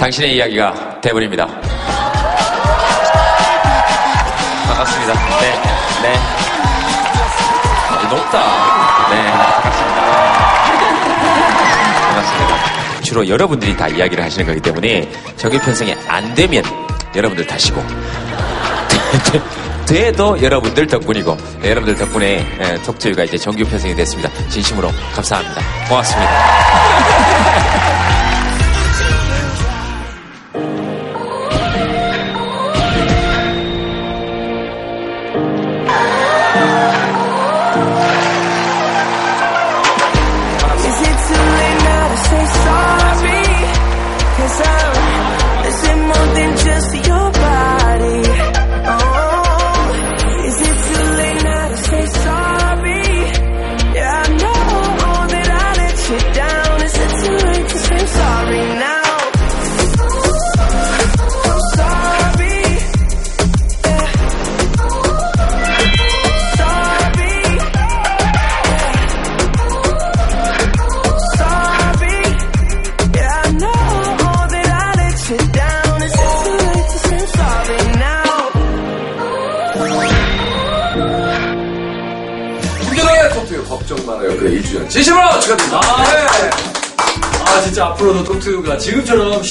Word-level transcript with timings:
당신의 0.00 0.34
이야기가 0.34 1.00
대본입니다. 1.02 1.46
반갑습니다. 4.66 5.12
네, 5.40 5.52
네. 6.02 6.18
아, 7.90 8.02
높다. 8.08 8.40
네, 9.10 9.30
반갑습니다. 9.30 10.00
반갑습니다. 12.06 12.56
주로 13.02 13.28
여러분들이 13.28 13.76
다 13.76 13.88
이야기를 13.88 14.24
하시는 14.24 14.46
거기 14.46 14.58
때문에 14.58 15.06
정규 15.36 15.58
편성이 15.58 15.94
안 16.08 16.34
되면 16.34 16.64
여러분들 17.14 17.46
탓이고 17.46 17.84
돼도 19.86 20.40
여러분들 20.40 20.86
덕분이고 20.86 21.36
네, 21.60 21.72
여러분들 21.72 21.98
덕분에 21.98 22.46
예, 22.58 22.74
톡투유가 22.84 23.24
이제 23.24 23.36
정규 23.36 23.64
편성이 23.64 23.94
됐습니다. 23.94 24.30
진심으로 24.48 24.90
감사합니다. 25.14 25.60
고맙습니다. 25.88 27.99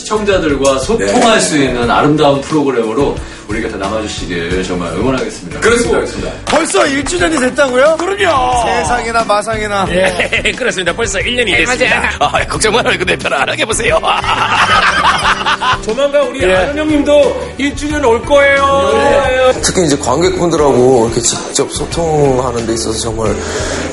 시청자들과 0.10 0.80
소통할 0.80 1.40
수 1.40 1.58
있는 1.58 1.90
아름다운 1.90 2.42
프로그램으로 2.42 3.16
우리 3.48 3.62
곁에 3.62 3.78
남아주시길 3.78 4.64
정말 4.64 4.92
응원하겠습니다. 4.94 5.60
그렇습니다. 5.60 6.32
벌써 6.46 6.80
1주년이 6.84 7.40
됐다고요? 7.40 7.98
그럼요. 7.98 8.66
세상에나 8.66 9.24
마상에나. 9.24 9.88
예, 9.92 10.52
그렇습니다. 10.58 10.94
벌써 10.94 11.20
1년이 11.20 11.58
됐습니다. 11.58 12.12
아, 12.20 12.46
걱정 12.48 12.74
말아요. 12.74 12.98
근데 12.98 13.16
편안하게 13.16 13.66
보세요. 13.66 14.00
조만간 15.84 16.28
우리 16.28 16.44
아는 16.54 16.78
형님도 16.78 17.56
1주년 17.60 18.04
올 18.08 18.24
거예요. 18.26 19.54
특히 19.62 19.86
이제 19.86 19.98
관객분들하고 19.98 21.06
이렇게 21.08 21.22
직접 21.22 21.72
소통하는 21.72 22.66
데 22.66 22.74
있어서 22.74 22.98
정말 23.00 23.36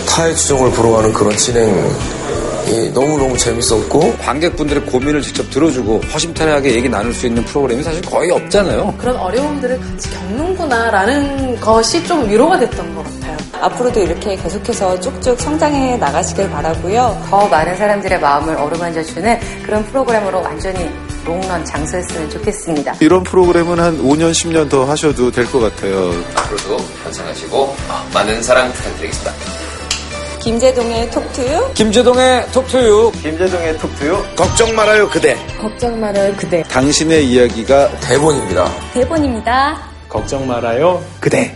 타의 0.09 0.35
추종을 0.37 0.71
불어가는 0.73 1.13
그런 1.13 1.37
진행 1.37 1.75
이 2.67 2.91
너무너무 2.93 3.39
재밌었고 3.39 4.17
관객분들의 4.19 4.87
고민을 4.87 5.23
직접 5.23 5.49
들어주고 5.51 6.01
허심탄회하게 6.13 6.75
얘기 6.75 6.89
나눌 6.89 7.15
수 7.15 7.27
있는 7.27 7.45
프로그램이 7.45 7.83
사실 7.83 8.03
거의 8.03 8.31
없잖아요. 8.33 8.95
그런 8.99 9.17
어려움들을 9.17 9.79
같이 9.81 10.11
겪는구나라는 10.11 11.61
것이 11.61 12.05
좀 12.07 12.29
위로가 12.29 12.59
됐던 12.59 12.95
것 12.97 13.05
같아요. 13.05 13.37
앞으로도 13.61 14.01
이렇게 14.01 14.35
계속해서 14.37 14.99
쭉쭉 15.01 15.41
성장해 15.41 15.97
나가시길 15.99 16.51
바라고요. 16.51 17.23
더 17.31 17.47
많은 17.49 17.77
사람들의 17.77 18.21
마음을 18.21 18.57
어루만져주는 18.57 19.39
그런 19.65 19.85
프로그램으로 19.87 20.43
완전히 20.43 20.91
롱런 21.25 21.65
장수했으면 21.65 22.29
좋겠습니다. 22.31 22.97
이런 23.01 23.23
프로그램은 23.23 23.79
한 23.79 23.99
5년, 24.03 24.33
10년 24.33 24.69
더 24.69 24.85
하셔도 24.85 25.31
될 25.31 25.47
것 25.47 25.61
같아요. 25.61 26.11
앞으로도 26.35 26.77
편성하시고 27.05 27.77
많은 28.13 28.43
사랑 28.43 28.73
부탁드리겠습니다. 28.73 29.66
김재동의 30.47 31.11
톡투유. 31.11 31.73
김재동의 31.75 32.53
톡투유. 32.53 33.11
김재동의 33.21 33.79
톡투유. 33.79 34.37
걱정 34.37 34.77
말아요, 34.77 35.09
그대. 35.11 35.37
걱정 35.61 35.99
말아요, 35.99 36.33
그대. 36.37 36.63
당신의 36.63 37.27
이야기가 37.27 37.99
대본입니다. 37.99 38.71
대본입니다. 38.95 39.77
걱정 40.09 40.47
말아요. 40.47 41.03
그대. 41.19 41.53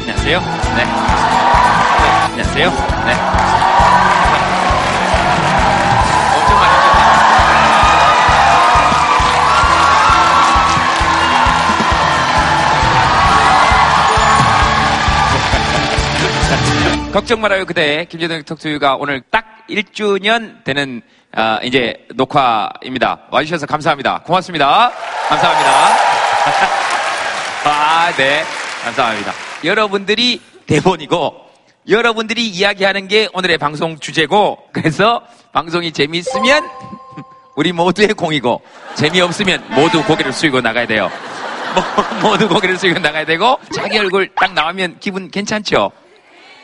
안녕하세요. 0.00 0.40
네. 0.76 0.97
네, 2.58 2.64
안녕하세요. 2.64 3.06
네. 3.06 3.14
엄청 6.34 6.58
많이. 6.58 6.74
걱정 17.12 17.40
말아요 17.40 17.64
그대 17.64 18.04
김재동 18.06 18.42
톡투유가 18.42 18.96
오늘 18.96 19.20
딱 19.30 19.64
1주년 19.70 20.64
되는 20.64 21.00
아, 21.36 21.60
이제 21.62 22.08
녹화입니다. 22.16 23.20
와주셔서 23.30 23.66
감사합니다. 23.66 24.22
고맙습니다. 24.24 24.90
감사합니다. 25.28 25.70
아, 27.66 28.12
네. 28.16 28.42
감사합니다. 28.82 29.32
여러분들이 29.62 30.40
대본이고, 30.66 31.47
여러분들이 31.88 32.48
이야기하는 32.48 33.08
게 33.08 33.28
오늘의 33.32 33.58
방송 33.58 33.98
주제고, 33.98 34.58
그래서 34.72 35.22
방송이 35.52 35.92
재미있으면 35.92 36.68
우리 37.56 37.72
모두의 37.72 38.08
공이고, 38.08 38.60
재미없으면 38.94 39.64
모두 39.74 40.02
고개를 40.04 40.32
숙이고 40.32 40.60
나가야 40.60 40.86
돼요. 40.86 41.10
모- 42.22 42.28
모두 42.30 42.48
고개를 42.48 42.76
숙이고 42.78 42.98
나가야 43.00 43.24
되고, 43.24 43.58
자기 43.74 43.98
얼굴 43.98 44.28
딱 44.34 44.52
나오면 44.52 44.96
기분 45.00 45.30
괜찮죠? 45.30 45.90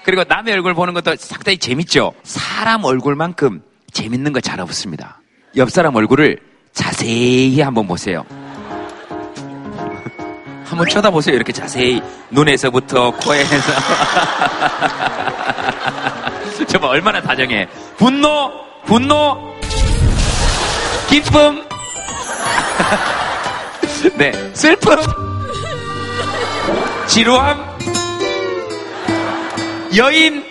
그리고 0.05 0.25
남의 0.29 0.53
얼굴 0.53 0.75
보는 0.75 0.93
것도 0.93 1.17
상당히 1.17 1.57
재밌죠? 1.57 2.13
사람 2.23 2.85
얼굴만큼 2.85 3.63
재밌는 3.93 4.33
거 4.33 4.41
잘 4.41 4.61
없습니다. 4.61 5.21
옆 5.57 5.71
사람 5.71 5.95
얼굴을 5.97 6.39
자세히 6.75 7.61
한번 7.61 7.87
보세요. 7.87 8.25
한번 10.75 10.89
쳐다보세요. 10.89 11.37
이렇게 11.37 11.53
자세히 11.53 12.03
눈에서부터 12.31 13.13
코에서 13.13 13.55
정말 16.67 16.91
얼마나 16.91 17.23
다정해. 17.23 17.69
분노, 17.97 18.51
분노, 18.85 19.55
기쁨, 21.09 21.63
네, 24.19 24.33
슬픔, 24.53 24.99
지루함, 27.07 27.65
여인. 29.97 30.45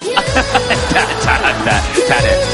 자, 0.00 0.24
잘한다, 1.20 1.82
잘해. 2.08 2.44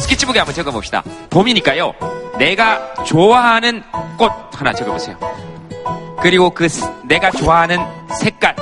스케치북에 0.00 0.38
한번 0.40 0.54
적어봅시다. 0.54 1.02
봄이니까요. 1.30 1.94
내가 2.40 2.94
좋아하는 3.04 3.82
꽃 4.16 4.32
하나 4.58 4.72
적어보세요. 4.72 5.18
그리고 6.22 6.48
그 6.48 6.68
스- 6.70 6.90
내가 7.04 7.30
좋아하는 7.30 7.78
색깔. 8.18 8.56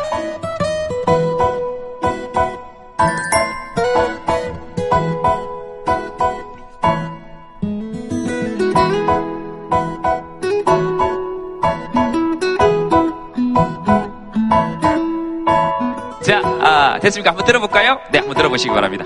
자, 16.22 16.40
아, 16.60 16.98
됐습니까? 17.00 17.30
한번 17.30 17.46
들어볼까요? 17.46 18.00
네, 18.10 18.18
한번 18.18 18.36
들어보시기 18.36 18.70
바랍니다. 18.74 19.04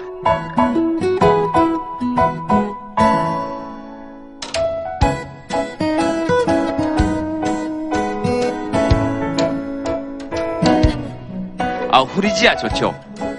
아, 12.32 12.34
후리지아 12.34 12.56
좋죠. 12.56 12.98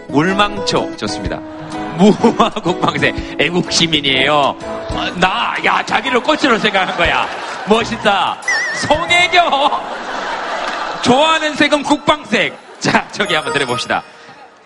물망초 0.10 0.96
좋습니다. 0.98 1.38
무화 1.98 2.50
국방세 2.50 3.14
애국 3.40 3.72
시민이에요. 3.72 4.34
어, 4.34 5.12
나, 5.16 5.56
야, 5.66 5.84
자기를 5.84 6.22
꽃으로 6.22 6.60
생각한 6.60 6.96
거야. 6.96 7.28
멋있다. 7.68 8.38
송혜교! 8.76 9.40
좋아하는 11.02 11.56
색은 11.56 11.82
국방색. 11.84 12.56
자, 12.80 13.08
저기 13.12 13.34
한번 13.34 13.54
들어봅시다. 13.54 14.04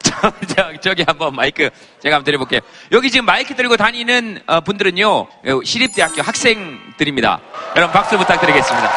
저, 0.04 0.32
저, 0.48 0.74
저기 0.82 1.04
한번 1.08 1.34
마이크 1.34 1.70
제가 2.02 2.18
한번 2.18 2.26
드려볼게요. 2.26 2.60
여기 2.92 3.10
지금 3.10 3.26
마이크 3.26 3.56
들고 3.56 3.78
다니는 3.78 4.42
어, 4.46 4.60
분들은요, 4.62 5.10
어, 5.10 5.28
시립대학교 5.64 6.22
학생들입니다. 6.22 7.40
여러분 7.76 7.94
박수 7.94 8.18
부탁드리겠습니다. 8.18 8.92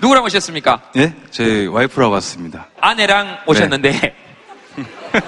누구랑 0.00 0.24
오셨습니까? 0.24 0.80
예? 0.96 1.14
제 1.30 1.66
와이프라고 1.66 2.12
왔습니다. 2.14 2.66
아내랑 2.80 3.40
오셨는데 3.46 4.14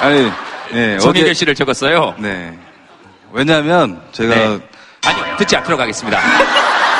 아니, 0.00 0.30
예. 0.72 0.98
송혜교 1.00 1.32
씨를 1.34 1.54
적었어요. 1.54 2.14
네. 2.18 2.56
왜냐면 3.32 4.00
제가 4.12 4.34
네. 4.34 4.58
아니 5.04 5.36
듣지 5.38 5.56
않도록 5.56 5.78
하겠습니다. 5.80 6.18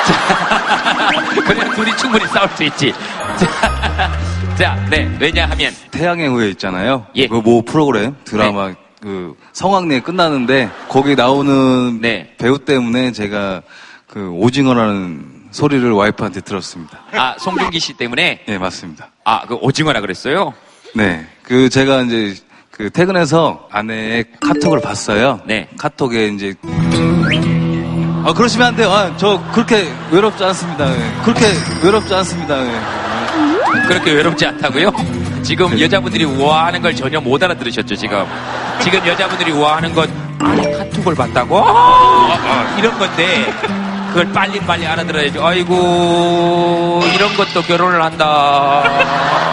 자, 0.07 1.25
그래야 1.47 1.71
둘이 1.75 1.97
충분히 1.97 2.27
싸울 2.27 2.49
수 2.51 2.65
있지. 2.65 2.93
자, 3.39 4.11
자, 4.57 4.87
네 4.91 5.17
왜냐하면 5.19 5.73
태양의 5.91 6.29
후예 6.29 6.51
있잖아요. 6.51 7.07
예. 7.15 7.29
그모 7.29 7.63
프로그램 7.63 8.15
드라마 8.25 8.75
그 9.01 9.35
성황리에 9.53 10.01
끝나는데 10.01 10.69
거기 10.89 11.15
나오는 11.15 12.01
네. 12.01 12.35
배우 12.37 12.59
때문에 12.59 13.13
제가 13.13 13.63
그 14.07 14.29
오징어라는 14.31 15.38
소리를 15.51 15.91
와이프한테 15.91 16.41
들었습니다. 16.43 16.99
아 17.13 17.35
송중기 17.39 17.79
씨 17.81 17.93
때문에 17.95 18.45
예, 18.49 18.59
맞습니다. 18.59 19.09
아 19.25 19.43
그 19.47 19.55
오징어라 19.55 20.01
그랬어요. 20.01 20.53
네. 20.95 21.27
그 21.43 21.69
제가 21.69 22.03
이제 22.03 22.35
그 22.71 22.91
퇴근해서 22.91 23.67
아내의 23.71 24.25
카톡을 24.41 24.81
봤어요. 24.81 25.41
네. 25.47 25.69
카톡에 25.79 26.29
이제 26.29 26.55
아 28.25 28.33
그러시면 28.35 28.69
안 28.69 28.77
돼요. 28.77 28.91
아, 28.91 29.17
저 29.17 29.43
그렇게 29.53 29.89
외롭지 30.11 30.45
않습니다. 30.45 30.91
예. 30.91 31.23
그렇게 31.25 31.47
외롭지 31.83 32.15
않습니다. 32.15 32.59
예. 32.67 32.81
그렇게 33.87 34.13
외롭지 34.13 34.45
않다고요? 34.47 34.91
지금 35.43 35.79
여자분들이 35.81 36.25
우아하는 36.25 36.83
걸 36.83 36.95
전혀 36.95 37.21
못 37.21 37.43
알아들으셨죠 37.43 37.95
지금? 37.97 38.25
지금 38.83 39.07
여자분들이 39.07 39.53
우아하는 39.53 39.95
건 39.95 40.11
아내 40.41 40.71
카톡을 40.73 41.15
봤다고? 41.15 41.59
아, 41.65 42.77
이런 42.79 42.99
건데 42.99 43.53
그걸 44.09 44.33
빨리 44.33 44.59
빨리 44.61 44.87
알아들어야죠. 44.87 45.47
아이고 45.47 47.01
이런 47.15 47.37
것도 47.37 47.63
결혼을 47.63 48.03
한다. 48.03 48.83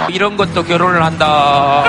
이런 0.10 0.38
것도 0.38 0.64
결혼을 0.64 1.04
한다. 1.04 1.84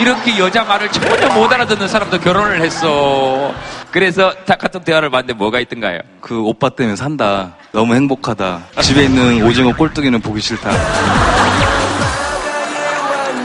이렇게 0.00 0.38
여자 0.38 0.64
말을 0.64 0.90
전혀 0.90 1.28
못 1.34 1.52
알아듣는 1.52 1.86
사람도 1.86 2.18
결혼을 2.20 2.60
했어. 2.62 3.54
그래서 3.90 4.32
다 4.46 4.56
카톡 4.56 4.84
대화를 4.84 5.10
봤는데 5.10 5.34
뭐가 5.34 5.60
있던가요? 5.60 6.00
그 6.20 6.40
오빠 6.42 6.70
때문에 6.70 6.96
산다. 6.96 7.54
너무 7.72 7.94
행복하다. 7.94 8.62
집에 8.80 9.04
있는 9.04 9.42
오징어 9.44 9.74
꼴뚜기는 9.76 10.20
보기 10.20 10.40
싫다. 10.40 10.70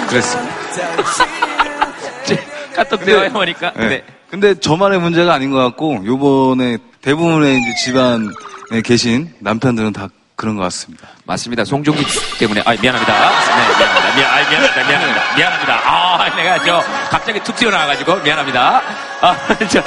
그랬습니다. 0.09 0.55
카톡 2.75 3.03
대화해 3.03 3.31
보니까 3.31 3.73
네. 3.75 3.87
네. 3.89 4.03
근데 4.29 4.53
저만의 4.53 4.99
문제가 4.99 5.33
아닌 5.33 5.51
것 5.51 5.57
같고 5.57 6.01
요번에 6.05 6.77
대부분의 7.01 7.59
이제 7.59 7.75
집안에 7.75 8.81
계신 8.83 9.33
남편들은 9.39 9.93
다 9.93 10.07
그런 10.35 10.55
것 10.55 10.63
같습니다. 10.63 11.07
맞습니다. 11.25 11.65
송중기 11.65 12.03
때문에 12.39 12.61
아 12.65 12.75
미안합니다. 12.79 13.13
네 13.13 13.77
미안합니다. 13.77 14.15
미안, 14.15 14.29
아, 14.29 14.49
미안합니다. 14.49 14.87
미안합니다. 14.87 15.35
미안합니다. 15.35 15.81
아 15.85 16.35
내가 16.35 16.63
저 16.63 16.83
갑자기 17.09 17.39
툭 17.43 17.55
튀어나와가지고 17.55 18.17
미안합니다. 18.17 18.81
아저 19.21 19.83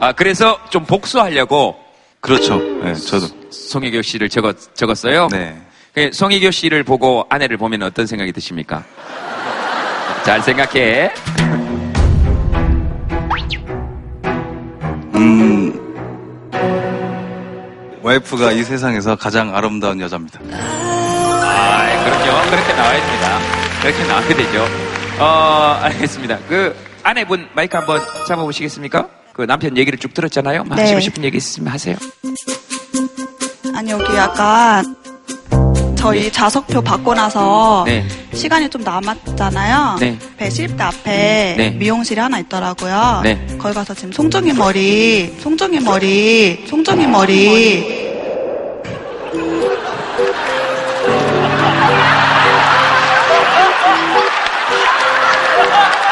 아 0.00 0.12
그래서 0.12 0.58
좀 0.70 0.84
복수하려고 0.84 1.76
그렇죠. 2.20 2.58
네, 2.82 2.94
저도. 2.94 3.26
송혜교 3.50 4.02
씨를 4.02 4.28
적었, 4.28 4.74
적었어요. 4.74 5.28
네. 5.30 5.60
그 5.94 6.10
송혜교 6.12 6.50
씨를 6.50 6.82
보고 6.84 7.26
아내를 7.28 7.56
보면 7.56 7.82
어떤 7.82 8.06
생각이 8.06 8.32
드십니까? 8.32 8.84
잘 10.24 10.40
생각해. 10.42 11.12
음, 15.22 15.78
와이프가 18.02 18.50
이 18.52 18.64
세상에서 18.64 19.14
가장 19.14 19.54
아름다운 19.54 20.00
여자입니다. 20.00 20.40
아, 20.50 22.04
그럼요. 22.04 22.50
그렇게 22.50 22.72
나와야 22.74 23.00
됩니다. 23.06 23.38
그렇게 23.80 24.04
나와야 24.04 24.28
되죠. 24.28 24.66
어, 25.20 25.78
알겠습니다. 25.82 26.38
그 26.48 26.74
아내분 27.04 27.46
마이크 27.54 27.76
한번 27.76 28.00
잡아보시겠습니까? 28.26 29.08
그 29.32 29.42
남편 29.42 29.76
얘기를 29.76 29.98
쭉 29.98 30.12
들었잖아요. 30.12 30.64
뭐 30.64 30.74
네. 30.74 30.82
하시고 30.82 31.00
싶은 31.00 31.22
얘기 31.24 31.36
있으면 31.36 31.72
하세요. 31.72 31.96
아니 33.74 33.90
여기 33.90 34.16
약간 34.16 34.96
저희 35.96 36.30
자석표 36.32 36.82
받고 36.82 37.14
나서 37.14 37.84
네. 37.86 38.04
시간이 38.34 38.70
좀 38.70 38.82
남았잖아요. 38.82 39.96
네. 40.00 40.18
배실대 40.36 40.82
앞에 40.82 41.54
네. 41.56 41.70
미용실이 41.70 42.20
하나 42.20 42.38
있더라고요. 42.38 43.20
네. 43.22 43.46
거기 43.58 43.74
가서 43.74 43.94
지금 43.94 44.12
송정이 44.12 44.52
머리, 44.52 45.36
송정이 45.40 45.80
머리, 45.80 46.64
송정이 46.68 47.06
머리. 47.06 48.02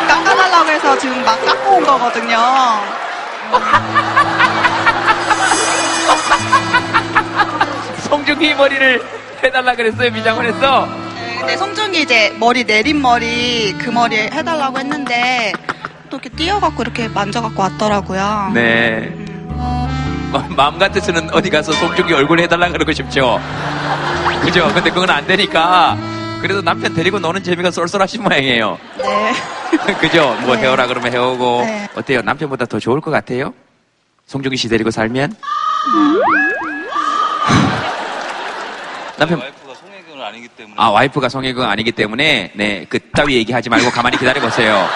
깎아달라고 0.07 0.71
해서 0.71 0.99
지금 0.99 1.25
막 1.25 1.45
깎고 1.45 1.71
온 1.77 1.85
거거든요. 1.85 2.39
송중기 8.09 8.55
머리를 8.55 9.03
해달라 9.43 9.75
그랬어요, 9.75 10.11
미장원에서. 10.11 11.10
근데 11.41 11.57
송중이 11.57 12.03
이제 12.03 12.35
머리 12.39 12.65
내린 12.65 13.01
머리 13.01 13.73
그 13.79 13.91
머리 13.91 14.17
해달라고 14.17 14.79
했는데 14.79 15.53
또 16.11 16.17
이렇게 16.19 16.29
띄어갖고 16.31 16.83
이렇게 16.83 17.09
만져갖고 17.09 17.63
왔더라고요. 17.63 18.51
네. 18.55 19.13
마- 20.33 20.47
마음 20.51 20.79
같아서는 20.79 21.31
어디 21.33 21.51
가서 21.51 21.73
송중기 21.73 22.13
얼굴 22.15 22.41
해달라 22.41 22.69
그러고 22.69 22.93
싶죠. 22.93 23.41
그죠? 24.43 24.71
근데 24.75 24.91
그건 24.91 25.11
안 25.11 25.27
되니까. 25.27 25.97
그래도 26.41 26.63
남편 26.63 26.95
데리고 26.95 27.19
노는 27.19 27.43
재미가 27.43 27.71
쏠쏠하신 27.71 28.23
모양이에요. 28.23 28.79
네. 28.99 29.33
그죠? 30.01 30.35
뭐 30.43 30.57
네. 30.57 30.63
해오라 30.63 30.87
그러면 30.87 31.13
해오고. 31.13 31.63
네. 31.65 31.89
어때요? 31.95 32.23
남편보다 32.23 32.67
더 32.67 32.79
좋을 32.79 33.01
것 33.01 33.11
같아요? 33.11 33.53
송중기 34.27 34.57
씨 34.57 34.69
데리고 34.69 34.91
살면? 34.91 35.35
남편. 39.19 39.43
때문에. 40.61 40.75
아, 40.77 40.89
와이프가 40.91 41.29
송혜교가 41.29 41.71
아니기 41.71 41.93
때문에, 41.93 42.53
네, 42.55 42.87
그 42.89 42.99
따위 43.11 43.37
얘기하지 43.37 43.71
말고 43.71 43.91
가만히 43.91 44.19
기다려보세요. 44.19 44.87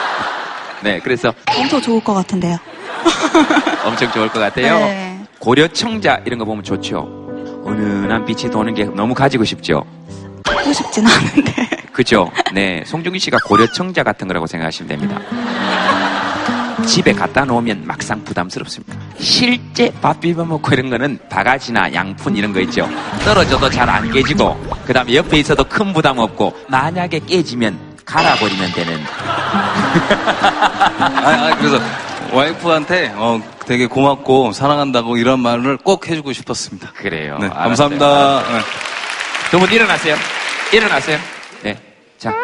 네, 0.83 1.01
그래서 1.03 1.33
엄청 1.57 1.81
좋을 1.81 2.05
것 2.05 2.13
같은데요. 2.13 2.59
엄청 3.85 4.11
좋을 4.13 4.29
것 4.29 4.41
같아요. 4.41 4.79
네. 4.79 5.21
고려청자 5.39 6.21
이런 6.27 6.39
거 6.39 6.45
보면 6.45 6.63
좋죠. 6.63 7.65
은은한 7.67 8.27
빛이 8.27 8.51
도는 8.51 8.75
게 8.75 8.85
너무 8.85 9.15
가지고 9.15 9.45
싶죠. 9.45 9.85
하고 10.47 10.73
싶진 10.73 11.07
않은데. 11.07 11.67
그죠? 11.93 12.31
네. 12.53 12.83
송중기 12.85 13.19
씨가 13.19 13.39
고려청자 13.47 14.03
같은 14.03 14.29
거라고 14.29 14.47
생각하시면 14.47 14.89
됩니다. 14.89 15.21
집에 16.87 17.13
갖다 17.13 17.45
놓으면 17.45 17.83
막상 17.85 18.23
부담스럽습니다. 18.25 18.95
실제 19.19 19.93
밥 20.01 20.21
비벼 20.21 20.45
먹고 20.45 20.73
이런 20.75 20.91
거는 20.91 21.19
바가지나 21.29 21.93
양푼 21.95 22.37
이런 22.37 22.53
거 22.53 22.61
있죠. 22.61 22.89
떨어져도 23.25 23.71
잘 23.71 23.89
안 23.89 24.11
깨지고, 24.11 24.57
그 24.87 24.93
다음에 24.93 25.15
옆에 25.15 25.39
있어도 25.39 25.65
큰 25.65 25.93
부담 25.93 26.19
없고, 26.19 26.57
만약에 26.69 27.21
깨지면 27.21 27.79
갈아버리면 28.05 28.73
되는. 28.73 29.01
아, 30.05 31.23
아, 31.25 31.57
그래서 31.59 31.79
와이프한테 32.33 33.13
어, 33.17 33.41
되게 33.67 33.87
고맙고 33.87 34.53
사랑한다고 34.53 35.17
이런 35.17 35.41
말을 35.41 35.77
꼭 35.79 36.09
해주고 36.09 36.33
싶었습니다. 36.33 36.93
그래요. 36.97 37.39
네. 37.41 37.49
감사합니다. 37.49 38.43
네. 38.43 38.61
두분 39.51 39.71
일어나세요. 39.71 40.17
일어나세요. 40.73 41.19
네. 41.63 41.79
자, 42.19 42.35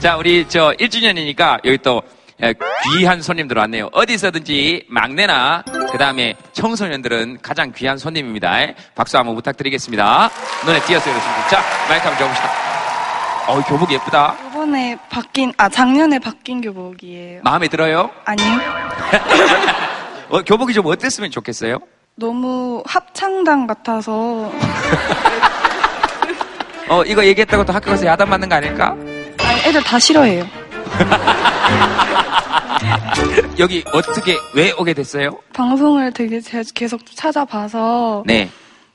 자, 0.00 0.16
우리 0.16 0.48
저 0.48 0.72
1주년이니까 0.80 1.60
여기 1.66 1.76
또 1.78 2.02
에, 2.42 2.54
귀한 2.94 3.20
손님들 3.20 3.58
왔네요. 3.58 3.90
어디서든지 3.92 4.84
막내나 4.88 5.62
그 5.92 5.98
다음에 5.98 6.34
청소년들은 6.54 7.40
가장 7.42 7.70
귀한 7.76 7.98
손님입니다. 7.98 8.50
박수 8.94 9.18
한번 9.18 9.34
부탁드리겠습니다. 9.34 10.30
눈에 10.64 10.80
띄어서 10.80 11.04
그렇습니다. 11.04 11.48
자, 11.48 11.60
마이크 11.86 12.08
한번 12.08 12.18
줘봅시다. 12.18 12.50
어, 13.46 13.60
교복 13.68 13.92
예쁘다. 13.92 14.34
이번에 14.50 14.96
바뀐, 15.10 15.52
아, 15.58 15.68
작년에 15.68 16.18
바뀐 16.18 16.62
교복이에요. 16.62 17.42
마음에 17.44 17.68
들어요? 17.68 18.08
아니요. 18.24 18.48
어, 20.30 20.40
교복이 20.42 20.72
좀 20.72 20.86
어땠으면 20.86 21.30
좋겠어요? 21.30 21.78
너무 22.14 22.82
합창단 22.86 23.66
같아서. 23.66 24.50
어, 26.88 27.04
이거 27.04 27.22
얘기했다고 27.22 27.66
또 27.66 27.74
학교 27.74 27.90
가서 27.90 28.06
야단 28.06 28.30
맞는 28.30 28.48
거 28.48 28.54
아닐까? 28.54 28.96
애들 29.70 29.82
다 29.84 29.98
싫어해요. 29.98 30.46
여기 33.58 33.84
어떻게, 33.92 34.36
왜 34.54 34.72
오게 34.72 34.94
됐어요? 34.94 35.38
방송을 35.52 36.12
되게 36.12 36.40
제- 36.40 36.62
계속 36.74 37.00
찾아봐서. 37.14 38.24
네. 38.26 38.50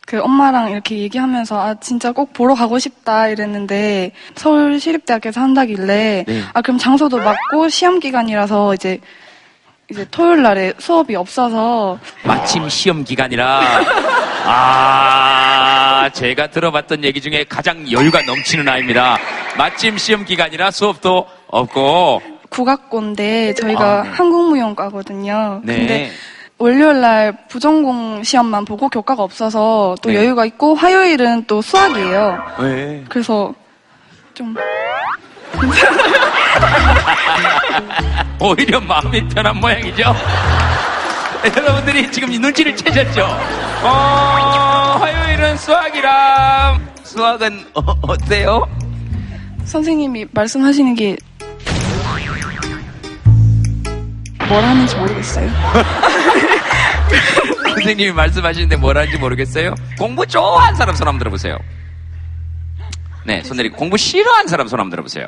그 0.05 0.22
엄마랑 0.22 0.70
이렇게 0.70 1.00
얘기하면서 1.00 1.60
아 1.60 1.74
진짜 1.79 2.12
꼭 2.12 2.32
보러 2.32 2.53
가고 2.53 2.77
싶다 2.77 3.27
이랬는데 3.27 4.12
서울 4.36 4.79
시립대학에서 4.79 5.41
한다길래 5.41 6.25
네. 6.27 6.41
아 6.53 6.62
그럼 6.62 6.77
장소도 6.77 7.17
맞고 7.17 7.70
시험 7.70 8.00
기간이라서 8.00 8.75
이제 8.75 9.00
이제 9.92 10.06
토요일 10.10 10.42
날에 10.42 10.74
수업이 10.80 11.15
없어서 11.15 12.00
마침 12.24 12.68
시험 12.70 13.04
기간이라, 13.04 13.62
아, 14.48 16.10
제가 16.12 16.48
들어봤던 16.48 17.04
얘기 17.04 17.22
중에 17.22 17.46
가장 17.48 17.89
여유가 17.92 18.22
넘치는 18.24 18.68
아이입니다. 18.68 19.18
마침 19.58 19.98
시험 19.98 20.25
기간이라 20.25 20.72
수업도 20.72 21.27
없고, 21.48 22.22
국악고인데 22.50 23.54
저희가 23.54 24.00
아, 24.00 24.04
네. 24.04 24.10
한국무용과거든요. 24.10 25.62
네. 25.63 25.77
근데 25.77 26.12
월요일 26.58 27.01
날 27.01 27.38
부전공 27.48 28.24
시험만 28.24 28.65
보고 28.65 28.89
교과가 28.89 29.22
없어서 29.22 29.96
또 30.01 30.10
네. 30.10 30.15
여유가 30.15 30.46
있고 30.46 30.74
화요일은 30.74 31.46
또 31.46 31.62
수학이에요. 31.62 32.44
왜? 32.60 33.04
그래서 33.10 33.54
좀 34.34 34.56
오히려 38.39 38.79
마음이 38.79 39.27
편한 39.29 39.57
모양이죠? 39.57 40.15
여러분들이 41.55 42.12
지금 42.12 42.31
이 42.31 42.39
눈치를 42.39 42.75
채셨죠? 42.75 43.24
어, 43.83 44.97
화요일은 45.00 45.57
수학이랑, 45.57 46.88
수학은 47.03 47.67
어, 47.75 47.81
어때요? 48.01 48.67
선생님이 49.65 50.25
말씀하시는 50.31 50.95
게뭘 50.95 51.17
하는지 54.50 54.95
모르겠어요. 54.95 55.50
선생님이 57.75 58.12
말씀하시는데 58.13 58.77
뭘 58.77 58.97
하는지 58.97 59.17
모르겠어요? 59.17 59.75
공부 59.97 60.25
좋아하는 60.25 60.75
사람 60.75 60.95
손 60.95 61.07
한번 61.07 61.19
들어보세요. 61.19 61.57
네, 63.25 63.43
손 63.43 63.57
내리고. 63.57 63.75
공부 63.75 63.97
싫어하는 63.97 64.47
사람 64.47 64.67
손 64.67 64.79
한번 64.79 64.91
들어보세요. 64.91 65.27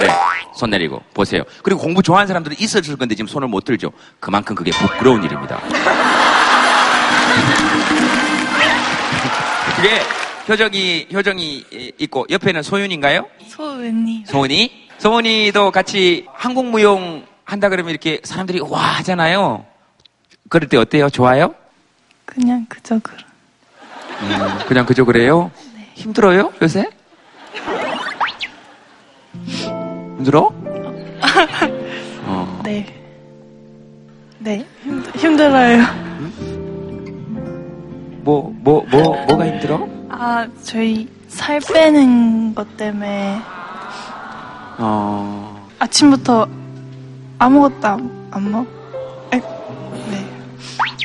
네, 0.00 0.08
손 0.54 0.70
내리고. 0.70 1.02
보세요. 1.14 1.42
그리고 1.62 1.80
공부 1.80 2.02
좋아하는 2.02 2.26
사람들은 2.26 2.56
있었을 2.58 2.96
건데 2.96 3.14
지금 3.14 3.28
손을 3.28 3.48
못 3.48 3.64
들죠. 3.64 3.90
그만큼 4.20 4.54
그게 4.54 4.70
부끄러운 4.70 5.22
일입니다. 5.22 5.60
그게 9.76 10.00
효정이, 10.48 11.08
효정이 11.12 11.64
있고, 11.98 12.26
옆에는 12.30 12.62
소윤인가요? 12.62 13.26
소은이. 13.46 14.24
소은이? 14.26 14.88
소은이도 14.98 15.70
같이 15.70 16.26
한국무용 16.32 17.24
한다 17.44 17.68
그러면 17.68 17.90
이렇게 17.90 18.20
사람들이 18.24 18.60
와 18.60 18.80
하잖아요. 18.98 19.64
그럴 20.48 20.68
때 20.68 20.76
어때요? 20.76 21.08
좋아요? 21.10 21.54
그냥 22.24 22.66
그저 22.68 22.98
그런. 22.98 23.20
음, 24.22 24.58
그냥 24.66 24.84
그저 24.86 25.04
그래요? 25.04 25.50
힘들어요? 25.94 26.52
요새? 26.62 26.86
힘들어? 30.28 30.52
어. 32.26 32.60
네. 32.62 32.86
네. 34.38 34.66
힘들, 34.82 35.12
힘들어요. 35.16 35.82
뭐, 38.22 38.54
뭐, 38.60 38.84
뭐, 38.90 39.24
뭐가 39.26 39.46
힘들어? 39.46 39.88
아, 40.10 40.46
저희 40.62 41.08
살 41.28 41.60
빼는 41.60 42.54
것 42.54 42.76
때문에 42.76 43.40
어, 44.78 45.66
아침부터 45.78 46.46
아무것도 47.38 47.88
안, 47.88 48.28
안 48.30 48.52
먹. 48.52 48.66
에, 49.32 49.40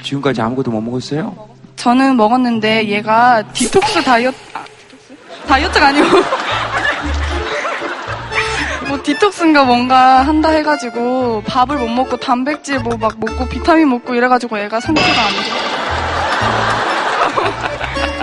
지금까지 0.03 0.41
아무것도 0.41 0.69
못 0.69 0.81
먹었어요? 0.81 1.47
저는 1.77 2.17
먹었는데 2.17 2.89
얘가 2.89 3.41
디톡스 3.53 4.03
다이어트 4.03 4.37
아, 4.53 4.65
디톡스? 4.65 5.15
다이어트가 5.47 5.87
아니고 5.87 6.07
뭐 8.93 9.01
디톡스인가 9.01 9.63
뭔가 9.63 10.21
한다 10.21 10.49
해가지고 10.51 11.41
밥을 11.47 11.77
못 11.77 11.87
먹고 11.87 12.15
단백질 12.17 12.79
뭐 12.79 12.95
막 12.95 13.15
먹고 13.19 13.47
비타민 13.49 13.89
먹고 13.89 14.13
이래가지고 14.13 14.59
얘가 14.59 14.79
상태가 14.79 15.07
안 15.09 15.33
좋아. 15.33 15.43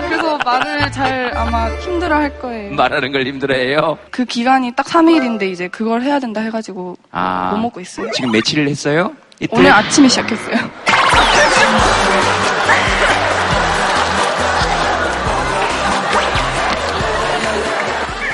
그래서 0.09 0.39
말을 0.39 0.93
잘 0.93 1.37
아마 1.37 1.69
힘들어 1.81 2.15
할 2.15 2.39
거예요. 2.39 2.73
말하는 2.77 3.11
걸 3.11 3.27
힘들어해요? 3.27 3.99
그 4.13 4.25
기간이 4.25 4.71
딱 4.77 4.87
3일인데 4.87 5.51
이제 5.51 5.67
그걸 5.67 6.03
해야 6.03 6.21
된다 6.21 6.41
해가지고 6.41 6.97
아. 7.11 7.51
못 7.53 7.59
먹고 7.59 7.81
있어요. 7.81 8.09
지금 8.13 8.31
며칠을 8.31 8.69
했어요? 8.69 9.11
이틀? 9.41 9.59
오늘 9.59 9.73
아침에 9.73 10.07
시작했어요. 10.07 10.55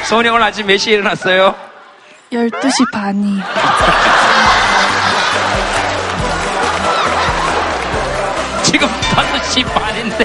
소은이 0.04 0.28
오늘 0.28 0.42
아침 0.42 0.66
몇 0.66 0.76
시에 0.76 0.94
일어났어요? 0.94 1.54
12시 2.32 2.90
반이요. 2.92 3.42
지금 8.62 8.88
5시 8.88 9.64
반인데 9.72 10.24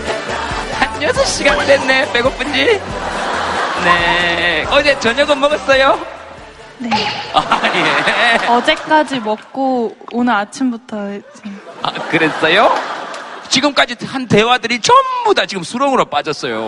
한 0.80 1.00
6시간 1.00 1.66
됐네 1.66 2.12
배고픈지 2.12 2.82
네 3.84 4.66
어제 4.70 5.00
저녁은 5.00 5.40
먹었어요? 5.40 6.00
네. 6.80 6.90
아 7.34 7.62
예. 7.76 8.48
어제까지 8.48 9.20
먹고 9.20 9.96
오늘 10.12 10.34
아침부터 10.34 10.96
지금 11.36 11.62
아, 11.84 11.92
그랬어요? 12.10 12.76
지금까지 13.50 13.96
한 14.06 14.28
대화들이 14.28 14.80
전부 14.82 15.34
다 15.36 15.46
지금 15.46 15.64
수렁으로 15.64 16.06
빠졌어요 16.06 16.60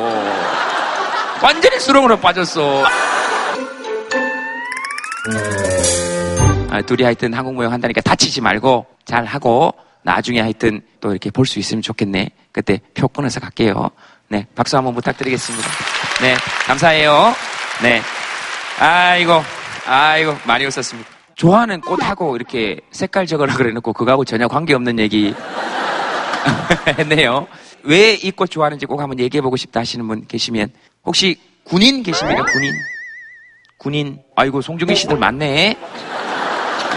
완전히 1.41 1.79
수렁으로 1.79 2.19
빠졌어 2.19 2.83
아, 6.69 6.81
둘이 6.81 7.03
하여튼 7.03 7.33
한국 7.33 7.53
무용 7.55 7.71
한다니까 7.71 8.01
다치지 8.01 8.41
말고 8.41 8.85
잘 9.05 9.25
하고 9.25 9.73
나중에 10.03 10.41
하여튼 10.41 10.81
또 10.99 11.11
이렇게 11.11 11.29
볼 11.29 11.45
수 11.45 11.59
있으면 11.59 11.81
좋겠네. 11.81 12.29
그때 12.51 12.79
표 12.93 13.07
끊어서 13.07 13.39
갈게요. 13.39 13.89
네, 14.29 14.45
박수 14.55 14.75
한번 14.77 14.93
부탁드리겠습니다. 14.95 15.67
네, 16.21 16.35
감사해요. 16.65 17.33
네. 17.81 18.01
아이고, 18.79 19.41
아이고, 19.85 20.35
많이 20.45 20.65
웃었습니다. 20.65 21.09
좋아하는 21.35 21.81
꽃하고 21.81 22.35
이렇게 22.35 22.79
색깔 22.91 23.25
적으라 23.27 23.55
그래놓고 23.55 23.93
그거하고 23.93 24.25
전혀 24.25 24.47
관계없는 24.47 24.99
얘기 24.99 25.33
했네요. 26.99 27.47
왜 27.83 28.15
이 28.23 28.31
꽃 28.31 28.49
좋아하는지 28.49 28.85
꼭 28.85 28.99
한번 29.01 29.19
얘기해보고 29.19 29.55
싶다 29.57 29.79
하시는 29.81 30.07
분 30.07 30.25
계시면 30.27 30.69
혹시 31.05 31.39
군인 31.65 32.01
계십니까? 32.03 32.43
군인? 32.45 32.71
군인. 33.83 34.17
아이고, 34.37 34.61
송중기 34.61 34.95
씨들 34.95 35.17
많네. 35.17 35.77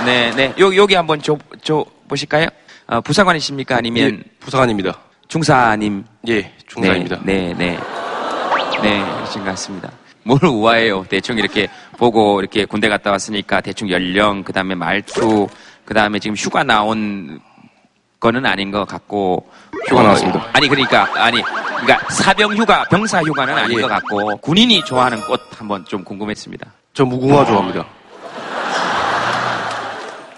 네, 0.05 0.31
네. 0.37 0.55
여기, 0.57 0.77
여기 0.77 0.95
한번 0.95 1.21
줘, 1.21 1.37
줘 1.63 1.85
보실까요? 2.09 2.47
어, 2.87 3.01
부사관이십니까? 3.01 3.77
아니면? 3.77 4.23
부사관입니다. 4.39 4.97
중사님. 5.27 6.05
예, 6.29 6.53
중사입니다. 6.69 7.19
네, 7.25 7.53
네. 7.59 7.77
네, 7.77 7.79
네 8.83 9.05
그러신 9.17 9.45
것 9.45 9.51
같습니다. 9.51 9.91
뭘 10.23 10.45
우아해요. 10.45 11.05
대충 11.09 11.39
이렇게 11.39 11.69
보고 11.99 12.41
이렇게 12.41 12.65
군대 12.65 12.89
갔다 12.89 13.11
왔으니까 13.11 13.61
대충 13.61 13.91
연령, 13.91 14.45
그 14.45 14.53
다음에 14.53 14.75
말투, 14.77 15.49
그 15.85 15.95
다음에 15.95 16.21
지금 16.21 16.37
휴가 16.37 16.63
나온 16.63 17.41
거는 18.21 18.47
아닌 18.47 18.71
것 18.71 18.85
같고. 18.87 19.49
휴가 19.89 20.03
나왔습니다. 20.03 20.49
아니, 20.53 20.69
그러니까, 20.69 21.09
아니, 21.15 21.41
그러니까 21.43 22.11
사병 22.11 22.57
휴가, 22.57 22.85
병사 22.85 23.23
휴가는 23.23 23.57
아닌 23.57 23.79
예. 23.79 23.83
것 23.83 23.89
같고, 23.89 24.37
군인이 24.39 24.85
좋아하는 24.85 25.21
꽃 25.23 25.41
한번 25.57 25.85
좀 25.85 26.03
궁금했습니다. 26.03 26.67
저 26.93 27.05
무궁화 27.05 27.45
좋아합니다. 27.45 27.87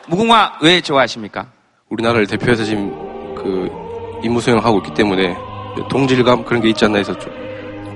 무궁화 0.09 0.59
왜 0.63 0.81
좋아하십니까? 0.81 1.47
우리나라를 1.89 2.27
대표해서 2.27 2.65
지금 2.65 2.91
그 3.35 3.71
임무 4.23 4.41
수행하고 4.41 4.79
있기 4.79 4.95
때문에 4.95 5.37
동질감 5.89 6.45
그런 6.45 6.61
게 6.61 6.69
있지 6.71 6.85
않나 6.85 6.99
해서 6.99 7.17
좀 7.19 7.33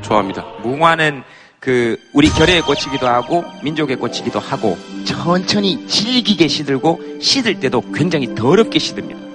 좋아합니다. 0.02 0.44
무궁화는 0.62 1.24
그 1.58 1.96
우리 2.12 2.28
결의의 2.28 2.62
꽃이기도 2.62 3.06
하고 3.06 3.44
민족의 3.62 3.96
꽃이기도 3.96 4.38
하고 4.40 4.76
천천히 5.04 5.86
질기게 5.86 6.48
시들고 6.48 7.00
시들 7.20 7.60
때도 7.60 7.82
굉장히 7.92 8.34
더럽게 8.34 8.78
시듭니다. 8.78 9.31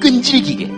끈질기게. 0.00 0.70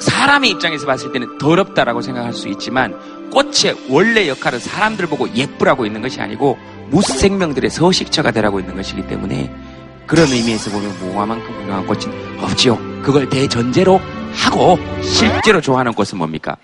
사람의 0.00 0.50
입장에서 0.50 0.86
봤을 0.86 1.12
때는 1.12 1.38
더럽다라고 1.38 2.02
생각할 2.02 2.32
수 2.32 2.48
있지만 2.48 2.98
꽃의 3.30 3.76
원래 3.88 4.28
역할은 4.28 4.58
사람들 4.58 5.06
보고 5.06 5.32
예쁘라고 5.34 5.86
있는 5.86 6.02
것이 6.02 6.20
아니고 6.20 6.58
무생명들의 6.90 7.70
서식처가 7.70 8.32
되라고 8.32 8.60
있는 8.60 8.74
것이기 8.74 9.06
때문에 9.06 9.54
그런 10.06 10.26
의미에서 10.28 10.70
보면 10.70 10.98
무궁화만큼 10.98 11.54
훌륭한 11.54 11.86
꽃은 11.86 12.42
없지요. 12.42 12.76
그걸 13.02 13.28
대전제로 13.28 14.00
하고 14.34 14.78
실제로 15.02 15.60
좋아하는 15.60 15.92
꽃은 15.94 16.18
뭡니까? 16.18 16.56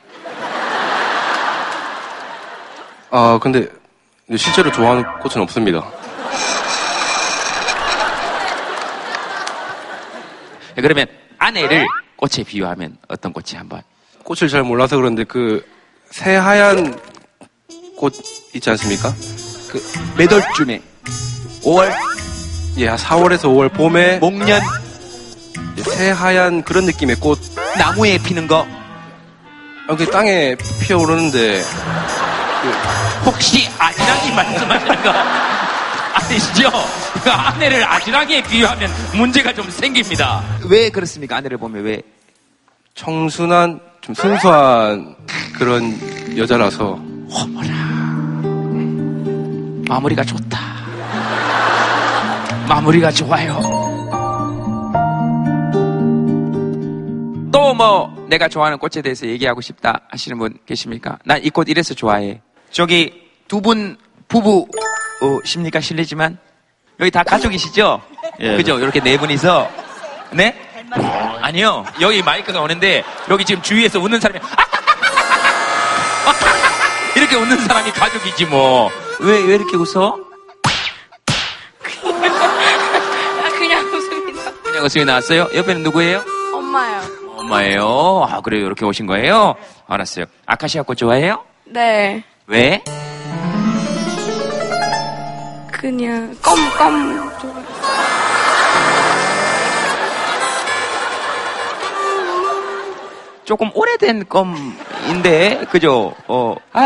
아, 3.10 3.38
근데 3.40 3.68
실제로 4.36 4.70
좋아하는 4.70 5.04
꽃은 5.20 5.42
없습니다. 5.42 5.82
네, 10.74 10.82
그러면 10.82 11.06
아내를 11.38 11.86
꽃에 12.16 12.44
비유하면 12.44 12.96
어떤 13.08 13.32
꽃이 13.32 13.56
한번? 13.56 13.82
꽃을 14.24 14.48
잘 14.50 14.62
몰라서 14.62 14.96
그런데 14.96 15.24
그 15.24 15.64
새하얀 16.10 16.98
꽃 17.96 18.14
있지 18.54 18.70
않습니까? 18.70 19.12
그 19.70 19.80
몇 20.16 20.30
월쯤에? 20.32 20.80
5월? 21.62 21.92
예, 22.78 22.88
한 22.88 22.96
4월에서 22.96 23.42
5월 23.44 23.72
봄에 23.72 24.18
목련 24.18 24.60
예, 25.78 25.82
새하얀 25.82 26.62
그런 26.62 26.84
느낌의 26.86 27.16
꽃 27.16 27.38
나무에 27.78 28.18
피는 28.18 28.46
거 28.46 28.66
여기 29.88 30.06
땅에 30.10 30.56
피어오르는데 30.82 31.62
혹시 33.24 33.68
아지랑이 33.78 34.32
말씀하시는 34.34 35.02
거 35.02 35.12
아니시죠? 36.28 36.70
그 37.24 37.30
아내를 37.30 37.82
아지랑이에 37.84 38.42
비유하면 38.42 38.90
문제가 39.16 39.52
좀 39.54 39.68
생깁니다. 39.70 40.42
왜 40.68 40.90
그렇습니까? 40.90 41.36
아내를 41.36 41.56
보면 41.56 41.84
왜? 41.84 42.02
청순한 42.94 43.80
좀 44.02 44.14
순수한 44.14 45.16
그런 45.56 46.36
여자라서 46.36 46.98
마무리가 49.88 50.22
좋다. 50.24 50.58
마무리가 52.68 53.10
좋아요. 53.10 53.60
또 57.50 57.68
뭐 57.74 58.26
내가 58.28 58.48
좋아하는 58.48 58.76
꽃에 58.78 59.02
대해서 59.02 59.26
얘기하고 59.26 59.60
싶다 59.60 60.00
하시는 60.10 60.36
분 60.38 60.58
계십니까? 60.66 61.18
난 61.24 61.40
이 61.44 61.50
꽃 61.50 61.68
이래서 61.68 61.94
좋아해. 61.94 62.40
저기 62.70 63.12
두 63.46 63.60
분 63.60 63.96
부부 64.26 64.66
어, 65.20 65.38
십니까 65.44 65.80
실례지만 65.80 66.38
여기 67.00 67.10
다 67.10 67.22
가족이시죠? 67.22 68.00
예. 68.40 68.56
그죠? 68.56 68.78
이렇게 68.78 69.00
네 69.00 69.18
분이서 69.18 69.68
네? 70.32 70.54
아니요. 71.42 71.84
여기 72.00 72.22
마이크가 72.22 72.60
오는데 72.60 73.04
여기 73.30 73.44
지금 73.44 73.62
주위에서 73.62 73.98
웃는 74.00 74.20
사람이 74.20 74.40
이렇게 77.16 77.36
웃는 77.36 77.58
사람이 77.66 77.90
가족이지 77.92 78.46
뭐. 78.46 78.90
왜, 79.20 79.42
왜 79.44 79.54
이렇게 79.56 79.76
웃어? 79.76 80.16
그냥 83.58 83.84
웃습니다. 83.92 84.52
그냥 84.62 84.84
웃음이 84.84 85.04
나왔어요? 85.04 85.48
옆에는 85.54 85.82
누구예요? 85.82 86.22
엄마요. 86.54 87.00
엄마예요. 87.36 88.26
아, 88.28 88.40
그래요. 88.40 88.66
이렇게 88.66 88.84
오신 88.84 89.06
거예요? 89.06 89.56
알았어요. 89.88 90.26
아카시아 90.46 90.82
꽃 90.82 90.94
좋아해요? 90.96 91.42
네. 91.66 92.22
왜? 92.46 92.82
그냥 95.78 96.36
껌껌. 96.42 97.30
조금 103.44 103.70
오래된 103.72 104.28
껌인데, 104.28 105.66
그죠? 105.70 106.12
어, 106.26 106.56
아, 106.72 106.80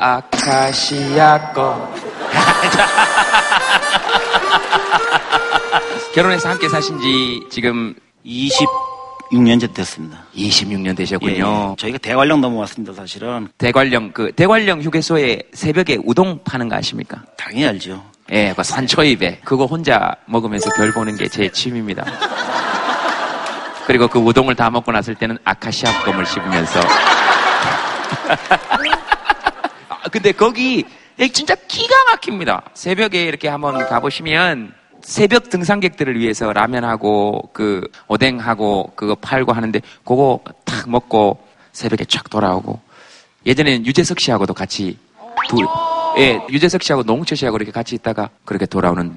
아, 0.00 0.16
아카시아 0.16 1.52
껌. 1.52 1.92
결혼해서 6.14 6.48
함께 6.48 6.68
사신 6.68 7.00
지 7.00 7.40
지금 7.50 7.94
26년째 9.32 9.72
됐습니다. 9.74 10.24
26년 10.34 10.96
되셨군요. 10.96 11.70
예, 11.72 11.76
저희가 11.80 11.98
대관령 11.98 12.40
넘어왔습니다, 12.40 12.92
사실은. 12.94 13.48
대관령, 13.58 14.12
그, 14.12 14.32
대관령 14.32 14.82
휴게소에 14.82 15.42
새벽에 15.52 15.98
우동 16.04 16.42
파는 16.42 16.68
거 16.68 16.76
아십니까? 16.76 17.22
당연히 17.36 17.66
알죠. 17.66 18.04
예, 18.32 18.52
그 18.56 18.62
산초입에. 18.62 19.40
그거 19.44 19.66
혼자 19.66 20.14
먹으면서 20.26 20.70
별 20.76 20.92
보는 20.92 21.16
게 21.16 21.28
제 21.28 21.48
취미입니다. 21.50 22.04
그리고 23.86 24.06
그 24.08 24.18
우동을 24.18 24.54
다 24.54 24.70
먹고 24.70 24.92
났을 24.92 25.14
때는 25.14 25.38
아카시아 25.44 26.02
껌을 26.04 26.24
씹으면서. 26.26 26.80
아, 29.88 30.08
근데 30.10 30.32
거기 30.32 30.84
진짜 31.32 31.54
기가 31.68 31.94
막힙니다. 32.12 32.62
새벽에 32.74 33.24
이렇게 33.24 33.48
한번 33.48 33.84
가보시면 33.88 34.72
새벽 35.02 35.50
등산객들을 35.50 36.18
위해서 36.18 36.52
라면하고 36.52 37.50
그 37.52 37.88
오뎅하고 38.08 38.92
그거 38.94 39.14
팔고 39.14 39.52
하는데 39.52 39.80
그거 40.04 40.40
탁 40.64 40.88
먹고 40.88 41.38
새벽에 41.72 42.04
쫙 42.04 42.28
돌아오고. 42.28 42.80
예전에는 43.46 43.86
유재석 43.86 44.20
씨하고도 44.20 44.52
같이 44.54 44.98
둘, 45.48 45.66
예, 46.18 46.40
유재석 46.50 46.82
씨하고 46.82 47.02
노홍철 47.04 47.36
씨하고 47.36 47.56
이렇게 47.56 47.72
같이 47.72 47.94
있다가 47.94 48.28
그렇게 48.44 48.66
돌아오는 48.66 49.16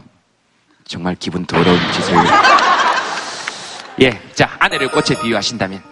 정말 0.86 1.16
기분 1.20 1.46
더러운 1.46 1.78
짓을. 1.92 2.16
예, 4.02 4.20
자 4.34 4.50
아내를 4.60 4.90
꽃에 4.92 5.20
비유하신다면. 5.22 5.84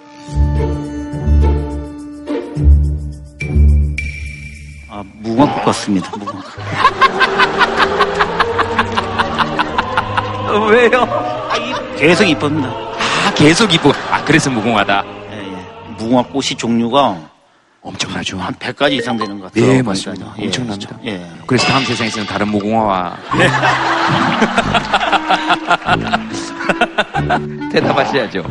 아, 4.90 5.04
무궁화 5.20 5.62
같습니다, 5.66 6.10
무궁화. 6.18 6.42
왜요? 10.70 11.08
계속 11.98 12.24
이쁩니다. 12.26 12.70
아, 12.70 13.34
계속 13.36 13.74
이쁘. 13.74 13.92
아, 14.10 14.24
그래서 14.26 14.50
무궁화다. 14.50 15.04
무궁화 15.98 16.24
꽃이 16.24 16.48
종류가 16.58 17.18
엄청나죠. 17.84 18.38
한 18.40 18.54
100가지 18.56 18.94
이상 18.94 19.18
되는 19.18 19.40
것 19.40 19.46
같아요. 19.52 19.66
네, 19.66 19.72
보니까. 19.82 19.90
맞습니다. 19.90 20.34
예, 20.40 20.46
엄청납니다. 20.46 20.96
예. 21.06 21.28
그래서 21.48 21.68
다음 21.68 21.84
세상에서는 21.84 22.28
다른 22.28 22.48
무궁화와 22.50 23.18
대답하셔야죠. 27.72 28.44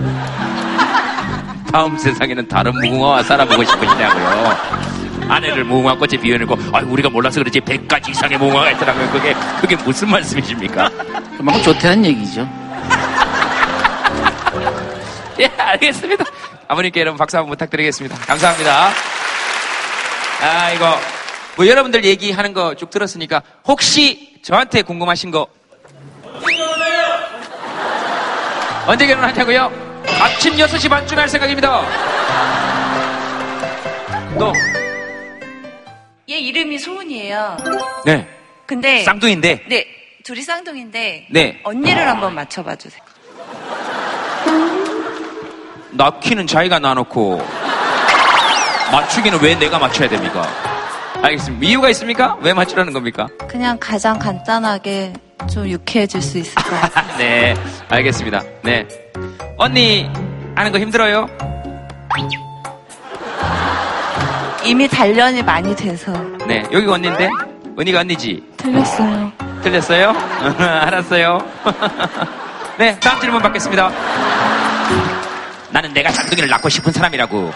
다음 1.73 1.97
세상에는 1.97 2.49
다른 2.49 2.73
무궁화와 2.75 3.23
살아보고 3.23 3.63
싶으시냐고요. 3.65 4.90
아내를 5.31 5.65
무궁화 5.65 5.97
꽃에 5.97 6.21
비워놓고 6.21 6.57
아 6.77 6.81
우리가 6.81 7.09
몰라서 7.09 7.41
그렇지 7.41 7.61
100가지 7.61 8.11
이상의 8.11 8.39
무궁화가 8.39 8.71
있더라고요. 8.73 9.11
그게 9.11 9.35
그게 9.61 9.77
무슨 9.77 10.11
말씀이십니까? 10.11 10.91
그만큼 11.37 11.63
좋다는 11.63 12.05
얘기죠. 12.07 12.41
예, 15.41 15.47
알겠습니다. 15.57 16.25
아버님께 16.69 17.01
여러분 17.01 17.19
박수 17.19 17.37
한번 17.37 17.51
부탁드리겠습니다. 17.51 18.17
감사합니다. 18.27 18.91
아, 20.43 20.71
이거, 20.71 20.99
뭐 21.57 21.67
여러분들 21.67 22.05
얘기하는 22.05 22.53
거 22.55 22.75
쭉 22.75 22.91
들었으니까 22.91 23.43
혹시 23.67 24.39
저한테 24.43 24.83
궁금하신 24.83 25.31
거 25.31 25.47
언제 28.87 29.07
결혼하냐고요? 29.07 29.71
아침 30.21 30.55
6시 30.57 30.89
반쯤 30.89 31.19
할 31.19 31.29
생각입니다. 31.29 31.83
또, 34.39 34.53
얘 36.31 36.39
이름이 36.39 36.79
소은이에요. 36.79 37.57
네. 38.07 38.29
근데 38.65 39.03
쌍둥이인데, 39.03 39.65
네 39.69 39.87
둘이 40.23 40.43
쌍둥이인데 40.43 41.27
네. 41.31 41.61
언니를 41.65 42.07
한번 42.09 42.35
맞춰봐 42.37 42.77
주세요. 42.77 43.03
낳기는 45.91 46.47
자기가 46.47 46.79
낳아놓고, 46.79 47.43
맞추기는 48.93 49.43
왜 49.43 49.59
내가 49.59 49.81
맞춰야 49.81 50.09
됩니까? 50.09 50.47
알겠습니다. 51.21 51.67
이유가 51.67 51.91
있습니까? 51.91 52.37
왜 52.41 52.55
맞추라는 52.55 52.93
겁니까? 52.93 53.27
그냥 53.49 53.77
가장 53.81 54.17
간단하게 54.19 55.13
좀 55.53 55.69
유쾌해질 55.69 56.23
수 56.23 56.39
있을 56.39 56.55
것 56.55 56.71
같아요. 56.81 57.07
네, 57.19 57.55
알겠습니다. 57.89 58.45
네. 58.63 58.87
언니, 59.59 60.09
하는 60.55 60.71
거 60.71 60.79
힘들어요? 60.79 61.27
이미 64.65 64.87
단련이 64.89 65.43
많이 65.43 65.75
돼서 65.75 66.13
네, 66.47 66.63
여기가 66.71 66.93
언니인데? 66.93 67.29
은희가 67.79 68.01
언니지? 68.01 68.43
틀렸어요. 68.57 69.33
틀렸어요? 69.63 70.11
알았어요. 70.59 71.39
네, 72.79 72.99
다음 73.01 73.21
질문 73.21 73.41
받겠습니다. 73.43 73.91
나는 75.71 75.93
내가 75.93 76.11
쌍둥이를 76.11 76.49
낳고 76.49 76.69
싶은 76.69 76.93
사람이라고. 76.93 77.53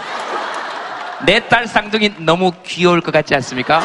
내 1.26 1.40
딸 1.48 1.66
쌍둥이 1.66 2.14
너무 2.18 2.52
귀여울 2.64 3.00
것 3.00 3.12
같지 3.12 3.34
않습니까? 3.34 3.80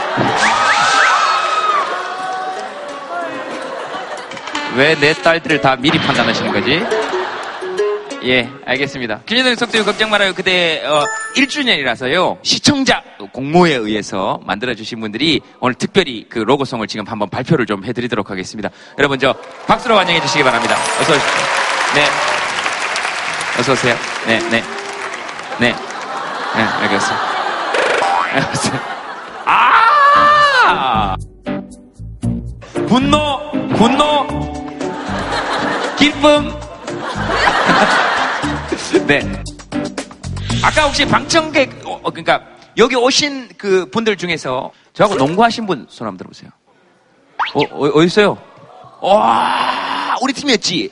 왜 4.75 4.95
내 4.99 5.13
딸들을 5.13 5.61
다 5.61 5.75
미리 5.77 5.97
판단하시는 5.99 6.51
거지? 6.51 6.85
예, 8.23 8.49
알겠습니다. 8.65 9.21
김현동 9.25 9.55
속도요 9.55 9.85
걱정 9.85 10.09
말아요. 10.09 10.33
그대 10.33 10.83
어, 10.85 11.05
1주년이라서요. 11.35 12.39
시청자 12.43 13.01
공모에 13.31 13.73
의해서 13.75 14.39
만들어주신 14.45 14.99
분들이 14.99 15.41
오늘 15.59 15.75
특별히 15.75 16.25
그 16.27 16.39
로고송을 16.39 16.87
지금 16.87 17.05
한번 17.07 17.29
발표를 17.29 17.65
좀 17.65 17.85
해드리도록 17.85 18.29
하겠습니다. 18.29 18.69
여러분 18.97 19.19
저 19.19 19.33
박수로 19.67 19.97
환영해 19.97 20.19
주시기 20.21 20.43
바랍니다. 20.43 20.75
어서 20.99 21.13
오십시오. 21.13 21.31
네. 21.95 22.05
어서 23.59 23.71
오세요. 23.71 23.95
네, 24.27 24.39
네. 24.49 24.63
네. 25.59 25.75
네, 26.55 26.61
알겠습니다. 26.61 27.21
알겠습니다. 28.33 28.83
아! 29.45 31.15
분노, 32.87 33.51
분노, 33.75 34.27
기쁨. 35.97 36.51
네. 39.09 39.21
아까 40.63 40.83
혹시 40.83 41.03
방청객, 41.03 41.81
어, 41.83 41.99
어, 42.03 42.11
그러니까 42.11 42.43
여기 42.77 42.95
오신 42.95 43.49
그 43.57 43.89
분들 43.89 44.17
중에서 44.17 44.69
저하고 44.93 45.15
농구하신 45.15 45.65
분 45.65 45.87
손 45.89 46.05
한번 46.05 46.17
들어보세요. 46.19 46.51
어, 47.55 47.61
어, 47.71 47.89
어디 47.95 48.05
있어요? 48.05 48.37
와, 49.01 50.15
우리 50.21 50.31
팀이었지? 50.33 50.91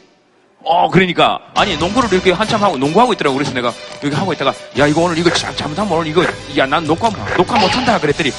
어, 0.64 0.90
그러니까. 0.90 1.40
아니, 1.54 1.78
농구를 1.78 2.12
이렇게 2.12 2.32
한참 2.32 2.64
하고, 2.64 2.76
농구하고 2.78 3.14
있더라고. 3.14 3.36
그래서 3.38 3.54
내가 3.54 3.72
여기 4.04 4.16
하고 4.16 4.34
있다가, 4.34 4.52
야, 4.80 4.88
이거 4.88 5.02
오늘 5.02 5.16
이거 5.20 5.30
잘- 5.30 5.56
잘못하면 5.56 5.94
오늘 5.94 6.08
이거, 6.08 6.24
야, 6.58 6.66
난 6.66 6.84
녹화, 6.86 7.10
녹화 7.38 7.60
못한다. 7.60 8.00
그랬더니, 8.00 8.32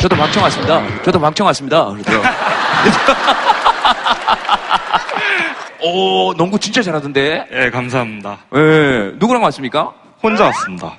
저도 0.00 0.16
방청 0.16 0.42
왔습니다. 0.44 1.02
저도 1.04 1.20
방청 1.20 1.46
왔습니다. 1.48 1.84
그러더라고. 1.84 2.24
오, 5.82 6.34
농구 6.34 6.58
진짜 6.58 6.82
잘하던데? 6.82 7.46
예, 7.52 7.70
감사합니다. 7.70 8.38
예, 8.54 9.12
누구랑 9.16 9.42
왔습니까? 9.44 9.92
혼자 10.22 10.44
왔습니다. 10.44 10.94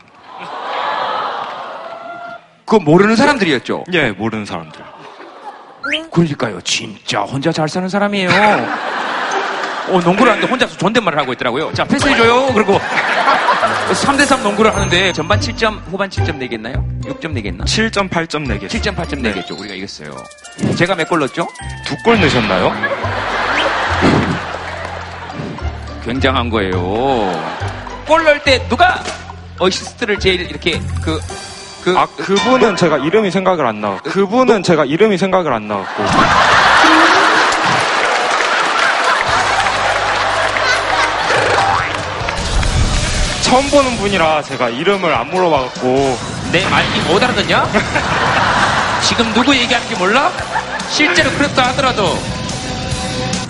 그거 2.66 2.80
모르는 2.84 3.16
사람들이었죠? 3.16 3.86
예, 3.94 4.12
모르는 4.12 4.46
사람들. 4.46 4.82
그러니까요. 6.12 6.62
진짜 6.62 7.22
혼자 7.22 7.52
잘 7.52 7.70
사는 7.70 7.88
사람이에요. 7.88 8.30
어, 9.90 10.00
농구를 10.04 10.32
하는데 10.32 10.48
혼자서 10.48 10.78
존댓말을 10.78 11.20
하고 11.20 11.34
있더라고요. 11.34 11.74
자, 11.74 11.84
패스해줘요. 11.84 12.54
그리고 12.54 12.80
3대3 13.92 14.42
농구를 14.42 14.74
하는데 14.74 15.12
전반 15.14 15.40
7점, 15.40 15.82
후반 15.90 16.10
7점 16.10 16.38
내겠나요? 16.38 16.86
6점 17.04 17.32
내겠나? 17.32 17.66
7점, 17.66 18.10
8점 18.10 18.48
내겠 18.48 18.70
7점, 18.70 18.96
8점 18.96 19.20
내겠죠. 19.22 19.56
우리가 19.56 19.76
이겼어요. 19.76 20.16
제가 20.76 20.96
몇 20.96 21.08
골 21.10 21.20
넣었죠? 21.20 21.48
두 21.86 21.96
골 22.04 22.20
넣으셨나요? 22.20 22.74
굉장한 26.06 26.50
거예요. 26.50 26.74
골 28.08 28.24
넣을 28.24 28.40
때 28.40 28.66
누가 28.68 29.02
어시스트를 29.60 30.20
제일 30.20 30.42
이렇게 30.42 30.80
그, 31.02 31.20
그. 31.84 31.98
아, 31.98 32.06
그분은 32.18 32.76
제가 32.76 32.98
이름이 32.98 33.32
생각을 33.32 33.66
안 33.66 33.80
나왔고. 33.82 34.10
그분은 34.10 34.64
제가 34.64 34.86
이름이 34.86 35.18
생각을 35.18 35.54
안 35.54 35.68
나왔고. 35.68 36.04
처음 43.54 43.70
보는 43.70 43.98
분이라 43.98 44.42
제가 44.42 44.70
이름을 44.70 45.14
안 45.14 45.30
물어봐갖고. 45.30 46.18
내 46.52 46.68
말이 46.70 46.88
못 47.08 47.24
알아듣냐? 47.24 47.70
지금 49.04 49.32
누구 49.32 49.56
얘기하는지 49.56 49.94
몰라? 49.94 50.32
실제로 50.90 51.30
그랬다 51.30 51.68
하더라도. 51.68 52.18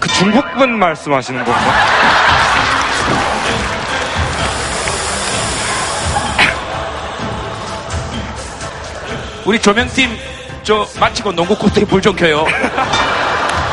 그 0.01 0.09
중국분 0.09 0.77
말씀하시는 0.77 1.45
건가? 1.45 1.61
우리 9.45 9.57
조명팀 9.57 10.17
저 10.63 10.85
마치고 10.99 11.31
농구 11.31 11.57
코트에 11.57 11.85
불좀 11.85 12.17
켜요. 12.17 12.45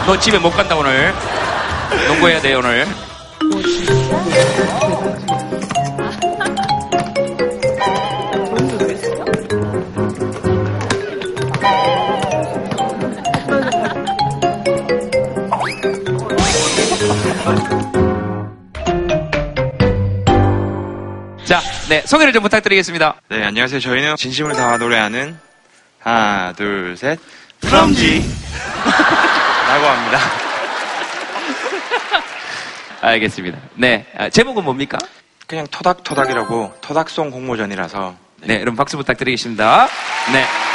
너 0.06 0.16
집에 0.16 0.38
못 0.38 0.52
간다 0.52 0.76
오늘. 0.76 1.12
농구해야 2.06 2.40
돼 2.40 2.54
오늘. 2.54 2.86
네 21.90 22.02
소개를 22.06 22.32
좀 22.32 22.44
부탁드리겠습니다. 22.44 23.20
네, 23.30 23.42
안녕하세요. 23.42 23.80
저희는 23.80 24.14
진심을 24.14 24.52
담아 24.52 24.76
노래하는 24.76 25.36
하나, 25.98 26.52
둘, 26.52 26.96
셋. 26.96 27.18
프롬지. 27.62 28.24
라고 29.66 29.86
합니다. 29.86 30.18
알겠습니다. 33.02 33.58
네 33.74 34.06
아, 34.16 34.28
제목은 34.28 34.62
뭡니까? 34.62 34.98
그냥 35.48 35.66
토닥토닥이라고 35.68 36.76
토닥송 36.80 37.32
공모전이라서 37.32 38.14
네, 38.42 38.60
여러분 38.60 38.76
박수 38.76 38.96
부탁드리겠습니다. 38.96 39.88
네. 40.32 40.69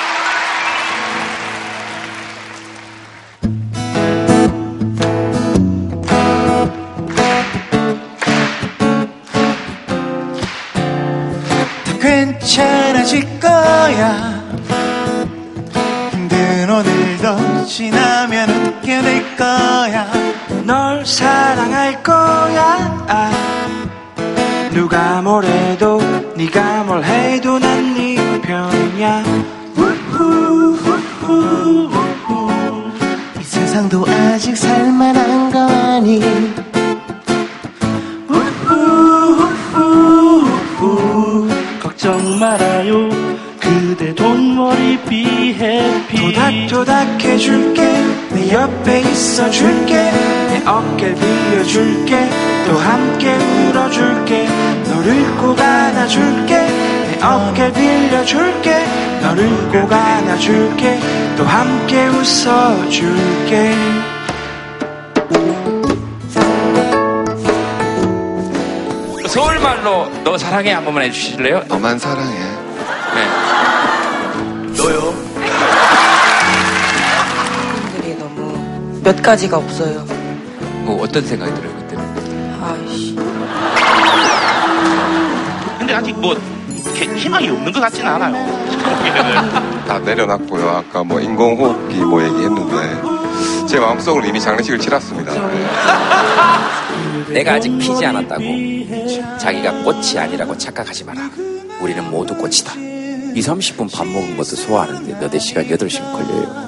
오늘도 17.25 17.65
지나면 17.65 18.49
웃게 18.49 19.01
될 19.01 19.35
거야. 19.35 20.05
널 20.63 21.03
사랑할 21.05 22.03
거야. 22.03 23.05
아, 23.07 23.31
누가 24.71 25.21
뭐래도 25.23 25.99
네가 26.35 26.83
뭘 26.83 27.03
해도 27.03 27.57
난 27.57 27.95
네 27.95 28.41
편이야. 28.41 29.23
우후, 29.75 30.77
우후, 31.23 31.89
우후. 31.89 32.91
이 33.39 33.43
세상도 33.43 34.05
아직 34.07 34.55
살만한 34.55 35.51
거 35.51 35.59
아니? 35.67 36.19
우후, 38.29 38.75
우후, 39.73 40.47
우후. 40.79 41.49
걱정 41.81 42.37
말아요 42.39 43.14
그대 43.97 44.13
돈머리 44.13 44.97
해피. 45.53 46.17
토닥토닥 46.17 47.23
해줄게. 47.23 47.81
내 48.31 48.51
옆에 48.51 48.99
있어줄게. 48.99 49.95
내 50.49 50.61
어깨를 50.65 51.15
빌려줄게. 51.15 52.29
또 52.67 52.77
함께 52.77 53.33
울어줄게. 53.33 54.49
너를 54.89 55.37
꼭 55.37 55.57
안아줄게. 55.57 56.57
내 56.57 57.23
어깨를 57.23 57.73
빌려줄게. 57.73 58.85
너를 59.21 59.49
꼭 59.71 59.93
안아줄게. 59.93 60.99
또 61.37 61.45
함께 61.45 62.07
웃어줄게. 62.07 63.73
서울말로 69.27 70.09
너 70.25 70.37
사랑해 70.37 70.73
한 70.73 70.83
번만 70.83 71.05
해주실래요? 71.05 71.63
너만 71.69 71.97
사랑해. 71.97 72.54
몇 79.05 79.21
가지가 79.21 79.57
없어요. 79.57 80.03
뭐 80.83 81.01
어떤 81.03 81.23
생각이 81.25 81.53
들어요 81.53 81.73
그때? 81.77 81.95
아이씨. 82.61 83.15
근데 85.77 85.93
아직 85.93 86.19
뭐 86.19 86.35
개- 86.95 87.05
희망이 87.15 87.49
없는 87.49 87.71
것 87.71 87.79
같지는 87.79 88.11
않아요. 88.11 89.85
다 89.87 89.99
내려놨고요. 89.99 90.69
아까 90.69 91.03
뭐 91.03 91.19
인공호흡기 91.19 91.97
뭐 91.99 92.23
얘기했는데 92.23 93.67
제 93.67 93.79
마음속으로 93.79 94.25
이미 94.25 94.39
장례식을 94.41 94.79
치렀습니다. 94.79 95.31
내가 97.29 97.53
아직 97.53 97.77
피지 97.77 98.05
않았다고 98.05 98.43
자기가 99.39 99.83
꽃이 99.83 100.17
아니라고 100.17 100.57
착각하지 100.57 101.03
마라. 101.03 101.29
우리는 101.81 102.09
모두 102.09 102.35
꽃이다. 102.35 102.73
2, 103.35 103.39
30분 103.41 103.91
밥 103.93 104.07
먹은 104.07 104.35
것도 104.37 104.55
소화하는데 104.55 105.13
몇대 105.19 105.37
시간, 105.39 105.65
8시간 105.67 106.11
걸려요. 106.13 106.65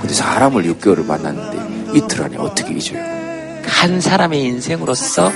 근데 0.00 0.12
사람을 0.14 0.64
6개월을 0.64 1.06
만났는데 1.06 1.71
이틀 1.94 2.22
안에 2.24 2.36
어떻게 2.36 2.74
잊어요? 2.74 3.02
한 3.64 4.00
사람의 4.00 4.42
인생으로서 4.42 5.30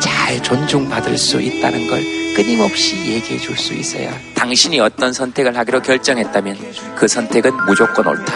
잘 0.00 0.42
존중받을 0.42 1.16
수 1.18 1.40
있다는 1.40 1.88
걸 1.88 2.00
끊임없이 2.34 2.96
얘기해 2.96 3.38
줄 3.38 3.56
수 3.56 3.74
있어야 3.74 4.10
당신이 4.34 4.80
어떤 4.80 5.12
선택을 5.12 5.56
하기로 5.56 5.82
결정했다면 5.82 6.56
그 6.96 7.06
선택은 7.06 7.66
무조건 7.66 8.06
옳다. 8.06 8.34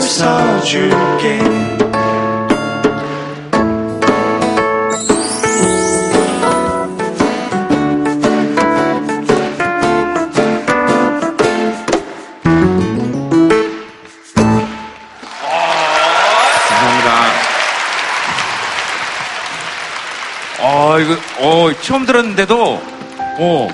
있어줄게 0.00 1.79
처음 21.82 22.06
들었는데도, 22.06 22.80
어, 23.38 23.68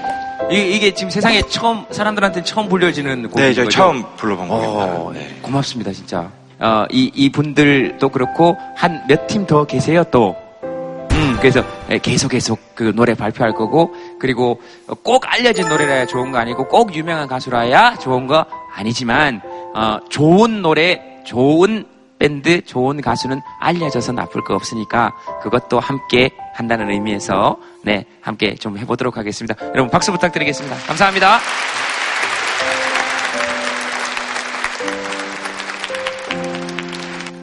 이, 0.50 0.78
게 0.78 0.92
지금 0.94 1.10
세상에 1.10 1.42
처음, 1.42 1.84
사람들한테 1.90 2.42
처음 2.44 2.68
불려지는 2.68 3.28
곡인 3.30 3.44
네, 3.46 3.52
저희 3.54 3.64
거죠? 3.66 3.76
처음 3.76 4.04
불러본 4.16 4.50
어, 4.50 4.56
곡입니다. 4.58 5.12
네. 5.28 5.36
고맙습니다, 5.42 5.92
진짜. 5.92 6.30
어, 6.58 6.84
이, 6.90 7.10
이 7.14 7.30
분들도 7.30 8.08
그렇고, 8.08 8.56
한 8.76 9.02
몇 9.08 9.26
팀 9.26 9.46
더 9.46 9.64
계세요, 9.64 10.04
또. 10.10 10.36
음, 10.62 11.36
그래서 11.40 11.62
예, 11.90 11.98
계속 11.98 12.28
계속 12.28 12.58
그 12.74 12.92
노래 12.94 13.14
발표할 13.14 13.52
거고, 13.54 13.92
그리고 14.18 14.60
꼭 15.02 15.24
알려진 15.32 15.68
노래라야 15.68 16.06
좋은 16.06 16.30
거 16.30 16.38
아니고, 16.38 16.68
꼭 16.68 16.94
유명한 16.94 17.26
가수라야 17.26 17.96
좋은 17.96 18.26
거 18.26 18.46
아니지만, 18.74 19.40
어, 19.74 19.98
좋은 20.08 20.62
노래, 20.62 21.02
좋은 21.24 21.84
밴드, 22.18 22.64
좋은 22.64 23.00
가수는 23.00 23.40
알려져서 23.60 24.12
나쁠 24.12 24.42
거 24.42 24.54
없으니까, 24.54 25.12
그것도 25.42 25.80
함께 25.80 26.30
한다는 26.54 26.90
의미에서, 26.90 27.58
네, 27.82 28.04
함께 28.22 28.54
좀 28.54 28.78
해보도록 28.78 29.16
하겠습니다. 29.16 29.54
여러분 29.74 29.90
박수 29.90 30.12
부탁드리겠습니다. 30.12 30.76
감사합니다. 30.86 31.40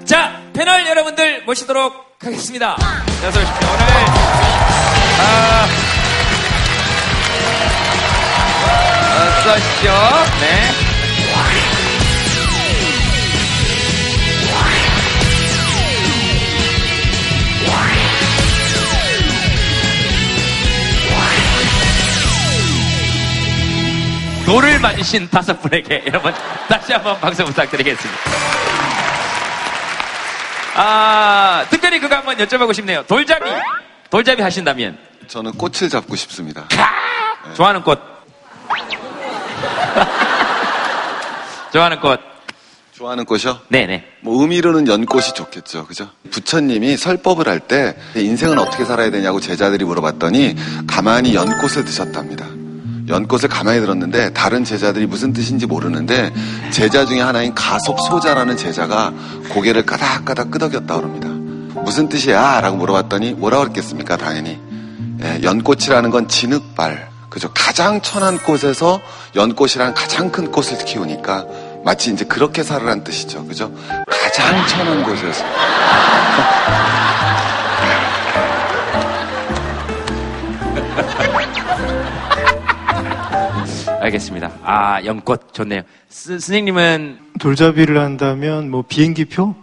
자, 0.05 0.41
패널 0.53 0.87
여러분들 0.87 1.43
모시도록 1.45 1.93
하겠습니다. 2.21 2.73
어서 2.73 3.39
오십시오. 3.39 3.69
오늘, 3.71 3.85
아, 5.19 5.67
어서 9.39 9.53
오십시오. 9.55 9.91
네. 10.41 10.82
돌을 24.45 24.79
만지신 24.79 25.29
다섯 25.29 25.59
분에게 25.61 26.03
여러분 26.07 26.33
다시 26.67 26.93
한번 26.93 27.19
박수 27.19 27.43
부탁드리겠습니다. 27.45 28.19
아, 30.75 31.63
특별히 31.69 31.99
그거 31.99 32.15
한번 32.15 32.35
여쭤보고 32.37 32.73
싶네요. 32.73 33.03
돌잡이. 33.07 33.43
돌잡이 34.09 34.41
하신다면 34.41 34.97
저는 35.27 35.51
꽃을 35.53 35.89
잡고 35.89 36.15
싶습니다. 36.15 36.65
좋아하는 37.55 37.81
꽃. 37.83 37.99
좋아하는 41.71 41.99
꽃. 41.99 42.19
좋아하는 42.95 43.25
꽃이요? 43.25 43.59
네네. 43.69 44.05
뭐 44.21 44.39
의미로는 44.41 44.87
연꽃이 44.87 45.33
좋겠죠. 45.33 45.87
그죠? 45.87 46.09
부처님이 46.31 46.95
설법을 46.97 47.47
할 47.47 47.59
때 47.59 47.95
인생은 48.15 48.59
어떻게 48.59 48.85
살아야 48.85 49.09
되냐고 49.09 49.39
제자들이 49.39 49.83
물어봤더니 49.85 50.55
가만히 50.87 51.33
연꽃을 51.33 51.85
드셨답니다. 51.85 52.45
연꽃을 53.07 53.49
가만히 53.49 53.79
들었는데 53.79 54.33
다른 54.33 54.63
제자들이 54.63 55.05
무슨 55.05 55.33
뜻인지 55.33 55.65
모르는데 55.65 56.33
제자 56.71 57.05
중에 57.05 57.21
하나인 57.21 57.53
가섭소자라는 57.53 58.57
제자가 58.57 59.13
고개를 59.49 59.85
까닥까닥 59.85 60.51
끄덕였다 60.51 60.95
그럽니다. 60.95 61.29
무슨 61.81 62.07
뜻이야? 62.07 62.61
라고 62.61 62.77
물어봤더니 62.77 63.33
뭐라고 63.33 63.63
그랬겠습니까? 63.63 64.17
당연히. 64.17 64.59
예, 65.21 65.41
연꽃이라는 65.43 66.09
건 66.11 66.27
진흙발. 66.27 67.09
그죠? 67.29 67.49
가장 67.53 67.99
천한 68.01 68.37
꽃에서 68.37 69.01
연꽃이라는 69.35 69.95
가장 69.95 70.31
큰 70.31 70.51
꽃을 70.51 70.77
키우니까 70.85 71.45
마치 71.83 72.11
이제 72.11 72.25
그렇게 72.25 72.61
살으란 72.63 73.03
뜻이죠. 73.03 73.45
그죠? 73.45 73.71
가장 74.07 74.65
천한 74.67 75.03
곳에서. 75.03 75.43
알겠습니다. 84.03 84.51
아, 84.63 85.03
연꽃 85.05 85.53
좋네요. 85.53 85.81
스, 86.09 86.39
스님님은 86.39 87.19
돌잡이를 87.39 87.99
한다면 87.99 88.69
뭐 88.69 88.83
비행기표? 88.87 89.55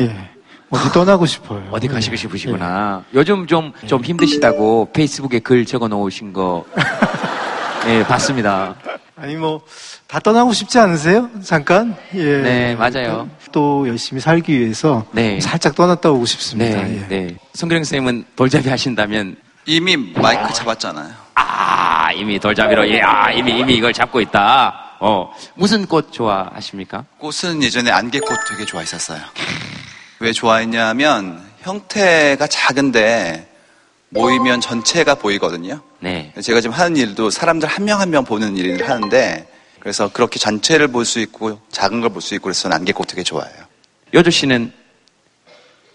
예. 0.00 0.30
어디 0.70 0.92
떠나고 0.92 1.26
싶어요. 1.26 1.66
어디 1.70 1.88
가시고 1.88 2.16
싶으시구나. 2.16 3.04
요즘 3.14 3.46
좀, 3.46 3.72
좀 3.86 4.02
힘드시다고 4.04 4.90
페이스북에 4.92 5.38
글 5.38 5.64
적어 5.64 5.88
놓으신 5.88 6.32
거, 6.32 6.64
예, 7.88 8.02
봤습니다. 8.04 8.74
아니 9.16 9.36
뭐 9.36 9.60
다 10.08 10.20
떠나고 10.20 10.52
싶지 10.52 10.78
않으세요? 10.78 11.28
잠깐? 11.42 11.96
예. 12.14 12.42
네, 12.42 12.76
맞아요. 12.76 13.28
또 13.50 13.88
열심히 13.88 14.20
살기 14.20 14.58
위해서 14.58 15.04
네. 15.10 15.40
살짝 15.40 15.74
떠났다 15.74 16.10
오고 16.12 16.26
싶습니다. 16.26 16.82
네, 16.82 17.02
예. 17.02 17.08
네. 17.08 17.36
성규령 17.54 17.82
선생님은 17.82 18.24
돌잡이 18.36 18.68
하신다면, 18.68 19.36
이미 19.66 19.96
마이크 19.96 20.52
잡았잖아요. 20.52 21.12
아, 21.34 22.12
이미 22.12 22.38
돌잡이로, 22.38 22.88
예, 22.88 23.00
아, 23.02 23.30
이미, 23.32 23.58
이미 23.58 23.74
이걸 23.74 23.92
잡고 23.92 24.20
있다. 24.20 24.96
어, 25.00 25.32
무슨 25.54 25.86
꽃 25.86 26.12
좋아하십니까? 26.12 27.04
꽃은 27.18 27.62
예전에 27.62 27.90
안개꽃 27.90 28.28
되게 28.48 28.64
좋아했었어요. 28.64 29.20
왜 30.20 30.32
좋아했냐면 30.32 31.44
형태가 31.60 32.46
작은데 32.46 33.52
모이면 34.08 34.60
전체가 34.60 35.16
보이거든요. 35.16 35.80
네. 35.98 36.32
제가 36.40 36.60
지금 36.60 36.74
하는 36.74 36.96
일도 36.96 37.28
사람들 37.30 37.68
한 37.68 37.84
명 37.84 38.00
한 38.00 38.10
명 38.10 38.24
보는 38.24 38.56
일을 38.56 38.88
하는데 38.88 39.46
그래서 39.80 40.08
그렇게 40.10 40.38
전체를 40.38 40.88
볼 40.88 41.04
수 41.04 41.18
있고 41.20 41.60
작은 41.70 42.00
걸 42.00 42.10
볼 42.10 42.22
수 42.22 42.34
있고 42.34 42.44
그래서 42.44 42.70
안개꽃 42.70 43.08
되게 43.08 43.22
좋아해요. 43.22 43.64
요조 44.14 44.30
씨는 44.30 44.72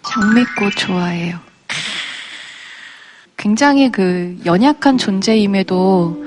장미꽃 0.03 0.75
좋아해요. 0.75 1.39
굉장히 3.41 3.91
그 3.91 4.38
연약한 4.45 4.99
존재임에도 4.99 6.23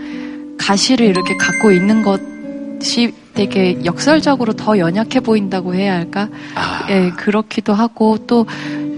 가시를 0.59 1.07
이렇게 1.07 1.37
갖고 1.37 1.71
있는 1.71 2.03
것이 2.03 3.15
되게 3.35 3.79
역설적으로 3.85 4.55
더 4.55 4.79
연약해 4.79 5.21
보인다고 5.21 5.77
해야 5.77 5.95
할까? 5.95 6.29
예, 6.91 7.11
그렇기도 7.11 7.73
하고 7.73 8.19
또 8.27 8.47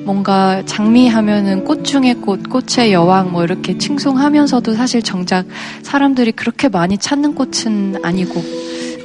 뭔가 0.07 0.63
장미 0.65 1.09
하면은 1.09 1.65
꽃 1.65 1.85
중의 1.85 2.15
꽃, 2.23 2.49
꽃의 2.49 2.95
여왕 2.95 3.33
뭐 3.33 3.45
이렇게 3.45 3.77
칭송하면서도 3.77 4.73
사실 4.73 5.03
정작 5.03 5.47
사람들이 5.83 6.33
그렇게 6.33 6.71
많이 6.71 6.97
찾는 6.97 7.35
꽃은 7.35 7.97
아니고 8.03 8.43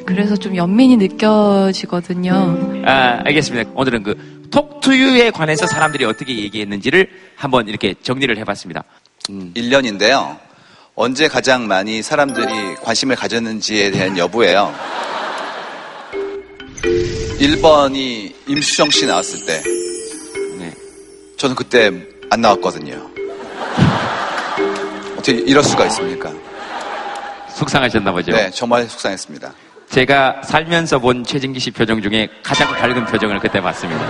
그래서 0.06 0.38
좀 0.38 0.56
연민이 0.56 0.96
느껴지거든요. 0.96 2.84
아, 2.86 3.20
알겠습니다. 3.26 3.72
오늘은 3.76 4.04
그 4.04 4.41
톡투유에 4.52 5.32
관해서 5.32 5.66
사람들이 5.66 6.06
어떻게 6.06 6.38
얘기했는지를 6.38 7.10
한번 7.36 7.68
이렇게 7.68 7.96
정리를 8.02 8.38
해봤습니다. 8.38 8.84
1년인데요. 9.28 10.38
언제 10.96 11.28
가장 11.28 11.68
많이 11.68 12.02
사람들이 12.02 12.76
관심을 12.84 13.16
가졌는지에 13.16 13.92
대한 13.92 14.18
여부예요. 14.18 14.74
1번이 17.40 18.34
임수정 18.48 18.90
씨 18.92 19.06
나왔을 19.06 19.46
때. 19.46 19.64
저는 21.38 21.56
그때 21.56 21.92
안 22.30 22.42
나왔거든요. 22.42 23.10
어떻게 25.14 25.32
이럴 25.34 25.64
수가 25.64 25.88
있습니까? 25.88 26.32
속상하셨나 27.56 28.12
보죠? 28.12 28.32
네, 28.32 28.52
정말 28.52 28.88
속상했습니다. 28.88 29.52
제가 29.92 30.42
살면서 30.44 31.00
본 31.00 31.24
최진기 31.26 31.60
씨 31.60 31.70
표정 31.70 32.02
중에 32.02 32.30
가장 32.42 32.72
밝은 32.72 33.06
표정을 33.08 33.40
그때 33.40 33.60
봤습니다. 33.60 34.02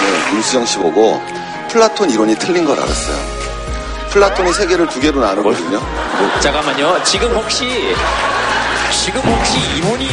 저는 0.00 0.32
임수정 0.34 0.64
씨 0.66 0.78
보고 0.78 1.20
플라톤 1.68 2.10
이론이 2.10 2.36
틀린 2.36 2.64
걸 2.64 2.78
알았어요. 2.78 3.40
플라톤이 4.10 4.52
세계를 4.52 4.88
두 4.88 5.00
개로 5.00 5.20
나누거든요. 5.20 5.80
잠깐만요. 6.40 7.02
지금 7.02 7.34
혹시 7.34 7.94
지금 9.04 9.20
혹시 9.22 9.58
이론이 9.78 10.08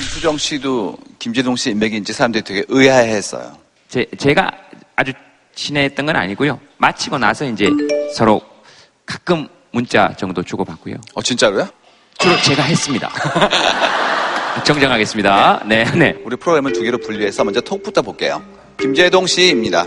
임수정 0.00 0.38
씨도 0.38 0.96
김제동 1.20 1.54
씨 1.54 1.70
인맥인지 1.70 2.12
사람들이 2.12 2.42
되게 2.42 2.64
의아해했어요. 2.68 3.56
제, 3.88 4.04
제가 4.18 4.50
아주 4.96 5.12
친했던 5.54 6.06
건 6.06 6.16
아니고요. 6.16 6.60
마치고 6.78 7.18
나서 7.18 7.44
이제 7.44 7.70
서로 8.14 8.40
가끔 9.06 9.48
문자 9.70 10.12
정도 10.16 10.42
주고받고요. 10.42 10.96
어, 11.14 11.22
진짜로요? 11.22 11.68
주로 12.18 12.36
제가 12.42 12.62
했습니다. 12.62 13.10
정정하겠습니다. 14.64 15.64
네, 15.66 15.84
네. 15.96 16.16
우리 16.24 16.36
프로그램을 16.36 16.72
두 16.72 16.82
개로 16.82 16.98
분리해서 16.98 17.42
먼저 17.44 17.60
톡부터 17.60 18.02
볼게요. 18.02 18.42
김재동 18.78 19.26
씨입니다. 19.26 19.86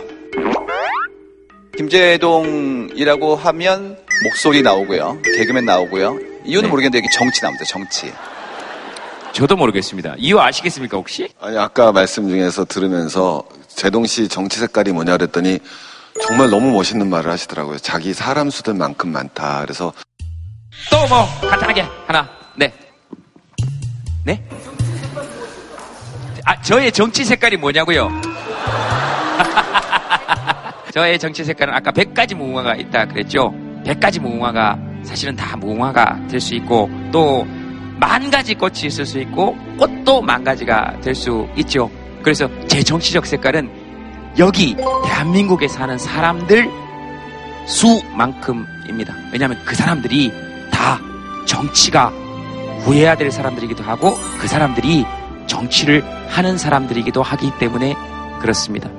김재동이라고 1.77 3.36
하면 3.36 3.97
목소리 4.23 4.62
나오고요. 4.62 5.21
개그맨 5.38 5.65
나오고요. 5.65 6.17
이유는 6.45 6.69
모르겠는데 6.69 6.97
여기 6.97 7.08
정치 7.13 7.41
나옵니다. 7.41 7.63
정치. 7.65 8.12
저도 9.32 9.56
모르겠습니다. 9.56 10.15
이유 10.17 10.39
아시겠습니까, 10.39 10.97
혹시? 10.97 11.30
아니 11.39 11.58
아까 11.58 11.91
말씀 11.91 12.27
중에서 12.27 12.65
들으면서 12.65 13.43
제동 13.78 14.06
씨 14.08 14.28
정치 14.28 14.60
색깔이 14.60 14.92
뭐냐 14.92 15.18
그랬더니 15.18 15.60
정말 16.24 16.50
너무 16.50 16.72
멋있는 16.72 17.08
말을 17.10 17.32
하시더라고요. 17.32 17.78
자기 17.78 18.12
사람 18.12 18.50
수들만큼 18.50 19.12
많다. 19.12 19.62
그래서 19.62 19.94
또 20.90 20.98
뭐, 21.08 21.28
간단하게 21.48 21.82
하나, 22.08 22.28
네. 22.56 22.74
네? 24.26 24.44
아, 26.44 26.60
저의 26.62 26.92
정치 26.92 27.24
색깔이 27.24 27.58
뭐냐고요? 27.58 28.10
저의 30.92 31.20
정치 31.20 31.44
색깔은 31.44 31.72
아까 31.74 31.92
100가지 31.92 32.34
무궁화가 32.34 32.76
있다 32.76 33.06
그랬죠? 33.06 33.54
100가지 33.86 34.20
무궁화가 34.20 34.76
사실은 35.04 35.36
다 35.36 35.56
무궁화가 35.56 36.28
될 36.30 36.42
수 36.42 36.56
있고 36.56 36.90
또 37.12 37.46
만 38.00 38.30
가지 38.30 38.54
꽃이 38.54 38.82
있을 38.86 39.06
수 39.06 39.20
있고 39.20 39.56
꽃도 39.78 40.22
만 40.22 40.44
가지가 40.44 41.00
될 41.02 41.16
수 41.16 41.48
있죠. 41.58 41.90
그래서 42.28 42.50
제 42.68 42.84
정치적 42.84 43.26
색깔은 43.26 44.36
여기 44.38 44.76
대한민국에 44.76 45.70
사는 45.70 45.98
사람들 45.98 46.70
수만큼입니다. 47.66 49.16
왜냐하면 49.32 49.58
그 49.63 49.78
사람들이 49.78 50.34
다 50.70 51.00
정치가 51.46 52.12
구해야 52.84 53.16
될 53.16 53.32
사람들이기도 53.32 53.82
하고 53.82 54.18
그 54.42 54.50
사람들이 54.50 55.06
정치를 55.48 56.04
하는 56.28 56.58
사람들이기도 56.58 57.24
하기 57.24 57.50
때문에 57.60 57.96
그렇습니다. 58.42 58.90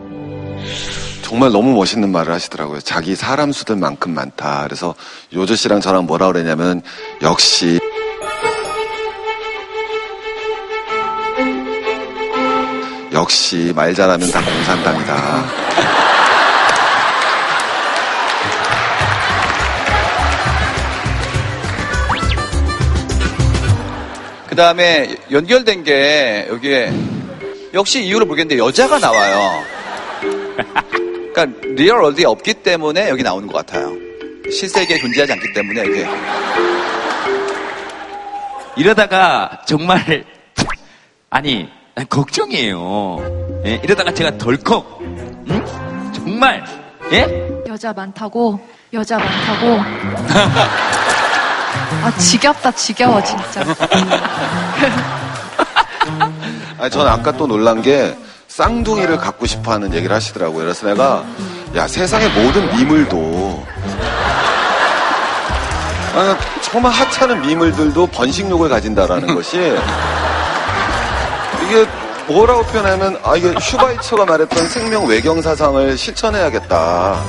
정말 1.21 1.53
너무 1.53 1.75
멋있는 1.75 2.11
말을 2.11 2.33
하시더라고요. 2.33 2.81
자기 2.81 3.15
사람 3.15 3.53
수들만큼 3.53 4.15
많다. 4.15 4.63
그래서 4.65 4.95
요조 5.35 5.55
씨랑 5.55 5.83
저랑 5.83 6.07
뭐라 6.07 6.29
그랬냐면 6.29 6.81
역시 7.21 7.79
역시 13.19 13.73
말 13.75 13.93
잘하면 13.93 14.31
다 14.31 14.41
공산당이다. 14.41 15.45
그 24.47 24.55
다음에 24.55 25.17
연결된 25.33 25.83
게 25.83 26.47
여기에 26.49 26.93
역시 27.75 28.05
이유를 28.05 28.25
모르겠는데 28.25 28.63
여자가 28.63 29.01
나와요. 29.01 29.65
그러니까 31.35 31.61
real 31.75 32.01
world에 32.01 32.25
없기 32.25 32.55
때문에 32.55 33.09
여기 33.09 33.25
나오는 33.25 33.49
것 33.49 33.67
같아요. 33.67 33.97
실세계에 34.49 34.97
존재하지 34.97 35.33
않기 35.33 35.53
때문에 35.55 35.83
이렇게 35.83 36.07
이러다가 38.77 39.61
정말 39.67 40.25
아니 41.31 41.63
난 41.63 41.78
걱정이에요. 42.07 43.63
예, 43.67 43.81
이러다가 43.83 44.13
제가 44.13 44.39
덜컥 44.39 44.99
응? 45.51 45.65
정말 46.15 46.65
예? 47.13 47.63
여자 47.69 47.93
많다고 47.93 48.61
여자 48.93 49.19
많다고 49.19 49.81
아 52.05 52.17
지겹다 52.19 52.71
지겨워 52.73 53.23
진짜 53.23 53.65
아니, 56.79 56.91
저는 56.91 57.11
아까 57.11 57.33
또 57.33 57.47
놀란 57.47 57.83
게 57.83 58.17
쌍둥이를 58.47 59.19
갖고 59.19 59.47
싶어 59.47 59.73
하는 59.73 59.93
얘기를 59.93 60.15
하시더라고요. 60.15 60.65
그래서 60.65 60.87
내가, 60.87 61.25
야, 61.77 61.87
세상의 61.87 62.31
모든 62.31 62.75
미물도, 62.77 63.67
아니, 66.15 66.37
정말 66.63 66.93
하찮은 66.93 67.43
미물들도 67.43 68.07
번식력을 68.07 68.69
가진다라는 68.69 69.35
것이, 69.37 69.59
이게 71.69 71.87
뭐라고 72.27 72.63
표현하면, 72.63 73.21
아, 73.23 73.37
이게 73.37 73.53
슈바이처가 73.61 74.25
말했던 74.25 74.69
생명 74.69 75.07
외경 75.07 75.43
사상을 75.43 75.99
실천해야겠다. 75.99 77.23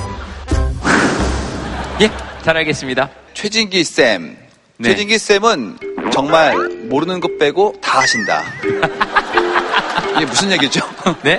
예, 2.00 2.10
잘 2.42 2.56
알겠습니다. 2.56 3.10
최진기 3.34 3.84
쌤. 3.84 4.38
네. 4.78 4.88
최진기 4.88 5.18
쌤은 5.18 5.78
정말 6.10 6.56
모르는 6.88 7.20
것 7.20 7.38
빼고 7.38 7.74
다 7.82 8.00
하신다. 8.00 8.42
이게 10.16 10.24
무슨 10.24 10.50
얘기죠? 10.52 10.80
네? 11.22 11.38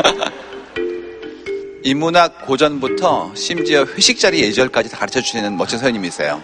인문학 1.83 2.45
고전부터 2.45 3.31
심지어 3.33 3.83
회식 3.95 4.19
자리 4.19 4.41
예절까지 4.43 4.91
다 4.91 4.99
가르쳐 4.99 5.21
주시는 5.21 5.57
멋진 5.57 5.79
선생님이세요. 5.79 6.39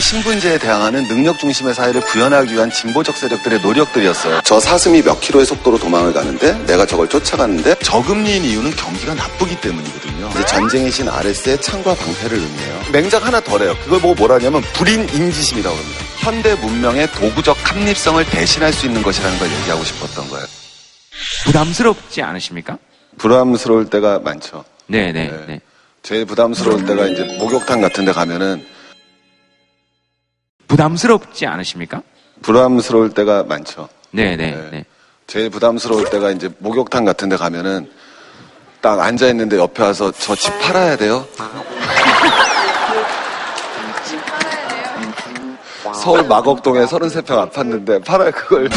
신분제에 0.00 0.58
대항하는 0.58 1.06
능력 1.08 1.38
중심의 1.38 1.74
사회를 1.74 2.00
구현하기 2.02 2.54
위한 2.54 2.70
진보적 2.70 3.16
세력들의 3.16 3.60
노력들이었어요. 3.60 4.40
저 4.44 4.60
사슴이 4.60 5.02
몇 5.02 5.20
킬로의 5.20 5.46
속도로 5.46 5.78
도망을 5.78 6.12
가는데 6.12 6.52
내가 6.66 6.86
저걸 6.86 7.08
쫓아가는데 7.08 7.76
저금리인 7.76 8.44
이유는 8.44 8.70
경기가 8.72 9.14
나쁘기 9.14 9.60
때문이거든요. 9.60 10.30
이제 10.30 10.44
전쟁의 10.46 10.90
신 10.90 11.08
아레스의 11.08 11.60
창과 11.60 11.94
방패를 11.94 12.38
의미해요. 12.38 12.80
맹작 12.92 13.26
하나 13.26 13.40
덜해요. 13.40 13.76
그걸 13.84 14.00
보고 14.00 14.14
뭐라냐면 14.14 14.62
불인 14.74 15.08
인지심이라고 15.08 15.76
합니다. 15.76 16.04
현대 16.18 16.54
문명의 16.54 17.10
도구적 17.12 17.56
합립성을 17.62 18.24
대신할 18.26 18.72
수 18.72 18.86
있는 18.86 19.02
것이라는 19.02 19.38
걸 19.38 19.50
얘기하고 19.50 19.84
싶었던 19.84 20.28
거예요. 20.30 20.46
부담스럽지 21.44 22.22
않으십니까? 22.22 22.78
부담스러울 23.18 23.90
때가 23.90 24.18
많죠. 24.20 24.64
네, 24.86 25.12
네, 25.12 25.30
네. 25.46 25.60
제일 26.02 26.24
부담스러울 26.24 26.84
때가 26.84 27.06
이제 27.06 27.24
목욕탕 27.38 27.80
같은 27.80 28.04
데 28.04 28.12
가면은 28.12 28.64
부담스럽지 30.68 31.46
않으십니까? 31.46 32.02
부담스러울 32.42 33.10
때가 33.10 33.42
많죠. 33.44 33.88
네, 34.10 34.36
네, 34.36 34.50
네. 34.70 34.84
제일 35.26 35.50
부담스러울 35.50 36.08
때가 36.10 36.30
이제 36.30 36.48
목욕탕 36.58 37.04
같은 37.04 37.28
데 37.28 37.36
가면은 37.36 37.90
딱 38.80 39.00
앉아 39.00 39.26
있는데 39.28 39.58
옆에 39.58 39.82
와서 39.82 40.10
저 40.12 40.34
집 40.36 40.52
팔아야 40.60 40.96
돼요? 40.96 41.26
서울 45.94 46.22
마곡동에 46.26 46.80
33평 46.84 47.50
아팠는데 47.50 48.04
팔아야 48.04 48.30
그걸 48.30 48.68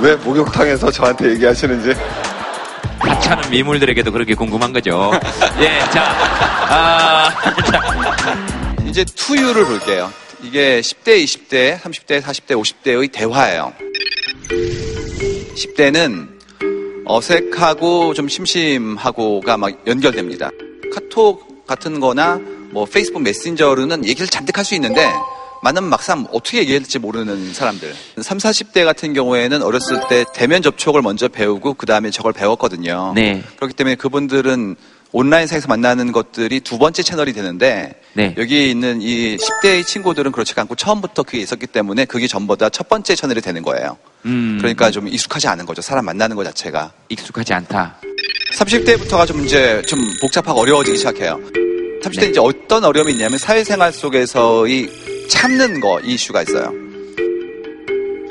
왜 0.00 0.14
목욕탕에서 0.16 0.90
저한테 0.90 1.30
얘기하시는지 1.32 1.94
하찮은 3.00 3.50
미물들에게도 3.50 4.10
그렇게 4.12 4.34
궁금한 4.34 4.72
거죠. 4.72 5.10
예, 5.58 5.78
자, 5.90 6.02
아, 6.68 7.28
이제 9.00 9.04
투유를 9.14 9.64
볼게요. 9.64 10.12
이게 10.42 10.80
10대, 10.80 11.24
20대, 11.24 11.78
30대, 11.80 12.20
40대, 12.20 12.60
50대의 12.60 13.10
대화예요. 13.10 13.72
10대는 15.54 16.28
어색하고 17.06 18.12
좀 18.12 18.28
심심하고가 18.28 19.56
막 19.56 19.86
연결됩니다. 19.86 20.50
카톡 20.92 21.66
같은 21.66 21.98
거나 22.00 22.38
뭐 22.72 22.84
페이스북 22.84 23.22
메신저로는 23.22 24.04
얘기를 24.06 24.26
잔뜩 24.26 24.58
할 24.58 24.64
수 24.64 24.74
있는데 24.74 25.10
많은 25.62 25.84
막상 25.84 26.26
어떻게 26.32 26.58
얘기해야 26.58 26.80
될지 26.80 26.98
모르는 26.98 27.52
사람들. 27.54 27.94
3, 28.20 28.38
40대 28.38 28.84
같은 28.84 29.14
경우에는 29.14 29.62
어렸을 29.62 30.00
때 30.08 30.24
대면 30.34 30.62
접촉을 30.62 31.00
먼저 31.02 31.28
배우고 31.28 31.74
그 31.74 31.86
다음에 31.86 32.10
저걸 32.10 32.32
배웠거든요. 32.32 33.12
네. 33.14 33.42
그렇기 33.56 33.74
때문에 33.74 33.94
그분들은 33.96 34.76
온라인상에서 35.12 35.66
만나는 35.68 36.12
것들이 36.12 36.60
두 36.60 36.78
번째 36.78 37.02
채널이 37.02 37.32
되는데 37.32 37.94
네. 38.12 38.34
여기 38.38 38.70
있는 38.70 39.02
이 39.02 39.36
10대의 39.36 39.84
친구들은 39.84 40.30
그렇지 40.32 40.54
않고 40.56 40.76
처음부터 40.76 41.24
그게 41.24 41.38
있었기 41.38 41.66
때문에 41.66 42.04
그게 42.04 42.26
전부 42.26 42.56
다첫 42.56 42.88
번째 42.88 43.16
채널이 43.16 43.40
되는 43.40 43.62
거예요. 43.62 43.96
음, 44.26 44.58
그러니까 44.58 44.90
좀 44.90 45.08
익숙하지 45.08 45.48
않은 45.48 45.66
거죠. 45.66 45.82
사람 45.82 46.04
만나는 46.04 46.36
것 46.36 46.44
자체가. 46.44 46.92
익숙하지 47.08 47.54
않다. 47.54 47.96
30대부터가 48.56 49.26
좀 49.26 49.44
이제 49.44 49.82
좀 49.82 50.00
복잡하고 50.20 50.60
어려워지기 50.60 50.96
시작해요. 50.96 51.40
30대 52.02 52.30
이제 52.30 52.40
어떤 52.40 52.84
어려움이 52.84 53.12
있냐면 53.12 53.38
사회생활 53.38 53.92
속에서의 53.92 54.88
참는 55.28 55.80
거이 55.80 56.14
이슈가 56.14 56.42
있어요. 56.42 56.72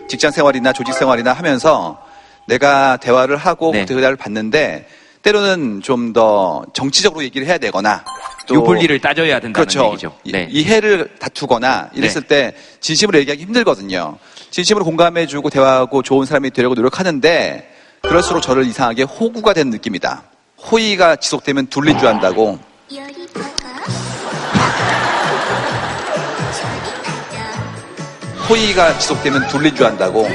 직장 0.10 0.32
생활이나 0.32 0.74
조직 0.74 0.94
생활이나 0.94 1.34
하면서 1.34 2.04
내가 2.48 2.98
대화를 2.98 3.38
하고 3.38 3.72
그 3.72 3.86
대화를 3.86 4.16
받는데 4.16 4.88
때로는 5.22 5.82
좀 5.82 6.14
더 6.14 6.66
정치적으로 6.74 7.24
얘기를 7.24 7.46
해야 7.46 7.58
되거나 7.60 8.04
또 8.48 8.56
유불리를 8.56 9.00
따져야 9.00 9.36
된다는 9.40 9.54
그렇죠. 9.54 9.86
얘기죠. 9.90 10.16
이- 10.24 10.32
네. 10.32 10.48
이해를 10.50 11.16
다투거나 11.20 11.92
이랬을 11.94 12.24
때 12.24 12.56
진심으로 12.80 13.20
얘기하기 13.20 13.44
힘들거든요. 13.44 14.18
진심으로 14.50 14.84
공감해주고 14.86 15.50
대화하고 15.52 16.02
좋은 16.02 16.26
사람이 16.26 16.50
되려고 16.52 16.74
노력하는데 16.74 17.70
그럴수록 18.02 18.42
저를 18.42 18.66
이상하게 18.66 19.04
호구가 19.04 19.54
되는 19.54 19.72
느낌이다. 19.72 20.24
호의가 20.72 21.18
지속되면 21.18 21.68
둘린 21.68 22.00
줄 22.00 22.08
안다고. 22.08 22.58
호의가 28.50 28.98
지속되면 28.98 29.48
둘린 29.48 29.76
줄 29.76 29.86
안다고. 29.86 30.28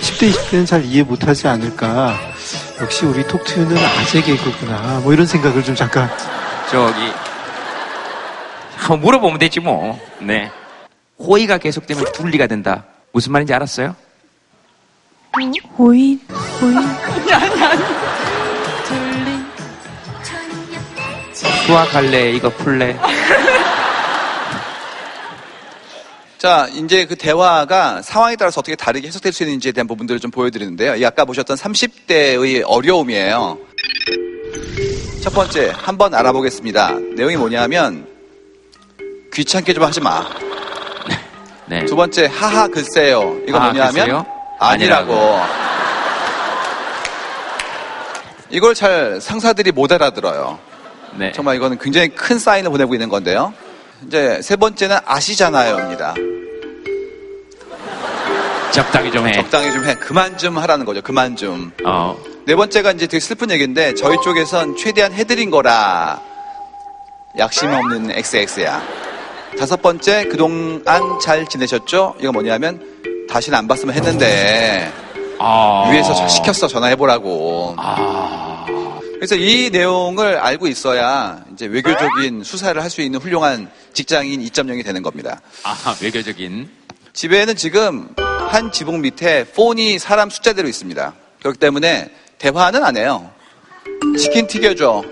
10대, 0.00 0.30
20대는 0.30 0.66
잘 0.66 0.84
이해 0.84 1.02
못하지 1.02 1.48
않을까. 1.48 2.18
역시 2.80 3.06
우리 3.06 3.26
톡투유는 3.26 3.76
아재 3.76 4.20
개그구나. 4.22 5.00
뭐 5.00 5.12
이런 5.12 5.26
생각을 5.26 5.62
좀 5.64 5.74
잠깐. 5.74 6.10
저기 6.70 7.10
한번 8.76 9.00
물어보면 9.00 9.38
되지 9.38 9.60
뭐. 9.60 9.98
네. 10.20 10.50
호의가 11.18 11.58
계속되면 11.58 12.12
둘리가 12.12 12.46
된다. 12.46 12.84
무슨 13.12 13.32
말인지 13.32 13.54
알았어요? 13.54 13.96
호의, 15.34 15.52
호의. 15.78 16.18
아니, 17.32 17.62
아니. 17.62 17.82
둘리. 18.84 19.44
수학할래? 21.34 22.30
이거 22.32 22.48
풀래? 22.50 22.96
자, 26.38 26.68
이제 26.74 27.06
그 27.06 27.16
대화가 27.16 28.02
상황에 28.02 28.36
따라서 28.36 28.60
어떻게 28.60 28.76
다르게 28.76 29.08
해석될 29.08 29.32
수 29.32 29.42
있는지에 29.44 29.72
대한 29.72 29.86
부분들을 29.86 30.20
좀 30.20 30.30
보여드리는데요. 30.30 30.96
이 30.96 31.04
아까 31.04 31.24
보셨던 31.24 31.56
30대의 31.56 32.62
어려움이에요. 32.66 33.58
첫 35.22 35.32
번째, 35.32 35.72
한번 35.74 36.14
알아보겠습니다. 36.14 36.98
내용이 37.16 37.36
뭐냐면, 37.36 38.06
귀찮게 39.32 39.72
좀 39.72 39.82
하지 39.82 40.00
마. 40.00 40.28
네. 41.66 41.84
두 41.86 41.96
번째, 41.96 42.26
하하, 42.26 42.68
글쎄요. 42.68 43.38
이거 43.48 43.58
하하, 43.58 43.72
뭐냐면, 43.72 43.94
글쎄요? 43.94 44.26
아니라고. 44.60 45.40
이걸 48.50 48.74
잘 48.74 49.20
상사들이 49.20 49.72
못 49.72 49.90
알아들어요. 49.90 50.58
네. 51.18 51.32
정말 51.32 51.56
이거는 51.56 51.78
굉장히 51.78 52.08
큰 52.10 52.38
사인을 52.38 52.70
보내고 52.70 52.94
있는 52.94 53.08
건데요. 53.08 53.54
이제 54.06 54.40
세 54.42 54.56
번째는 54.56 54.98
아시잖아요입니다. 55.04 56.14
적당히 58.72 59.10
좀 59.10 59.26
해. 59.26 59.32
적당히 59.32 59.72
좀 59.72 59.84
해. 59.86 59.94
그만 59.94 60.36
좀 60.36 60.58
하라는 60.58 60.84
거죠. 60.84 61.00
그만 61.02 61.34
좀. 61.36 61.72
어. 61.84 62.16
네 62.44 62.54
번째가 62.54 62.92
이제 62.92 63.06
되게 63.06 63.20
슬픈 63.20 63.50
얘기인데 63.50 63.94
저희 63.94 64.16
쪽에선 64.22 64.76
최대한 64.76 65.12
해드린 65.12 65.50
거라 65.50 66.20
약심 67.38 67.72
없는 67.72 68.10
XX야. 68.12 68.82
다섯 69.58 69.80
번째 69.80 70.24
그동안 70.26 71.18
잘 71.22 71.46
지내셨죠? 71.46 72.16
이거 72.20 72.32
뭐냐면 72.32 72.80
다시는 73.30 73.58
안 73.58 73.66
봤으면 73.66 73.94
했는데 73.94 74.92
아. 75.38 75.88
위에서 75.90 76.14
저 76.14 76.28
시켰어 76.28 76.68
전화해보라고. 76.68 77.74
아. 77.78 78.66
그래서 79.14 79.34
이 79.34 79.70
내용을 79.70 80.36
알고 80.36 80.66
있어야 80.66 81.40
이제 81.54 81.64
외교적인 81.66 82.44
수사를 82.44 82.80
할 82.82 82.90
수 82.90 83.00
있는 83.00 83.18
훌륭한 83.18 83.70
직장인 83.96 84.42
2.0이 84.42 84.84
되는 84.84 85.02
겁니다. 85.02 85.40
아, 85.64 85.96
외교적인. 86.02 86.68
집에는 87.14 87.56
지금 87.56 88.10
한 88.50 88.70
지붕 88.70 89.00
밑에 89.00 89.44
폰이 89.44 89.98
사람 89.98 90.28
숫자대로 90.28 90.68
있습니다. 90.68 91.14
그렇기 91.38 91.58
때문에 91.58 92.10
대화는 92.36 92.84
안 92.84 92.98
해요. 92.98 93.30
치킨 94.18 94.46
튀겨줘. 94.46 95.02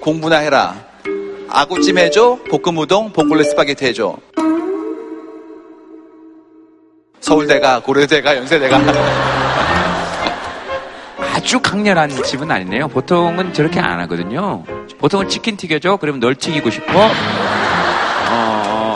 공부나 0.00 0.38
해라. 0.38 0.84
아구찜 1.48 1.96
해줘. 1.96 2.40
볶음 2.50 2.78
우동, 2.78 3.12
봉골레 3.12 3.44
스파게티 3.44 3.84
해줘. 3.86 4.16
서울대가, 7.20 7.80
고려대가, 7.82 8.36
연세대가. 8.36 8.78
아주 11.34 11.60
강렬한 11.60 12.10
집은 12.10 12.50
아니네요. 12.50 12.88
보통은 12.88 13.52
저렇게 13.52 13.78
안 13.78 14.00
하거든요. 14.00 14.64
보통은 14.98 15.28
치킨 15.28 15.56
튀겨줘? 15.56 15.98
그러면 15.98 16.18
널 16.18 16.34
튀기고 16.34 16.70
싶어? 16.70 17.10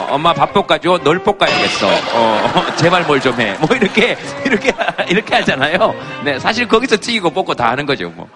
어, 0.09 0.15
엄마 0.15 0.33
밥 0.33 0.53
볶아줘? 0.53 0.99
널 1.03 1.19
볶아야겠어. 1.19 1.87
어, 2.13 2.65
제발 2.77 3.03
뭘 3.05 3.19
좀 3.19 3.39
해. 3.39 3.53
뭐 3.59 3.75
이렇게, 3.75 4.17
이렇게, 4.45 4.73
이렇게 5.09 5.35
하잖아요. 5.35 5.93
네, 6.23 6.39
사실 6.39 6.67
거기서 6.67 6.97
튀기고 6.97 7.29
볶고 7.31 7.53
다 7.53 7.69
하는 7.71 7.85
거죠, 7.85 8.09
뭐. 8.15 8.27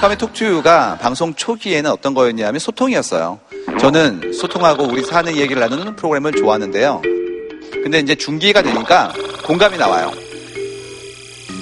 처음에 0.00 0.16
톡투유가 0.16 0.98
방송 1.00 1.32
초기에는 1.34 1.90
어떤 1.90 2.12
거였냐면 2.14 2.58
소통이었어요. 2.58 3.38
저는 3.80 4.32
소통하고 4.34 4.84
우리 4.84 5.02
사는 5.02 5.34
얘기를 5.34 5.60
나누는 5.60 5.96
프로그램을 5.96 6.32
좋아하는데요. 6.32 7.02
근데 7.82 7.98
이제 8.00 8.14
중기가 8.14 8.62
되니까 8.62 9.12
공감이 9.44 9.76
나와요. 9.76 10.12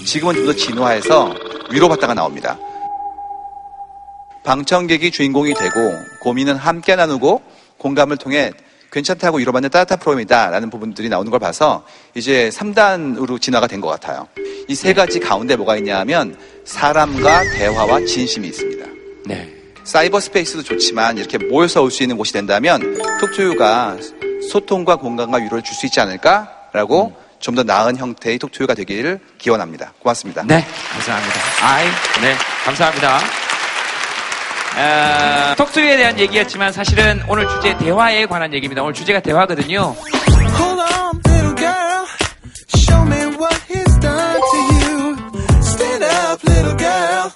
지금은 0.05 0.35
좀 0.35 0.47
더 0.47 0.53
진화해서 0.53 1.35
위로받다가 1.71 2.15
나옵니다. 2.15 2.59
방청객이 4.45 5.11
주인공이 5.11 5.55
되고 5.55 5.93
고민은 6.21 6.57
함께 6.57 6.97
나누고 6.97 7.43
공감을 7.79 8.17
통해 8.17 8.53
괜찮다고 8.91 9.39
위로받는 9.39 9.71
따뜻한 9.71 9.99
프로그램이다 10.01 10.51
라는 10.51 10.69
부분들이 10.69 11.09
나오는 11.09 11.31
걸 11.31 11.41
봐서 11.41 11.85
이제 12.15 12.51
3단으로 12.53 13.41
진화가 13.41 13.67
된 13.67 13.81
것 13.81 13.89
같아요. 13.89 14.29
이 14.69 14.75
세 14.75 14.93
가지 14.93 15.19
가운데 15.21 15.57
뭐가 15.57 15.77
있냐 15.79 15.99
하면 16.01 16.37
사람과 16.65 17.43
대화와 17.55 18.05
진심이 18.05 18.49
있습니다. 18.49 18.87
네. 19.27 19.62
사이버 19.85 20.21
스페이스도 20.21 20.63
좋지만 20.63 21.19
이렇게 21.19 21.39
모여서 21.39 21.83
올 21.83 21.91
수 21.91 22.03
있는 22.03 22.17
곳이 22.17 22.33
된다면 22.33 22.81
톡투유가 23.21 23.97
소통과 24.51 24.97
공감과 24.97 25.39
위로를 25.39 25.63
줄 25.63 25.75
수 25.75 25.87
있지 25.87 26.01
않을까라고 26.01 27.15
좀더 27.41 27.63
나은 27.65 27.97
형태의 27.97 28.39
톡투유가 28.39 28.75
되기를 28.75 29.19
기원합니다. 29.39 29.93
고맙습니다. 29.99 30.45
네, 30.47 30.65
감사합니다. 30.93 31.35
아이, 31.61 31.85
네, 32.23 32.35
감사합니다. 32.65 33.19
아, 34.77 35.55
톡투에 35.57 35.97
대한 35.97 36.19
얘기였지만 36.19 36.73
사실은 36.73 37.21
오늘 37.29 37.47
주제 37.49 37.77
대화에 37.77 38.27
관한 38.27 38.55
얘기입니다. 38.55 38.83
오늘 38.83 38.95
주제가 38.95 39.21
대화거든요. 39.21 39.95
Hold 40.57 40.81
on, 40.81 41.21
little 41.27 41.55
girl. 41.57 42.07
Show 42.77 43.03
me 43.07 43.37
what 43.37 43.61
he's 43.69 44.01
done 44.01 44.41
to 44.41 44.59
you. 44.79 45.17
Stand 45.63 46.05
up, 46.05 46.41
little 46.49 46.77
girl. 46.79 47.33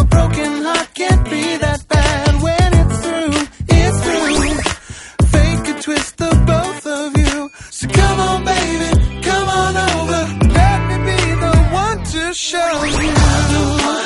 A 0.00 0.04
broken 0.04 0.64
heart 0.64 0.73
can't 0.94 1.24
be 1.24 1.56
that 1.56 1.88
bad 1.88 2.42
when 2.42 2.70
it's 2.82 2.98
through. 3.04 3.34
It's 3.68 3.98
through. 4.04 5.26
Fake 5.34 5.76
a 5.76 5.80
twist 5.82 6.20
of 6.22 6.46
both 6.46 6.86
of 6.86 7.16
you. 7.16 7.50
So 7.70 7.88
come 7.88 8.20
on, 8.20 8.44
baby, 8.44 9.22
come 9.22 9.48
on 9.48 9.76
over. 9.76 10.22
Let 10.60 10.78
me 10.88 10.96
be 11.10 11.20
the 11.44 11.56
one 11.72 12.04
to 12.04 12.34
show 12.34 12.84
you. 12.84 14.03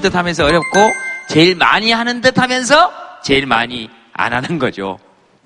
쉬운 0.00 0.02
듯 0.02 0.14
하면서 0.16 0.46
어렵고 0.46 0.78
제일 1.28 1.54
많이 1.54 1.92
하는 1.92 2.22
듯 2.22 2.38
하면서 2.38 2.90
제일 3.22 3.46
많이 3.46 3.90
안 4.14 4.32
하는 4.32 4.58
거죠. 4.58 4.98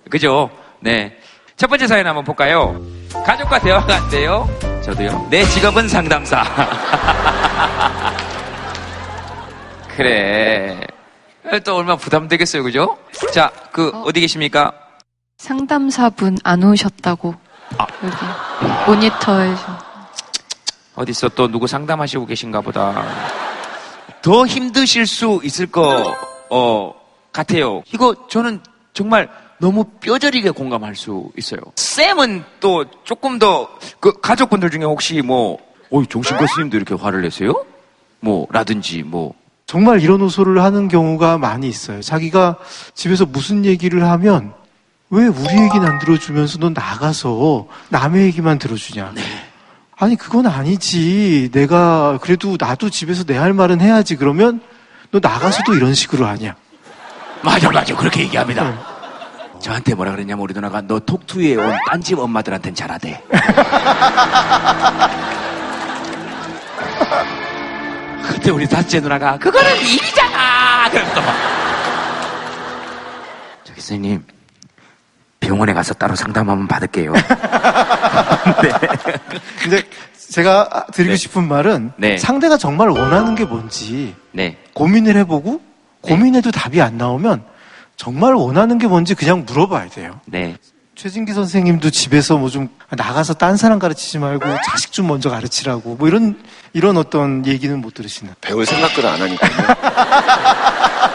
그죠? 0.09 0.49
네. 0.81 1.19
첫 1.57 1.67
번째 1.67 1.89
사연 1.89 2.07
한번 2.07 2.25
볼까요? 2.25 2.81
가족과 3.27 3.59
대화가 3.59 3.97
안 3.97 4.09
돼요? 4.11 4.49
저도요. 4.83 5.27
내 5.31 5.45
직업은 5.45 5.89
상담사. 5.89 6.45
그래. 9.97 10.81
또 11.65 11.77
얼마나 11.77 11.97
부담되겠어요, 11.97 12.63
그죠? 12.63 12.97
자, 13.33 13.51
그, 13.73 13.91
어. 13.93 14.13
디 14.13 14.21
계십니까? 14.21 14.73
상담사분 15.39 16.39
안 16.45 16.63
오셨다고. 16.63 17.35
아. 17.79 17.87
여기 18.05 18.17
모니터에서. 18.87 19.79
어디서 20.95 21.31
또 21.31 21.49
누구 21.49 21.67
상담하시고 21.67 22.27
계신가 22.27 22.61
보다. 22.61 23.05
더 24.25 24.47
힘드실 24.47 25.07
수 25.07 25.39
있을 25.45 25.67
거, 25.67 26.17
어, 26.49 26.95
같아요. 27.31 27.83
이거 27.93 28.17
저는 28.27 28.61
정말 28.95 29.29
너무 29.59 29.85
뼈저리게 30.01 30.49
공감할 30.49 30.97
수 30.97 31.31
있어요. 31.37 31.61
쌤은 31.77 32.43
또 32.59 32.87
조금 33.05 33.39
더, 33.39 33.69
그 34.01 34.19
가족분들 34.23 34.71
중에 34.71 34.85
혹시 34.85 35.21
뭐, 35.21 35.59
어이, 35.91 36.07
정신과 36.07 36.47
스님도 36.47 36.79
이렇게 36.79 36.95
화를 36.95 37.21
내세요? 37.21 37.67
뭐, 38.21 38.47
라든지 38.51 39.03
뭐. 39.03 39.35
정말 39.67 40.01
이런 40.01 40.23
호소를 40.23 40.63
하는 40.63 40.89
경우가 40.89 41.37
많이 41.37 41.69
있어요. 41.69 42.01
자기가 42.01 42.57
집에서 42.95 43.27
무슨 43.27 43.67
얘기를 43.67 44.09
하면 44.09 44.55
왜 45.11 45.27
우리 45.27 45.51
얘기는 45.51 45.85
안 45.85 45.99
들어주면서 45.99 46.61
너 46.61 46.71
나가서 46.71 47.67
남의 47.91 48.25
얘기만 48.29 48.59
들어주냐. 48.59 49.13
네. 49.15 49.23
아니 49.97 50.17
그건 50.17 50.47
아니지. 50.47 51.51
내가 51.53 52.19
그래도 52.21 52.57
나도 52.59 52.91
집에서 52.91 53.25
내 53.25 53.37
할 53.37 53.53
말은 53.53 53.81
해야지. 53.81 54.17
그러면 54.17 54.61
너 55.11 55.21
나가서도 55.23 55.75
이런 55.75 55.95
식으로 55.95 56.27
하냐. 56.27 56.55
맞아, 57.43 57.71
맞아. 57.71 57.95
그렇게 57.95 58.23
얘기합니다. 58.23 58.93
저한테 59.61 59.95
뭐라 59.95 60.11
그랬냐면 60.13 60.43
우리 60.43 60.53
누나가 60.55 60.81
너 60.83 60.99
톡투에 60.99 61.55
온 61.57 61.79
딴 61.89 62.03
집 62.03 62.19
엄마들한텐 62.19 62.75
잘하대. 62.75 63.23
그때 68.27 68.51
우리 68.51 68.69
다째 68.69 69.01
누나가 69.01 69.39
그거는 69.39 69.77
일이잖아. 69.77 70.91
그랬어. 70.91 71.21
저기 73.65 73.81
선생님 73.81 74.25
병원에 75.47 75.73
가서 75.73 75.95
따로 75.95 76.15
상담 76.17 76.49
한번 76.51 76.67
받을게요. 76.67 77.13
근데 79.63 79.83
제가 80.31 80.87
드리고 80.93 81.17
싶은 81.17 81.47
말은 81.47 81.93
네. 81.97 82.19
상대가 82.19 82.57
정말 82.57 82.89
원하는 82.89 83.35
게 83.35 83.45
뭔지 83.45 84.15
네. 84.33 84.57
고민을 84.75 85.17
해보고 85.19 85.61
고민해도 86.01 86.51
답이 86.51 86.81
안 86.83 86.97
나오면 86.99 87.45
정말 87.97 88.35
원하는 88.35 88.79
게 88.79 88.87
뭔지 88.87 89.15
그냥 89.15 89.45
물어봐야 89.47 89.89
돼요. 89.89 90.21
네. 90.27 90.57
최진기 90.97 91.33
선생님도 91.33 91.91
집에서 91.91 92.37
뭐 92.37 92.49
좀 92.49 92.69
나가서 92.91 93.35
딴 93.35 93.57
사람 93.57 93.79
가르치지 93.81 94.19
말고 94.19 94.47
자식 94.65 94.93
좀 94.93 95.09
먼저 95.09 95.29
가르치라고 95.29 95.97
뭐 95.97 96.07
이런 96.09 96.41
이런 96.73 96.97
어떤 96.97 97.45
얘기는 97.47 97.77
못 97.81 97.95
들으시나? 97.95 98.33
배울 98.41 98.65
생각들은 98.65 99.09
안 99.11 99.21
하니까. 99.23 99.49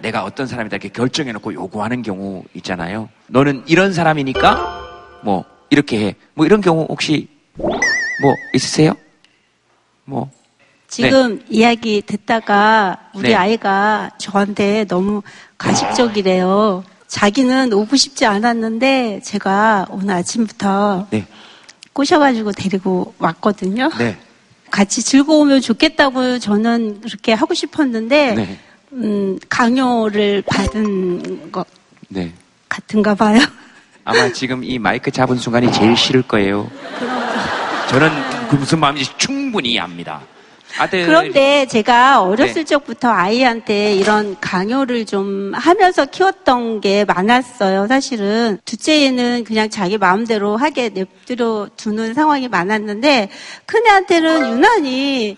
내가 0.00 0.24
어떤 0.24 0.46
사람이다 0.46 0.76
이렇게 0.76 0.88
결정해놓고 0.88 1.54
요구하는 1.54 2.02
경우 2.02 2.44
있잖아요. 2.54 3.08
너는 3.26 3.64
이런 3.66 3.92
사람이니까 3.92 5.20
뭐 5.24 5.44
이렇게 5.70 6.06
해. 6.06 6.14
뭐 6.34 6.46
이런 6.46 6.60
경우 6.60 6.86
혹시 6.88 7.28
뭐 7.56 8.34
있으세요? 8.54 8.92
뭐 10.04 10.30
지금 10.86 11.42
이야기 11.50 12.02
듣다가 12.02 13.10
우리 13.14 13.28
네. 13.28 13.34
아이가 13.34 14.10
저한테 14.18 14.84
너무 14.86 15.22
가식적이래요. 15.58 16.84
자기는 17.08 17.72
오고 17.72 17.96
싶지 17.96 18.26
않았는데 18.26 19.20
제가 19.22 19.86
오늘 19.90 20.14
아침부터 20.14 21.08
네. 21.10 21.26
꼬셔가지고 21.92 22.52
데리고 22.52 23.14
왔거든요. 23.18 23.90
네. 23.98 24.16
같이 24.70 25.02
즐거우면 25.02 25.60
좋겠다고 25.60 26.38
저는 26.38 27.00
그렇게 27.00 27.32
하고 27.32 27.54
싶었는데 27.54 28.34
네. 28.34 28.58
음, 28.92 29.38
강요를 29.48 30.42
받은 30.46 31.52
것 31.52 31.66
네. 32.08 32.32
같은가 32.68 33.14
봐요. 33.14 33.38
아마 34.04 34.32
지금 34.32 34.64
이 34.64 34.78
마이크 34.78 35.10
잡은 35.10 35.36
순간이 35.36 35.70
제일 35.72 35.96
싫을 35.96 36.22
거예요. 36.22 36.70
저는 37.90 38.10
그 38.48 38.56
무슨 38.56 38.78
마음인지 38.80 39.10
충분히 39.18 39.78
압니다. 39.78 40.22
아들 40.78 41.06
그런데 41.06 41.66
제가 41.66 42.22
어렸을 42.22 42.54
네. 42.54 42.64
적부터 42.64 43.08
아이한테 43.08 43.94
이런 43.94 44.36
강요를 44.40 45.06
좀 45.06 45.52
하면서 45.54 46.04
키웠던 46.04 46.80
게 46.80 47.04
많았어요. 47.04 47.86
사실은 47.88 48.58
둘째는 48.64 49.44
그냥 49.44 49.70
자기 49.70 49.98
마음대로 49.98 50.56
하게 50.56 50.90
냅두려 50.90 51.68
두는 51.76 52.14
상황이 52.14 52.48
많았는데 52.48 53.30
큰애한테는 53.66 54.52
유난히 54.52 55.36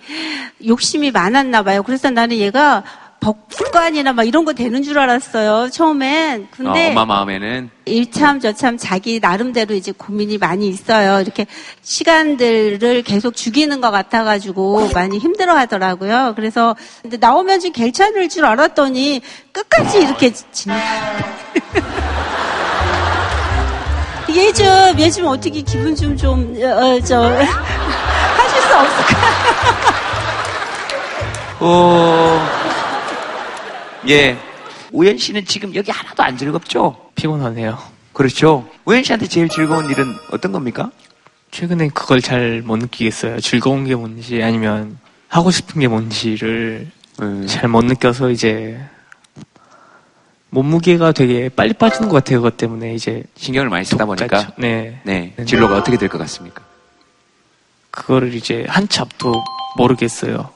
욕심이 0.67 1.11
많았나 1.11 1.63
봐요. 1.63 1.83
그래서 1.83 2.11
나는 2.11 2.37
얘가 2.37 2.83
법관이나 3.21 4.13
막 4.15 4.25
이런 4.27 4.45
거 4.47 4.53
되는 4.55 4.83
줄 4.83 4.99
알았어요. 4.99 5.69
처음엔. 5.71 6.49
근데 6.51 6.87
어, 6.87 6.91
엄마 6.91 7.05
마음에는 7.05 7.69
일참 7.85 8.41
저참 8.41 8.79
자기 8.79 9.21
나름대로 9.21 9.75
이제 9.75 9.93
고민이 9.93 10.39
많이 10.39 10.69
있어요. 10.69 11.21
이렇게 11.21 11.47
시간들을 11.83 13.03
계속 13.03 13.37
죽이는 13.37 13.81
것 13.83 13.91
같아가지고 13.91 14.91
많이 14.95 15.19
힘들어 15.19 15.55
하더라고요. 15.57 16.33
그래서 16.35 16.75
근데 17.03 17.19
나오면 17.19 17.61
좀 17.61 17.73
괜찮을 17.73 18.29
줄 18.31 18.47
알았더니 18.47 19.21
끝까지 19.53 19.99
이렇게 20.01 20.33
진... 20.33 20.73
얘 24.35 24.53
좀, 24.53 24.67
얘 25.01 25.11
좀 25.11 25.27
어떻게 25.27 25.61
기분 25.61 25.95
좀 25.97 26.17
좀, 26.17 26.57
어, 26.63 27.01
저, 27.05 27.21
하실 27.35 28.63
수 28.63 28.77
없을까? 28.79 29.19
어, 31.59 32.60
예. 34.09 34.37
우현 34.93 35.19
씨는 35.19 35.45
지금 35.45 35.75
여기 35.75 35.91
하나도 35.91 36.23
안 36.23 36.37
즐겁죠? 36.37 37.11
피곤하네요. 37.15 37.79
그렇죠. 38.13 38.69
우현 38.85 39.05
씨한테 39.05 39.27
제일 39.29 39.49
즐거운 39.49 39.89
일은 39.91 40.15
어떤 40.33 40.53
겁니까? 40.53 40.91
최근에 41.51 41.89
그걸 41.89 42.21
잘 42.21 42.63
못 42.65 42.77
느끼겠어요. 42.79 43.41
즐거운 43.41 43.85
게 43.85 43.95
뭔지 43.95 44.43
아니면 44.43 44.99
하고 45.29 45.51
싶은 45.51 45.81
게 45.81 45.89
뭔지를 45.89 46.89
음. 47.21 47.47
잘못 47.47 47.85
느껴서 47.85 48.31
이제 48.31 48.81
몸무게가 50.51 51.13
되게 51.13 51.49
빨리 51.49 51.73
빠지는 51.73 52.09
것 52.09 52.17
같아요. 52.17 52.39
그것 52.39 52.57
때문에 52.57 52.95
이제 52.95 53.23
신경을 53.37 53.69
많이 53.69 53.85
쓰다 53.85 54.05
보니까. 54.05 54.27
독같죠. 54.27 54.53
네. 54.61 55.01
네. 55.05 55.35
진로가 55.47 55.77
어떻게 55.77 55.97
될 55.97 56.09
것 56.09 56.19
같습니까? 56.19 56.63
그거를 57.93 58.35
이제 58.35 58.65
한치 58.69 59.01
앞도 59.01 59.35
모르겠어요. 59.77 60.51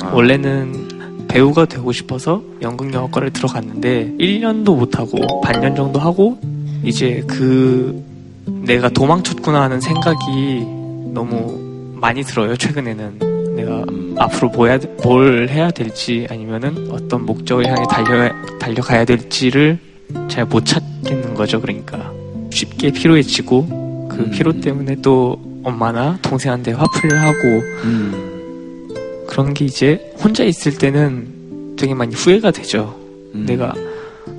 아. 0.00 0.06
원래는 0.12 1.13
배우가 1.28 1.64
되고 1.66 1.90
싶어서 1.92 2.42
연극영화과를 2.62 3.32
들어갔는데 3.32 4.14
1년도 4.18 4.76
못하고 4.76 5.40
반년 5.40 5.74
정도 5.74 5.98
하고 5.98 6.38
이제 6.82 7.22
그 7.26 8.02
내가 8.62 8.88
도망쳤구나 8.88 9.62
하는 9.62 9.80
생각이 9.80 10.64
너무 11.12 11.58
많이 11.94 12.22
들어요. 12.22 12.56
최근에는 12.56 13.56
내가 13.56 13.84
앞으로 14.18 14.48
뭐 14.50 14.66
해야, 14.66 14.78
뭘 15.02 15.48
해야 15.48 15.70
될지 15.70 16.26
아니면은 16.30 16.88
어떤 16.90 17.24
목적을 17.24 17.66
향해 17.66 17.84
달려, 17.88 18.30
달려가야 18.58 19.04
될지를 19.04 19.78
잘 20.28 20.44
못 20.46 20.64
찾겠는 20.66 21.34
거죠. 21.34 21.60
그러니까 21.60 22.12
쉽게 22.50 22.90
피로해지고 22.92 24.08
그 24.10 24.30
피로 24.30 24.60
때문에 24.60 24.96
또 25.02 25.40
엄마나 25.64 26.18
동생한테 26.22 26.72
화풀이를 26.72 27.20
하고 27.20 27.62
그런 29.28 29.54
게 29.54 29.64
이제 29.64 30.12
혼자 30.18 30.44
있을 30.44 30.76
때는 30.76 31.76
되게 31.76 31.94
많이 31.94 32.14
후회가 32.14 32.50
되죠. 32.50 32.98
내가 33.32 33.74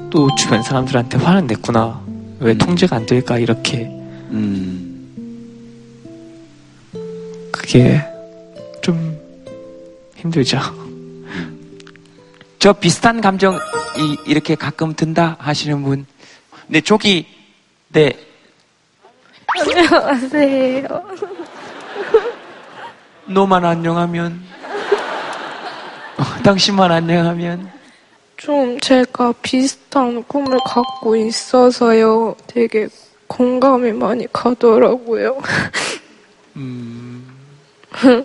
또 0.10 0.30
주변 0.36 0.62
사람들한테 0.64 1.18
화를 1.18 1.48
냈구나. 1.48 2.02
왜 2.40 2.54
통제가 2.54 2.96
안 2.96 3.06
될까 3.06 3.38
이렇게. 3.38 3.90
그게 7.52 8.02
좀 8.82 9.20
힘들죠. 10.16 10.60
저 12.60 12.74
비슷한 12.74 13.22
감정 13.22 13.60
이, 13.98 14.18
이렇게 14.26 14.56
가끔 14.56 14.94
든다 14.94 15.38
하시는 15.40 15.82
분. 15.84 16.06
네, 16.68 16.82
조기, 16.82 17.28
네. 17.90 18.12
안녕하세요. 19.48 20.88
너만 23.28 23.66
안녕하면, 23.66 24.42
어, 24.64 24.65
당신만 26.44 26.92
안녕하면, 26.92 27.70
좀 28.38 28.80
제가 28.80 29.34
비슷한 29.42 30.24
꿈을 30.24 30.58
갖고 30.66 31.16
있어서요. 31.16 32.36
되게 32.48 32.88
공감이 33.28 33.92
많이 33.92 34.28
가더라고요. 34.32 35.42
음, 36.56 37.28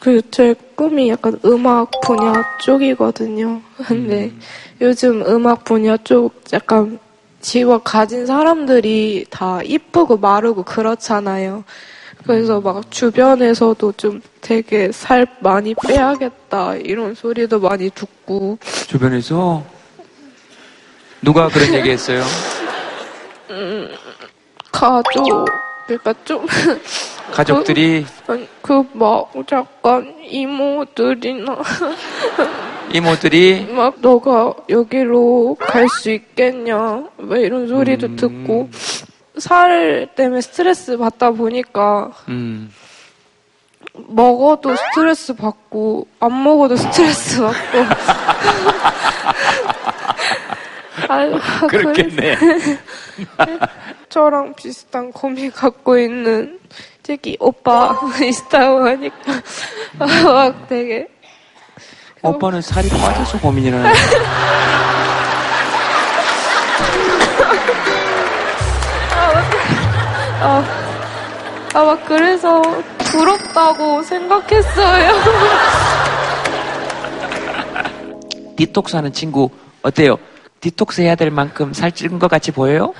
그제 0.00 0.54
꿈이 0.74 1.10
약간 1.10 1.38
음악 1.44 1.90
분야 2.00 2.32
쪽이거든요. 2.60 3.60
근데 3.86 4.32
요즘 4.80 5.22
음악 5.26 5.64
분야 5.64 5.96
쪽 5.98 6.42
약간 6.52 6.98
직업 7.40 7.84
가진 7.84 8.26
사람들이 8.26 9.26
다 9.30 9.62
이쁘고 9.62 10.16
마르고 10.16 10.62
그렇잖아요. 10.62 11.64
그래서 12.26 12.60
막 12.60 12.90
주변에서도 12.90 13.92
좀 13.92 14.20
되게 14.40 14.92
살 14.92 15.26
많이 15.40 15.74
빼야겠다 15.74 16.76
이런 16.76 17.14
소리도 17.14 17.60
많이 17.60 17.90
듣고. 17.90 18.58
주변에서? 18.86 19.64
누가 21.22 21.48
그런 21.48 21.74
얘기 21.74 21.90
했어요? 21.90 22.22
음, 23.50 23.88
가족. 24.72 25.46
그러니까 25.86 26.14
좀 26.24 26.46
가족들이? 27.32 28.06
그막 28.62 29.32
약간 29.52 30.14
이모들이나 30.22 31.58
이모들이? 32.94 33.66
막 33.72 33.94
너가 34.00 34.54
여기로 34.68 35.56
갈 35.60 35.88
수 35.88 36.10
있겠냐? 36.10 37.04
왜 37.18 37.42
이런 37.42 37.66
소리도 37.68 38.16
듣고 38.16 38.68
살 39.40 40.08
때문에 40.14 40.40
스트레스 40.40 40.96
받다 40.96 41.30
보니까 41.30 42.10
음, 42.28 42.72
먹어도 43.94 44.74
스트레스 44.76 45.34
받고 45.34 46.06
안 46.20 46.42
먹어도 46.42 46.76
스트레스 46.76 47.40
받고 47.40 47.78
아유, 51.08 51.38
그렇겠네. 51.68 52.36
저랑 54.08 54.54
비슷한 54.54 55.12
고민 55.12 55.50
갖고 55.50 55.98
있는 55.98 56.58
저기 57.02 57.36
오빠 57.40 57.98
있다고 58.22 58.86
하니까 58.86 59.32
막 59.98 60.68
되게 60.68 61.08
오빠는 62.22 62.60
살이 62.60 62.88
빠져서 62.88 63.40
고민이라는. 63.40 63.92
아, 70.42 70.64
아, 71.74 71.84
막 71.84 72.02
그래서 72.06 72.62
부럽다고 72.98 74.02
생각했어요. 74.02 75.12
디톡스 78.56 78.96
하는 78.96 79.12
친구 79.12 79.50
어때요? 79.82 80.16
디톡스 80.60 81.02
해야 81.02 81.14
될 81.14 81.30
만큼 81.30 81.72
살찐 81.74 82.18
것 82.18 82.28
같이 82.28 82.50
보여요? 82.52 82.94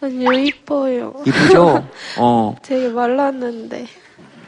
아니요, 0.00 0.32
이뻐요. 0.32 1.12
이쁘죠? 1.26 1.88
어, 2.18 2.54
되게 2.62 2.88
말랐는데. 2.88 3.86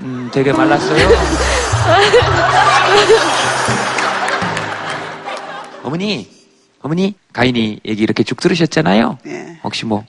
음, 0.01 0.30
되게 0.32 0.53
말랐어요. 0.53 1.09
어머니, 5.82 6.28
어머니, 6.82 7.14
가인이 7.32 7.80
얘기 7.84 8.03
이렇게 8.03 8.22
쭉 8.22 8.39
들으셨잖아요. 8.39 9.18
네. 9.24 9.59
혹시 9.64 9.86
뭐 9.86 10.05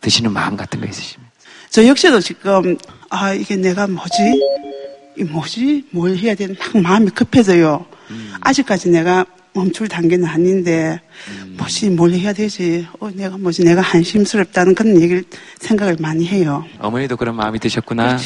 드시는 0.00 0.32
마음 0.32 0.56
같은 0.56 0.80
거 0.80 0.86
있으시면? 0.86 1.21
저 1.72 1.86
역시도 1.86 2.20
지금 2.20 2.76
아 3.08 3.32
이게 3.32 3.56
내가 3.56 3.86
뭐지 3.86 4.12
이 5.16 5.24
뭐지 5.24 5.86
뭘 5.90 6.14
해야 6.18 6.34
되나 6.34 6.52
막 6.74 6.82
마음이 6.82 7.08
급해져요. 7.10 7.86
아직까지 8.42 8.90
내가 8.90 9.24
멈출 9.54 9.88
단계는 9.88 10.26
아닌데 10.26 11.00
뭐지 11.56 11.88
뭘 11.88 12.12
해야 12.12 12.34
되지? 12.34 12.86
어 13.00 13.10
내가 13.10 13.38
뭐지 13.38 13.64
내가 13.64 13.80
한심스럽다는 13.80 14.74
그런 14.74 15.00
얘기를 15.00 15.24
생각을 15.60 15.96
많이 15.98 16.26
해요. 16.26 16.62
어머니도 16.78 17.16
그런 17.16 17.36
마음이 17.36 17.58
드셨구나. 17.58 18.18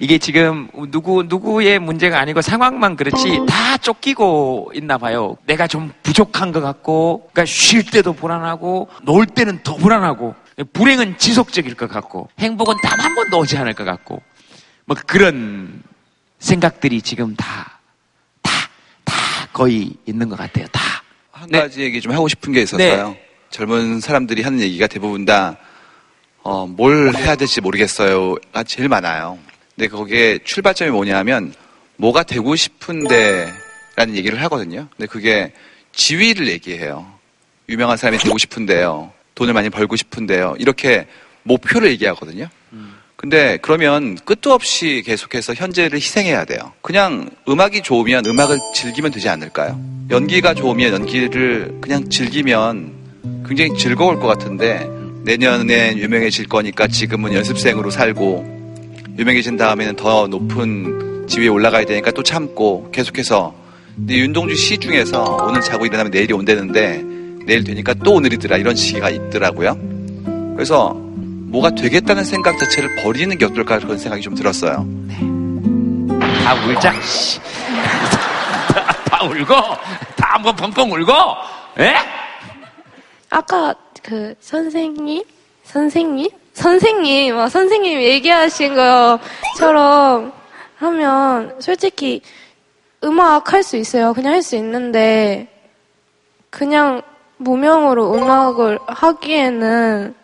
이게 0.00 0.16
지금 0.16 0.68
누구 0.90 1.22
누구의 1.24 1.78
문제가 1.78 2.18
아니고 2.20 2.40
상황만 2.40 2.96
그렇지 2.96 3.40
다 3.46 3.76
쫓기고 3.76 4.72
있나 4.74 4.96
봐요. 4.96 5.36
내가 5.46 5.66
좀 5.66 5.92
부족한 6.02 6.52
것 6.52 6.62
같고, 6.62 7.28
그러니까 7.32 7.44
쉴 7.44 7.84
때도 7.84 8.14
불안하고, 8.14 8.88
놀 9.02 9.26
때는 9.26 9.62
더 9.62 9.76
불안하고, 9.76 10.34
불행은 10.72 11.18
지속적일 11.18 11.74
것 11.74 11.88
같고, 11.90 12.30
행복은 12.38 12.76
단 12.82 12.98
한 12.98 13.14
번도 13.14 13.38
오지 13.40 13.58
않을 13.58 13.74
것 13.74 13.84
같고, 13.84 14.22
뭐 14.86 14.96
그런 15.06 15.82
생각들이 16.38 17.02
지금 17.02 17.36
다, 17.36 17.78
다, 18.40 18.50
다 19.04 19.14
거의 19.52 19.92
있는 20.06 20.30
것 20.30 20.36
같아요. 20.38 20.66
다. 20.72 20.80
한 21.30 21.50
가지 21.50 21.82
얘기 21.82 22.00
좀 22.00 22.12
하고 22.12 22.26
싶은 22.26 22.54
게 22.54 22.62
있어서요. 22.62 23.16
젊은 23.50 24.00
사람들이 24.00 24.40
하는 24.42 24.60
얘기가 24.60 24.86
대부분 24.86 25.26
다, 25.26 25.58
어, 26.42 26.66
뭘 26.66 27.14
해야 27.14 27.36
될지 27.36 27.60
모르겠어요 27.60 28.36
가 28.50 28.62
제일 28.62 28.88
많아요. 28.88 29.38
근데 29.80 29.88
거기에 29.88 30.38
출발점이 30.44 30.90
뭐냐면, 30.90 31.54
뭐가 31.96 32.22
되고 32.22 32.54
싶은데, 32.54 33.50
라는 33.96 34.14
얘기를 34.14 34.42
하거든요. 34.42 34.86
근데 34.94 35.06
그게 35.06 35.54
지위를 35.92 36.48
얘기해요. 36.48 37.10
유명한 37.66 37.96
사람이 37.96 38.18
되고 38.18 38.36
싶은데요. 38.36 39.10
돈을 39.34 39.54
많이 39.54 39.70
벌고 39.70 39.96
싶은데요. 39.96 40.56
이렇게 40.58 41.06
목표를 41.44 41.90
얘기하거든요. 41.92 42.50
근데 43.16 43.58
그러면 43.62 44.16
끝도 44.16 44.52
없이 44.52 45.02
계속해서 45.06 45.54
현재를 45.54 45.98
희생해야 45.98 46.44
돼요. 46.44 46.72
그냥 46.82 47.30
음악이 47.48 47.80
좋으면 47.80 48.26
음악을 48.26 48.58
즐기면 48.74 49.12
되지 49.12 49.30
않을까요? 49.30 49.82
연기가 50.10 50.52
좋으면 50.52 50.92
연기를 50.92 51.78
그냥 51.80 52.10
즐기면 52.10 53.44
굉장히 53.48 53.74
즐거울 53.78 54.20
것 54.20 54.26
같은데 54.26 54.86
내년엔 55.24 55.96
유명해질 55.96 56.48
거니까 56.48 56.86
지금은 56.86 57.32
연습생으로 57.32 57.90
살고 57.90 58.59
유명해진 59.20 59.58
다음에는 59.58 59.96
더 59.96 60.26
높은 60.28 61.26
지위에 61.28 61.48
올라가야 61.48 61.84
되니까 61.84 62.10
또 62.10 62.22
참고 62.22 62.90
계속해서 62.90 63.54
근데 63.94 64.14
윤동주 64.14 64.54
시 64.56 64.78
중에서 64.78 65.36
오늘 65.46 65.60
자고 65.60 65.84
일어나면 65.84 66.10
내일이 66.10 66.32
온다는데 66.32 67.02
내일 67.44 67.62
되니까 67.62 67.92
또 68.02 68.14
오늘이더라 68.14 68.56
이런 68.56 68.74
시가 68.74 69.10
있더라고요. 69.10 69.76
그래서 70.54 70.94
뭐가 70.94 71.70
되겠다는 71.70 72.24
생각 72.24 72.58
자체를 72.58 72.96
버리는 73.02 73.36
게 73.36 73.44
어떨까 73.44 73.78
그런 73.78 73.98
생각이 73.98 74.22
좀 74.22 74.34
들었어요. 74.34 74.86
다 76.42 76.54
울자. 76.66 76.98
씨. 77.02 77.38
다 79.04 79.22
울고, 79.24 79.54
다 80.16 80.34
한번 80.34 80.56
펑펑 80.56 80.92
울고, 80.92 81.12
예? 81.80 81.94
아까 83.28 83.74
그 84.02 84.34
선생님? 84.40 85.22
선생님? 85.64 86.39
선생님, 86.52 87.38
아, 87.38 87.48
선생님 87.48 88.00
얘기하신 88.00 88.74
것처럼 88.74 90.32
하면 90.76 91.54
솔직히 91.60 92.20
음악 93.02 93.52
할 93.52 93.62
수 93.62 93.76
있어요. 93.76 94.12
그냥 94.12 94.32
할 94.34 94.42
수 94.42 94.56
있는데 94.56 95.48
그냥 96.50 97.02
무명으로 97.38 98.14
음악을 98.14 98.78
하기에는 98.86 100.14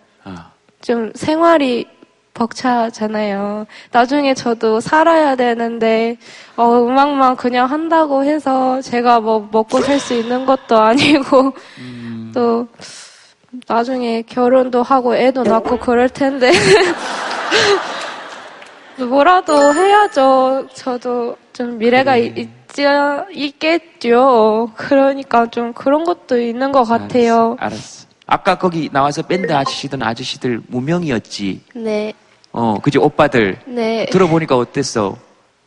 좀 0.83 1.13
생활이 1.15 1.87
벅차잖아요. 2.35 3.67
나중에 3.93 4.35
저도 4.35 4.81
살아야 4.81 5.37
되는데 5.37 6.19
어, 6.57 6.81
음악만 6.85 7.37
그냥 7.37 7.71
한다고 7.71 8.25
해서 8.25 8.81
제가 8.83 9.21
뭐 9.21 9.49
먹고 9.51 9.81
살 9.81 9.99
수 9.99 10.13
있는 10.15 10.45
것도 10.45 10.77
아니고 10.79 11.55
또 12.35 12.69
나중에 13.67 14.23
결혼도 14.23 14.83
하고 14.83 15.17
애도 15.17 15.45
낳고 15.45 15.79
그럴 15.79 16.09
텐데 16.09 16.53
뭐라도 18.99 19.75
해야죠. 19.75 20.69
저도 20.75 21.37
좀 21.53 21.79
미래가 21.79 22.17
있, 22.17 22.37
있지, 22.39 22.87
있겠죠. 23.33 24.71
그러니까 24.75 25.47
좀 25.51 25.73
그런 25.73 26.05
것도 26.05 26.41
있는 26.41 26.73
것 26.73 26.85
같아요. 26.85 27.57
알았어. 27.59 28.07
아까 28.27 28.57
거기 28.57 28.89
나와서 28.93 29.23
밴드 29.23 29.53
아저씨든 29.53 30.03
아저씨들 30.03 30.63
무명이었지. 30.67 31.61
네, 31.75 32.13
어, 32.53 32.79
그지 32.83 32.99
오빠들. 32.99 33.59
네. 33.67 34.07
들어보니까 34.07 34.57
어땠어? 34.57 35.17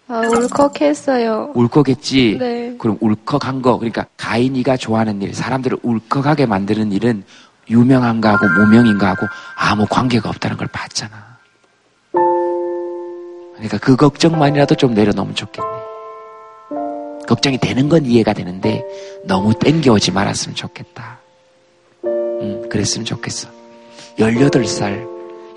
아, 0.07 0.21
울컥했어요. 0.21 1.51
울컥했지. 1.53 2.37
네. 2.39 2.75
그럼 2.79 2.97
울컥한 2.99 3.61
거, 3.61 3.77
그러니까 3.77 4.07
가인이가 4.17 4.75
좋아하는 4.75 5.21
일, 5.21 5.35
사람들을 5.35 5.77
울컥하게 5.83 6.47
만드는 6.47 6.91
일은 6.91 7.23
유명한가 7.69 8.33
하고 8.33 8.47
무명인가 8.47 9.09
하고 9.09 9.27
아무 9.55 9.85
관계가 9.87 10.29
없다는 10.29 10.57
걸 10.57 10.67
봤잖아. 10.67 11.37
그러니까 13.53 13.77
그 13.77 13.95
걱정만이라도 13.95 14.75
좀 14.75 14.93
내려놓으면 14.93 15.35
좋겠네. 15.35 15.67
걱정이 17.27 17.57
되는 17.59 17.89
건 17.89 18.05
이해가 18.05 18.33
되는데 18.33 18.83
너무 19.23 19.53
땡겨오지 19.53 20.11
말았으면 20.11 20.55
좋겠다. 20.55 21.19
음, 22.05 22.67
그랬으면 22.69 23.05
좋겠어. 23.05 23.49
18살. 24.17 25.07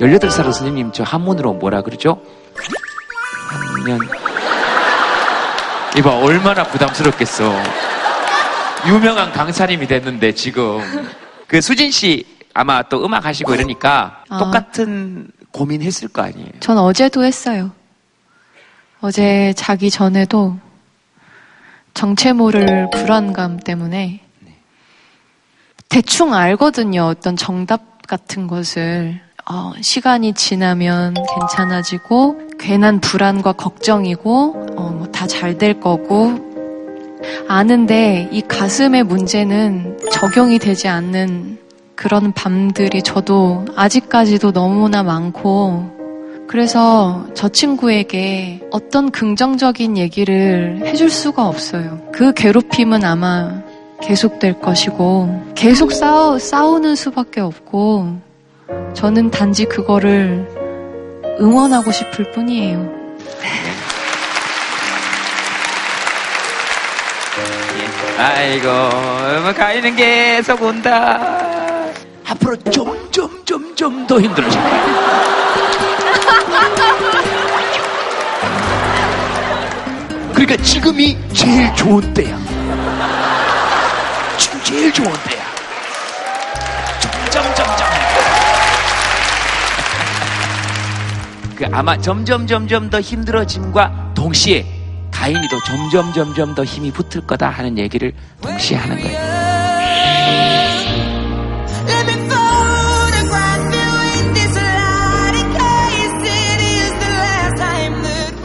18살로 0.00 0.52
선생님 0.52 0.92
저 0.92 1.02
한문으로 1.04 1.54
뭐라 1.54 1.82
그러죠? 1.82 2.20
한년. 3.48 4.00
이봐, 5.96 6.18
얼마나 6.18 6.64
부담스럽겠어. 6.64 7.52
유명한 8.88 9.32
강사님이 9.32 9.86
됐는데 9.86 10.32
지금. 10.32 10.80
그 11.52 11.60
수진 11.60 11.90
씨 11.90 12.24
아마 12.54 12.82
또 12.82 13.04
음악 13.04 13.26
하시고 13.26 13.54
이러니까 13.54 14.24
아. 14.30 14.38
똑같은 14.38 15.30
고민했을 15.50 16.08
거 16.08 16.22
아니에요. 16.22 16.48
전 16.60 16.78
어제도 16.78 17.24
했어요. 17.24 17.72
어제 19.02 19.52
자기 19.54 19.90
전에도 19.90 20.56
정체 21.92 22.32
모를 22.32 22.88
불안감 22.90 23.60
때문에 23.60 24.22
대충 25.90 26.32
알거든요. 26.32 27.02
어떤 27.02 27.36
정답 27.36 28.06
같은 28.06 28.46
것을. 28.46 29.20
어, 29.44 29.72
시간이 29.78 30.32
지나면 30.32 31.14
괜찮아지고, 31.38 32.48
괜한 32.58 33.00
불안과 33.00 33.52
걱정이고, 33.52 34.68
어, 34.76 34.90
뭐 34.90 35.06
다잘 35.08 35.58
될 35.58 35.80
거고, 35.80 36.51
아는데 37.48 38.28
이 38.32 38.42
가슴의 38.42 39.04
문제는 39.04 39.98
적용이 40.10 40.58
되지 40.58 40.88
않는 40.88 41.58
그런 41.94 42.32
밤들이 42.32 43.02
저도 43.02 43.64
아직까지도 43.76 44.52
너무나 44.52 45.02
많고, 45.02 45.90
그래서 46.48 47.26
저 47.34 47.48
친구에게 47.48 48.60
어떤 48.70 49.10
긍정적인 49.10 49.96
얘기를 49.96 50.80
해줄 50.84 51.10
수가 51.10 51.46
없어요. 51.46 52.00
그 52.12 52.32
괴롭힘은 52.34 53.04
아마 53.04 53.62
계속될 54.02 54.60
것이고, 54.60 55.52
계속 55.54 55.92
싸우, 55.92 56.38
싸우는 56.38 56.96
수밖에 56.96 57.40
없고, 57.40 58.18
저는 58.94 59.30
단지 59.30 59.64
그거를 59.64 60.48
응원하고 61.40 61.92
싶을 61.92 62.32
뿐이에요. 62.32 63.02
아이고, 68.18 68.68
뭐 69.42 69.52
가이는 69.52 69.96
계속 69.96 70.62
온다. 70.62 71.18
앞으로 72.28 72.56
점점, 72.70 73.44
점점 73.44 74.06
더 74.06 74.20
힘들어질 74.20 74.60
거야. 74.60 75.02
그러니까 80.34 80.56
지금이 80.62 81.16
제일 81.32 81.74
좋은 81.74 82.14
때야. 82.14 82.38
제일 84.64 84.92
좋은 84.92 85.06
때야. 85.06 85.42
점점 87.30 87.54
점점. 87.54 87.86
그 91.56 91.66
아마 91.70 91.96
점점 91.96 92.46
점점 92.46 92.90
더 92.90 93.00
힘들어짐과 93.00 94.12
동시에 94.14 94.81
가인이도 95.22 95.62
점점 95.62 96.12
점점 96.12 96.52
더 96.52 96.64
힘이 96.64 96.90
붙을 96.90 97.24
거다 97.24 97.48
하는 97.48 97.78
얘기를 97.78 98.12
동시에 98.40 98.76
하는 98.76 99.00
거예요. 99.00 99.18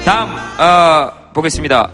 다음 0.06 0.30
어, 0.60 1.12
보겠습니다. 1.34 1.90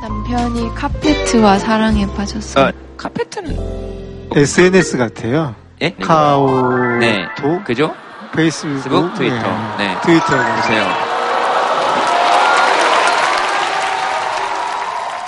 남편이 0.00 0.74
카페트와 0.76 1.58
사랑에 1.58 2.06
빠졌어요. 2.14 2.68
어, 2.68 2.72
카페트는 2.96 4.30
SNS 4.34 4.96
같아요. 4.96 5.54
예? 5.82 5.90
카오, 6.02 6.96
네, 7.00 7.26
톡, 7.36 7.62
그죠? 7.64 7.94
페이스북, 8.34 8.72
페이스북, 8.72 9.14
트위터, 9.14 9.76
네. 9.76 10.00
트위터. 10.02 10.56
보세요. 10.56 11.11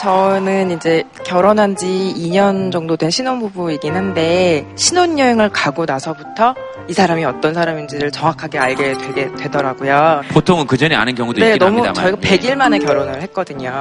저는 0.04 0.70
이제 0.72 1.02
결혼한 1.24 1.76
지 1.76 1.86
2년 1.86 2.70
정도 2.70 2.94
된 2.94 3.08
신혼부부이긴 3.08 3.94
한데 3.96 4.66
신혼여행을 4.76 5.48
가고 5.48 5.86
나서부터 5.86 6.54
이 6.88 6.92
사람이 6.92 7.24
어떤 7.24 7.54
사람인지를 7.54 8.10
정확하게 8.10 8.58
알게 8.58 8.98
되게 8.98 9.32
되더라고요. 9.32 10.20
보통은 10.28 10.66
그 10.66 10.76
전에 10.76 10.94
아는 10.94 11.14
경우도 11.14 11.40
네, 11.40 11.52
있긴 11.54 11.58
너무 11.58 11.78
합니다만. 11.86 11.94
저희가 11.94 12.18
100일 12.20 12.54
만에 12.56 12.78
결혼을 12.80 13.22
했거든요. 13.22 13.72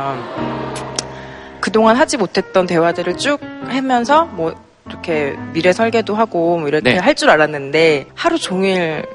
그동안 1.60 1.98
하지 1.98 2.16
못했던 2.16 2.66
대화들을 2.68 3.18
쭉 3.18 3.42
하면서 3.68 4.24
뭐 4.28 4.54
이렇게 4.88 5.36
미래 5.52 5.74
설계도 5.74 6.16
하고 6.16 6.58
뭐 6.58 6.70
이렇게 6.70 6.94
네. 6.94 7.00
할 7.00 7.16
줄 7.16 7.30
알았는데 7.32 8.06
하루 8.16 8.40
종일 8.40 9.06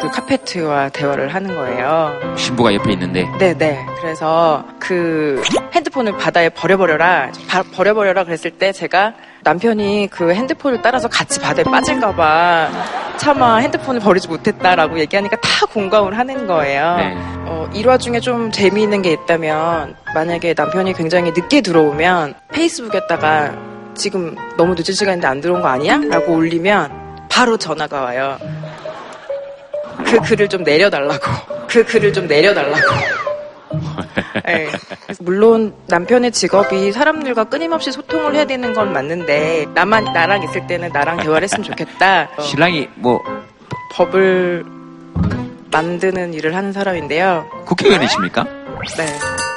그 0.00 0.10
카페트와 0.10 0.90
대화를 0.90 1.34
하는 1.34 1.54
거예요. 1.54 2.12
신부가 2.36 2.72
옆에 2.74 2.92
있는데 2.92 3.26
네네. 3.38 3.86
그래서 4.00 4.64
그 4.78 5.42
핸드폰을 5.74 6.16
바다에 6.16 6.48
버려버려라. 6.50 7.30
바- 7.48 7.62
버려버려라 7.74 8.24
그랬을 8.24 8.52
때 8.52 8.72
제가 8.72 9.14
남편이 9.42 10.08
그 10.10 10.32
핸드폰을 10.32 10.82
따라서 10.82 11.08
같이 11.08 11.40
바다에 11.40 11.64
빠질까봐 11.64 12.68
차마 13.16 13.56
핸드폰을 13.56 14.00
버리지 14.00 14.28
못했다라고 14.28 14.98
얘기하니까 15.00 15.36
다 15.40 15.66
공감을 15.66 16.16
하는 16.16 16.46
거예요. 16.46 16.96
네. 16.96 17.14
어, 17.46 17.68
일화 17.72 17.98
중에 17.98 18.20
좀 18.20 18.50
재미있는 18.52 19.02
게 19.02 19.12
있다면 19.12 19.96
만약에 20.14 20.54
남편이 20.56 20.92
굉장히 20.94 21.32
늦게 21.32 21.60
들어오면 21.60 22.34
페이스북에다가 22.52 23.52
지금 23.94 24.36
너무 24.56 24.74
늦은 24.74 24.94
시간인데 24.94 25.26
안 25.26 25.40
들어온 25.40 25.60
거 25.62 25.68
아니야? 25.68 25.98
라고 26.08 26.34
올리면 26.34 27.26
바로 27.28 27.56
전화가 27.56 28.00
와요. 28.02 28.38
그 30.04 30.20
글을 30.20 30.48
좀 30.48 30.62
내려달라고. 30.62 31.26
그 31.68 31.84
글을 31.84 32.12
좀 32.12 32.26
내려달라고. 32.26 32.78
네. 34.44 34.68
물론 35.20 35.74
남편의 35.86 36.32
직업이 36.32 36.92
사람들과 36.92 37.44
끊임없이 37.44 37.92
소통을 37.92 38.34
해야 38.34 38.44
되는 38.46 38.72
건 38.72 38.92
맞는데 38.92 39.66
나만 39.74 40.04
나랑 40.04 40.42
있을 40.44 40.66
때는 40.66 40.90
나랑 40.92 41.18
대화를 41.18 41.44
했으면 41.44 41.64
좋겠다. 41.64 42.30
어, 42.36 42.42
신랑이 42.42 42.88
뭐 42.94 43.20
법을 43.92 44.64
만드는 45.70 46.34
일을 46.34 46.54
하는 46.54 46.72
사람인데요. 46.72 47.46
국회의원이십니까? 47.66 48.44
네. 48.96 49.06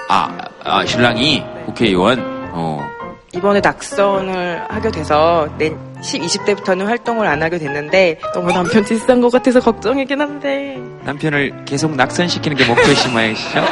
아, 0.10 0.38
아, 0.64 0.86
신랑이 0.86 1.44
국회의원. 1.66 2.20
어. 2.54 2.86
이번에 3.34 3.62
낙선을 3.62 4.66
하게 4.70 4.92
돼서 4.92 5.48
내 5.58 5.72
10, 6.02 6.22
20대부터는 6.22 6.86
활동을 6.86 7.28
안 7.28 7.42
하게 7.42 7.58
됐는데 7.60 8.20
너무 8.34 8.52
남편 8.52 8.84
뒷산 8.84 9.22
것 9.22 9.32
같아서 9.32 9.62
걱정이긴 9.62 10.20
한데 10.20 10.78
남편을 11.04 11.64
계속 11.66 11.96
낙선시키는 11.96 12.58
게 12.58 12.66
목표이신 12.66 13.12
모양이시죠? 13.14 13.64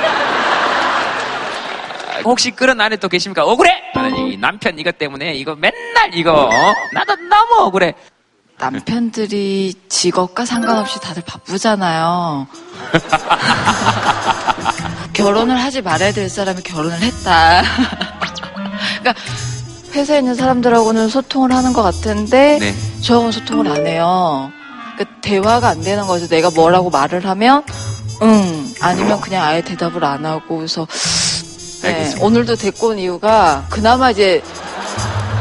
혹시 2.24 2.52
그런 2.52 2.80
아내 2.80 2.96
또 2.96 3.10
계십니까? 3.10 3.44
억울해! 3.44 3.72
나는 3.94 4.16
이 4.18 4.38
남편 4.38 4.80
이것 4.80 4.98
때문에 4.98 5.34
이거 5.34 5.56
맨날 5.56 6.14
이거 6.14 6.46
어? 6.46 6.74
나도 6.94 7.16
너무 7.16 7.64
억울해. 7.66 7.94
남편들이 8.58 9.74
직업과 9.88 10.46
상관없이 10.46 11.00
다들 11.00 11.24
바쁘잖아요. 11.26 12.46
결혼을 15.14 15.58
하지 15.62 15.82
말아야 15.82 16.12
될 16.12 16.30
사람이 16.30 16.62
결혼을 16.64 17.00
했다. 17.02 17.62
그러니까 19.00 19.14
회사에 19.94 20.20
있는 20.20 20.36
사람들하고는 20.36 21.10
소통을 21.10 21.52
하는 21.52 21.74
것 21.74 21.82
같은데 21.82 22.58
네. 22.60 22.74
저하고는 23.02 23.32
소통을 23.32 23.68
안 23.68 23.88
해요. 23.88 24.52
그러니까 24.96 25.22
대화가 25.22 25.70
안 25.70 25.82
되는 25.82 26.06
거죠. 26.08 26.28
내가 26.28 26.50
뭐라고 26.52 26.90
말을 26.90 27.26
하면 27.26 27.64
응 28.22 28.74
아니면 28.82 29.20
그냥 29.22 29.44
아예 29.46 29.62
대답을 29.62 30.04
안 30.04 30.26
하고 30.26 30.58
그래서 30.58 30.86
네. 31.82 32.14
오늘도 32.22 32.56
데리고 32.56 32.88
온 32.90 33.00
이유가 33.00 33.66
그나마 33.70 34.12
이제 34.12 34.42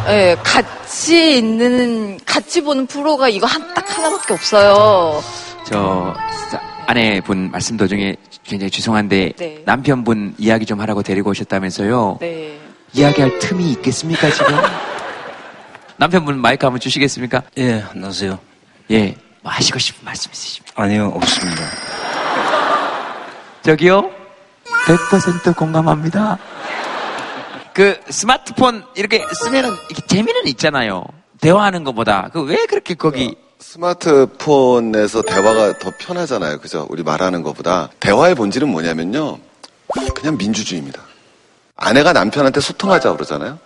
예, 0.08 0.36
같이 0.42 1.36
있는 1.38 2.18
같이 2.24 2.62
보는 2.62 2.86
프로가 2.86 3.28
이거 3.28 3.46
한 3.46 3.74
딱 3.74 3.84
하나밖에 3.98 4.32
없어요. 4.34 5.22
저 5.66 6.14
사- 6.50 6.60
아내분 6.86 7.50
말씀 7.50 7.76
도중에 7.76 8.16
굉장히 8.44 8.70
죄송한데 8.70 9.32
네. 9.36 9.62
남편분 9.66 10.36
이야기 10.38 10.64
좀 10.64 10.80
하라고 10.80 11.02
데리고 11.02 11.30
오셨다면서요? 11.30 12.18
네. 12.20 12.57
이야기할 12.92 13.38
틈이 13.38 13.70
있겠습니까 13.72 14.30
지금? 14.30 14.54
남편분 15.96 16.40
마이크 16.40 16.64
한번 16.64 16.80
주시겠습니까? 16.80 17.42
예, 17.58 17.84
안녕하세요. 17.90 18.38
예, 18.92 19.16
뭐 19.42 19.52
하시고 19.52 19.78
싶은 19.78 20.04
말씀 20.04 20.30
있으십니까? 20.32 20.82
아니요, 20.82 21.12
없습니다. 21.14 21.62
저기요? 23.62 24.10
100% 24.86 25.56
공감합니다. 25.56 26.38
그 27.74 27.98
스마트폰 28.08 28.84
이렇게 28.96 29.24
쓰면은 29.44 29.70
이게 29.90 30.02
재미는 30.06 30.46
있잖아요. 30.48 31.04
대화하는 31.40 31.84
것보다 31.84 32.28
그 32.32 32.42
왜 32.42 32.66
그렇게 32.66 32.94
거기 32.94 33.36
스마트폰에서 33.60 35.22
대화가 35.22 35.78
더 35.78 35.92
편하잖아요. 35.98 36.58
그죠? 36.60 36.86
우리 36.90 37.02
말하는 37.02 37.42
것보다. 37.42 37.90
대화의 38.00 38.34
본질은 38.34 38.68
뭐냐면요. 38.68 39.38
그냥 40.14 40.36
민주주의입니다. 40.36 41.02
아내가 41.78 42.12
남편한테 42.12 42.60
소통하자 42.60 43.12
그러잖아요. 43.12 43.58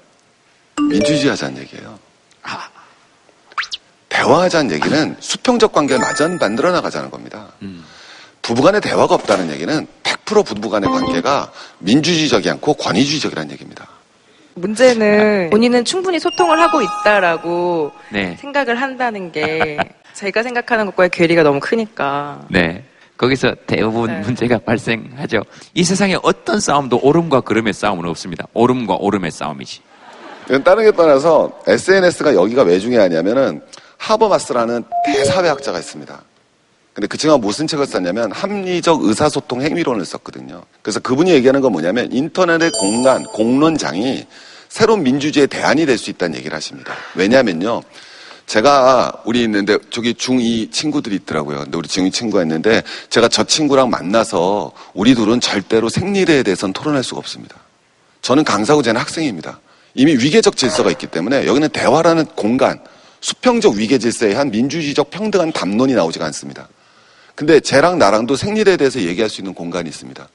민주주의 0.91 1.31
하자는 1.31 1.61
얘기예요. 1.63 1.99
대화하자는 4.11 4.71
얘기는 4.73 5.17
수평적 5.19 5.73
관계를 5.73 5.99
마저 5.99 6.29
만들어 6.29 6.71
나가자는 6.71 7.11
겁니다. 7.11 7.49
부부간의 8.43 8.83
대화가 8.83 9.15
없다는 9.15 9.51
얘기는 9.51 9.87
100% 10.03 10.45
부부간의 10.45 10.91
관계가 10.91 11.51
민주주의적이 11.79 12.51
않고 12.51 12.75
권위주의적이라는 12.75 13.51
얘기입니다. 13.53 13.89
문제는 14.55 15.49
본인은 15.51 15.87
충분히 15.87 16.19
소통을 16.21 16.61
하고 16.61 16.83
있다라고 16.83 17.93
네. 18.11 18.37
생각을 18.39 18.83
한다는 18.83 19.33
게 19.33 19.79
제가 20.13 20.43
생각하는 20.43 20.85
것과의 20.87 21.09
괴리가 21.09 21.43
너무 21.43 21.59
크니까. 21.61 22.43
네. 22.51 22.85
거기서 23.23 23.55
대부분 23.69 24.21
문제가 24.23 24.59
발생하죠. 24.59 25.45
이 25.75 25.85
세상에 25.85 26.17
어떤 26.25 26.59
싸움도 26.59 26.99
오름과 27.05 27.43
그름의 27.43 27.73
싸움은 27.73 28.05
없습니다. 28.11 28.49
오름과 28.53 28.97
오름의 28.99 29.31
싸움이지. 29.31 29.81
다른 30.65 30.83
게 30.83 30.91
떠나서 30.91 31.61
SNS가 31.69 32.35
여기가 32.35 32.65
왜 32.65 32.81
중요하냐면은 32.81 33.63
하버마스라는 33.99 34.83
대사회학자가 35.07 35.79
있습니다. 35.79 36.21
근데 36.95 37.07
그 37.07 37.17
친구가 37.17 37.39
무슨 37.39 37.69
책을 37.69 37.87
썼냐면 37.87 38.33
합리적 38.33 39.05
의사소통 39.05 39.63
행위론을 39.63 40.05
썼거든요. 40.05 40.65
그래서 40.83 40.99
그분이 40.99 41.31
얘기하는 41.31 41.61
건 41.61 41.71
뭐냐면 41.71 42.11
인터넷의 42.11 42.73
공간, 42.73 43.23
공론장이 43.23 44.27
새로운 44.69 45.05
민주주의의 45.05 45.47
대안이 45.47 45.87
될 45.87 45.97
수 45.97 46.11
있다는 46.11 46.37
얘기를 46.39 46.57
하십니다. 46.57 46.93
왜냐면요. 47.15 47.83
제가 48.47 49.23
우리 49.25 49.43
있는데 49.43 49.79
저기 49.91 50.15
중2 50.15 50.73
친구들이 50.73 51.17
있더라고요. 51.17 51.61
근데 51.65 51.79
우리 51.79 51.89
중2 51.89 52.13
친구가 52.13 52.43
있는데 52.43 52.83
제가 53.09 53.29
저 53.29 53.45
친구랑 53.45 53.91
만나서 53.91 54.73
우리 54.95 55.15
둘은 55.15 55.41
절대로 55.41 55.89
생리대에 55.89 56.43
대해서는 56.43 56.73
토론할 56.73 57.03
수가 57.03 57.19
없습니다. 57.19 57.57
저는 58.21 58.45
강사고 58.45 58.83
쟤는 58.83 59.01
학생입니다. 59.01 59.61
이미 59.95 60.13
위계적 60.13 60.57
질서가 60.57 60.91
있기 60.91 61.07
때문에 61.07 61.47
여기는 61.47 61.69
대화라는 61.71 62.27
공간, 62.37 62.81
수평적 63.21 63.75
위계 63.75 63.99
질서에 63.99 64.35
한 64.35 64.51
민주주의적 64.51 65.11
평등한 65.11 65.53
담론이 65.53 65.95
나오지가 65.95 66.25
않습니다. 66.27 66.69
근데 67.35 67.61
쟤랑 67.61 67.99
나랑도 67.99 68.37
생리대에 68.37 68.77
대해서 68.77 69.01
얘기할 69.01 69.31
수 69.31 69.41
있는 69.41 69.55
공간이 69.55 69.89
있습니다. 69.89 70.29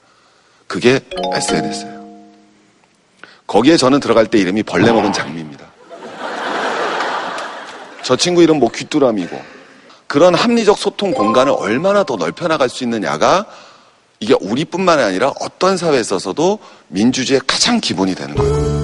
그게 0.66 1.00
SNS예요. 1.34 1.98
거기에 3.46 3.76
저는 3.76 4.00
들어갈 4.00 4.26
때 4.26 4.38
이름이 4.38 4.62
벌레 4.64 4.92
먹은 4.92 5.12
장미입니다. 5.12 5.67
저 8.08 8.16
친구 8.16 8.42
이름 8.42 8.58
뭐 8.58 8.70
귀뚜라미고 8.74 9.38
그런 10.06 10.34
합리적 10.34 10.78
소통 10.78 11.12
공간을 11.12 11.52
얼마나 11.54 12.04
더 12.04 12.16
넓혀나갈 12.16 12.70
수 12.70 12.82
있느냐가 12.82 13.44
이게 14.18 14.34
우리뿐만 14.40 14.98
아니라 14.98 15.34
어떤 15.40 15.76
사회에 15.76 16.00
있어서도 16.00 16.58
민주주의의 16.86 17.42
가장 17.46 17.82
기본이 17.82 18.14
되는 18.14 18.34
거예요. 18.34 18.77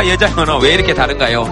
남자와 0.00 0.08
여자 0.08 0.32
언어 0.40 0.58
왜 0.58 0.74
이렇게 0.74 0.94
다른가요? 0.94 1.44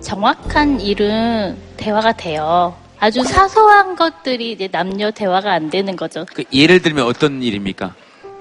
정확한 0.00 0.80
일은 0.80 1.56
대화가 1.76 2.12
돼요. 2.12 2.74
아주 3.00 3.22
사소한 3.24 3.96
것들이 3.96 4.52
이제 4.52 4.68
남녀 4.68 5.10
대화가 5.10 5.52
안 5.52 5.70
되는 5.70 5.96
거죠. 5.96 6.26
그 6.32 6.44
예를 6.52 6.82
들면 6.82 7.06
어떤 7.06 7.42
일입니까? 7.42 7.94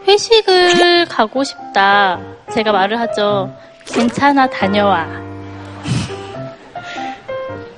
회식을 0.08 1.06
가고 1.06 1.44
싶다. 1.44 2.20
제가 2.54 2.72
말을 2.72 3.00
하죠. 3.00 3.54
괜찮아, 3.86 4.50
다녀와. 4.50 5.08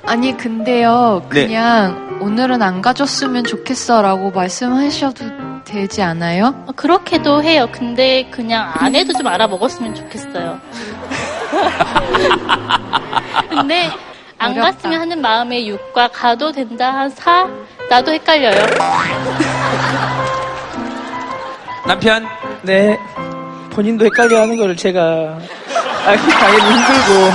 아니 0.06 0.36
근데요 0.36 1.22
네. 1.32 1.46
그냥 1.46 2.18
오늘은 2.20 2.64
안 2.64 2.82
가줬으면 2.82 3.44
좋겠어 3.44 4.02
라고 4.02 4.32
말씀하셔도 4.32 5.24
되지 5.70 6.02
않아요? 6.02 6.64
어, 6.68 6.72
그렇게도 6.76 7.44
해요. 7.44 7.68
근데 7.72 8.28
그냥 8.32 8.72
안 8.74 8.96
해도 8.96 9.14
좀 9.14 9.28
알아먹었으면 9.28 9.94
좋겠어요. 9.94 10.60
근데 13.50 13.90
안 14.40 14.52
어렵다. 14.54 14.72
갔으면 14.72 15.02
하는 15.02 15.22
마음에 15.22 15.62
6과 15.64 16.10
가도 16.12 16.52
된다 16.52 16.92
한 16.94 17.10
4? 17.10 17.48
나도 17.90 18.12
헷갈려요. 18.14 18.56
남편 21.86 22.26
네. 22.64 22.98
본인도 23.72 24.06
헷갈려 24.06 24.42
하는 24.42 24.58
거를 24.58 24.76
제가 24.76 25.38
알기 26.06 26.30
당연히 26.30 26.64
힘들고. 26.64 27.32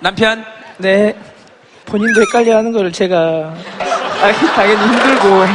남편 0.00 0.44
네. 0.78 1.16
본인도 1.86 2.20
헷갈려 2.22 2.56
하는 2.58 2.72
거를 2.72 2.92
제가 2.92 3.54
알기 4.22 4.46
당연히 4.54 4.82
힘들고. 4.82 5.46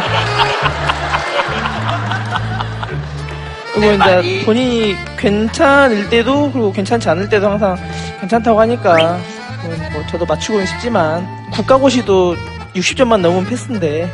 그리고 3.73 3.93
이제 3.93 4.45
본인이 4.45 4.95
괜찮을 5.17 6.09
때도 6.09 6.51
그리고 6.51 6.71
괜찮지 6.71 7.09
않을 7.09 7.29
때도 7.29 7.49
항상 7.49 7.77
괜찮다고 8.19 8.59
하니까 8.59 9.19
뭐, 9.63 9.75
뭐 9.93 10.07
저도 10.07 10.25
맞추고는 10.25 10.65
싶지만 10.65 11.25
국가고시도 11.51 12.35
60점만 12.75 13.21
넘으면 13.21 13.45
패스인데 13.45 14.11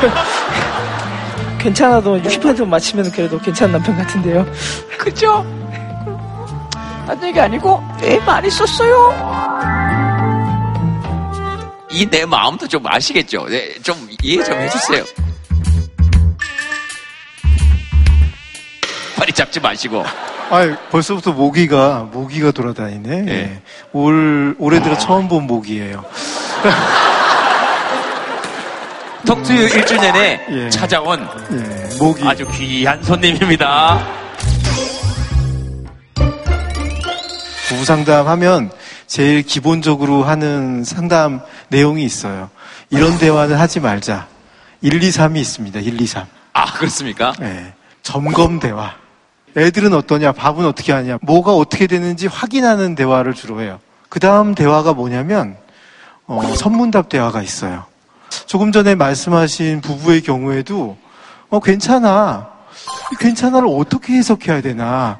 괜찮아도 1.58 2.20
60%만 2.20 2.70
맞히면 2.70 3.10
그래도 3.10 3.38
괜찮은 3.38 3.72
남편 3.72 3.96
같은데요. 3.96 4.46
그죠? 4.98 5.44
딴 7.06 7.22
얘기 7.22 7.40
아니고 7.40 7.82
애 8.02 8.18
많이 8.20 8.50
썼어요. 8.50 9.77
이 11.90 12.06
내 12.10 12.24
마음도 12.26 12.66
좀 12.68 12.86
아시겠죠? 12.86 13.46
네, 13.48 13.74
좀 13.82 13.96
이해 14.22 14.42
좀 14.44 14.54
해주세요. 14.60 15.04
빨리 19.16 19.32
잡지 19.32 19.58
마시고. 19.60 20.04
아, 20.50 20.76
벌써부터 20.90 21.32
모기가 21.32 22.08
모기가 22.12 22.50
돌아다니네. 22.52 23.24
예. 23.28 23.32
예. 23.32 23.62
올 23.92 24.54
올해 24.58 24.82
들어 24.82 24.96
처음 24.96 25.28
본 25.28 25.46
모기예요. 25.46 26.04
덕투유 29.26 29.68
1주년에 29.68 30.40
예. 30.50 30.70
찾아온 30.70 31.26
예, 31.52 31.96
모기. 31.98 32.24
아주 32.26 32.46
귀한 32.52 33.02
손님입니다. 33.02 34.06
부부 37.68 37.84
상담하면 37.84 38.70
제일 39.06 39.42
기본적으로 39.42 40.22
하는 40.22 40.84
상담 40.84 41.40
내용이 41.68 42.04
있어요. 42.04 42.50
이런 42.90 43.18
대화는 43.18 43.56
하지 43.56 43.80
말자. 43.80 44.26
1, 44.80 45.02
2, 45.02 45.08
3이 45.08 45.36
있습니다. 45.36 45.80
1, 45.80 46.00
2, 46.00 46.06
3. 46.06 46.26
아, 46.52 46.72
그렇습니까? 46.72 47.32
네. 47.38 47.72
점검 48.02 48.60
대화. 48.60 48.94
애들은 49.56 49.92
어떠냐, 49.92 50.32
밥은 50.32 50.64
어떻게 50.64 50.92
하냐, 50.92 51.18
뭐가 51.22 51.54
어떻게 51.54 51.86
되는지 51.86 52.26
확인하는 52.26 52.94
대화를 52.94 53.34
주로 53.34 53.60
해요. 53.60 53.80
그 54.08 54.20
다음 54.20 54.54
대화가 54.54 54.92
뭐냐면, 54.92 55.56
어, 56.26 56.42
선문답 56.56 57.08
대화가 57.08 57.42
있어요. 57.42 57.86
조금 58.46 58.72
전에 58.72 58.94
말씀하신 58.94 59.80
부부의 59.80 60.22
경우에도, 60.22 60.96
어, 61.48 61.60
괜찮아. 61.60 62.57
이 63.12 63.16
괜찮아를 63.18 63.68
어떻게 63.68 64.14
해석해야 64.14 64.60
되나. 64.60 65.18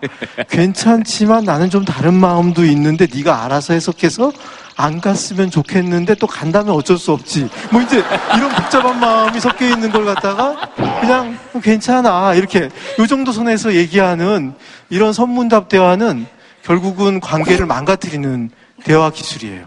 괜찮지만 0.48 1.44
나는 1.44 1.70
좀 1.70 1.84
다른 1.84 2.14
마음도 2.14 2.64
있는데 2.64 3.06
네가 3.12 3.44
알아서 3.44 3.74
해석해서 3.74 4.32
안 4.76 5.00
갔으면 5.00 5.50
좋겠는데 5.50 6.14
또 6.16 6.26
간다면 6.26 6.74
어쩔 6.74 6.98
수 6.98 7.12
없지. 7.12 7.48
뭐 7.72 7.82
이제 7.82 8.02
이런 8.36 8.48
복잡한 8.54 9.00
마음이 9.00 9.40
섞여 9.40 9.66
있는 9.66 9.90
걸 9.90 10.04
갖다가 10.04 10.70
그냥 11.00 11.36
괜찮아. 11.62 12.34
이렇게 12.34 12.68
요 12.98 13.06
정도 13.06 13.32
선에서 13.32 13.74
얘기하는 13.74 14.54
이런 14.88 15.12
선문답 15.12 15.68
대화는 15.68 16.26
결국은 16.62 17.18
관계를 17.18 17.66
망가뜨리는 17.66 18.50
대화 18.84 19.10
기술이에요. 19.10 19.66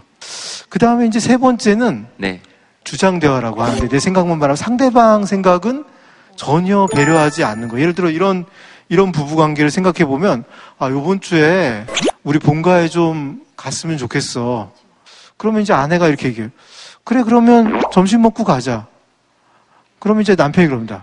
그 0.68 0.78
다음에 0.78 1.06
이제 1.06 1.20
세 1.20 1.36
번째는 1.36 2.06
네. 2.16 2.40
주장 2.84 3.18
대화라고 3.18 3.62
하는데 3.62 3.88
내 3.88 3.98
생각만 3.98 4.38
말하면 4.38 4.56
상대방 4.56 5.26
생각은 5.26 5.84
전혀 6.36 6.86
배려하지 6.86 7.44
않는 7.44 7.68
거. 7.68 7.80
예를 7.80 7.94
들어 7.94 8.10
이런 8.10 8.44
이런 8.88 9.12
부부 9.12 9.36
관계를 9.36 9.70
생각해 9.70 10.04
보면 10.04 10.44
아 10.78 10.88
요번 10.90 11.20
주에 11.20 11.86
우리 12.24 12.38
본가에 12.38 12.88
좀 12.88 13.40
갔으면 13.56 13.96
좋겠어. 13.98 14.72
그러면 15.36 15.62
이제 15.62 15.72
아내가 15.72 16.08
이렇게 16.08 16.28
얘기해요. 16.28 16.50
그래 17.04 17.22
그러면 17.22 17.80
점심 17.92 18.22
먹고 18.22 18.44
가자. 18.44 18.86
그러면 19.98 20.22
이제 20.22 20.34
남편이 20.34 20.68
그럽니다. 20.68 21.02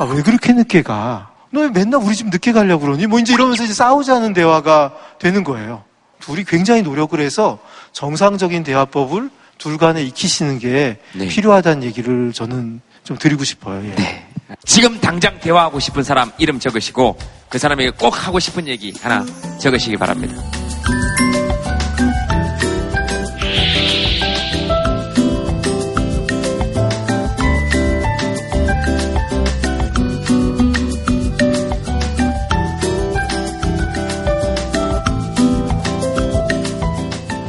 아왜 0.00 0.22
그렇게 0.22 0.52
늦게 0.52 0.82
가? 0.82 1.30
너 1.50 1.60
왜 1.62 1.68
맨날 1.70 2.02
우리 2.02 2.14
집 2.14 2.28
늦게 2.28 2.52
가려고 2.52 2.84
그러니? 2.84 3.06
뭐 3.06 3.18
이제 3.18 3.32
이러면서 3.32 3.64
이제 3.64 3.72
싸우자는 3.72 4.34
대화가 4.34 4.92
되는 5.18 5.44
거예요. 5.44 5.82
둘이 6.20 6.44
굉장히 6.44 6.82
노력을 6.82 7.18
해서 7.20 7.58
정상적인 7.92 8.64
대화법을 8.64 9.30
둘 9.56 9.78
간에 9.78 10.02
익히시는 10.02 10.58
게 10.58 10.98
네. 11.14 11.26
필요하다는 11.28 11.82
얘기를 11.84 12.32
저는 12.32 12.80
좀 13.08 13.16
드리고 13.16 13.42
싶어요. 13.42 13.82
예. 13.86 14.26
지금 14.66 15.00
당장 15.00 15.40
대화하고 15.40 15.80
싶은 15.80 16.02
사람 16.02 16.30
이름 16.36 16.60
적으시고 16.60 17.16
그 17.48 17.56
사람에게 17.56 17.92
꼭 17.92 18.26
하고 18.26 18.38
싶은 18.38 18.68
얘기 18.68 18.92
하나 19.00 19.24
적으시기 19.58 19.96
바랍니다. 19.96 20.34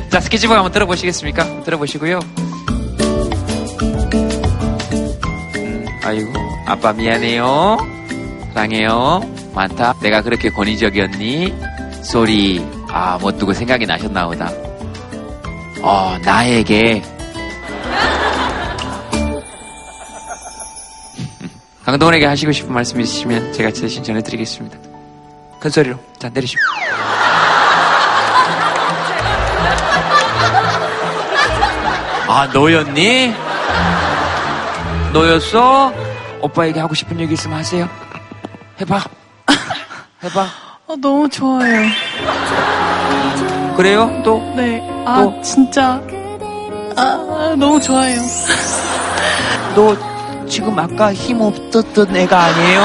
자, 0.10 0.22
스케치북 0.22 0.55
한번 0.55 0.72
들어보시겠습니까? 0.72 1.64
들어보시고요. 1.64 2.48
아이고, 6.10 6.34
아빠 6.66 6.91
미안해요. 6.91 7.78
사랑해요. 8.51 9.22
많다. 9.53 9.93
내가 10.01 10.24
그렇게 10.24 10.49
권위적이었니? 10.49 11.53
소리, 12.03 12.66
아, 12.88 13.20
못 13.20 13.38
두고 13.38 13.53
생각이 13.53 13.86
나셨나 13.86 14.26
보다. 14.26 14.51
어, 15.84 16.18
나에게. 16.26 17.03
강동원에게 21.86 22.26
하시고 22.26 22.51
싶은 22.53 22.74
말씀 22.74 22.99
있으시면 22.99 23.53
제가 23.53 23.70
대신 23.70 24.03
전해드리겠습니다. 24.03 24.80
큰 25.60 25.70
소리로. 25.70 25.99
자, 26.18 26.28
내리시고. 26.34 26.60
아, 32.28 32.49
너였니? 32.51 33.48
너였어? 35.14 35.91
오빠에게 36.41 36.80
하고 36.80 36.93
싶은 36.93 37.20
얘기 37.20 37.34
있으면 37.34 37.60
하세요. 37.60 37.89
해봐. 38.80 38.99
해봐. 40.24 40.47
어, 40.88 40.95
너무 40.95 41.28
좋아요. 41.30 41.88
그래요? 43.76 44.22
또? 44.24 44.39
네. 44.55 44.82
아, 45.05 45.28
진짜. 45.43 46.01
아, 46.95 47.55
너무 47.57 47.80
좋아요. 47.82 48.20
너 49.76 49.95
지금 50.47 50.78
아까 50.78 51.14
힘 51.14 51.41
없었던 51.41 52.16
애가 52.16 52.39
아니에요? 52.43 52.82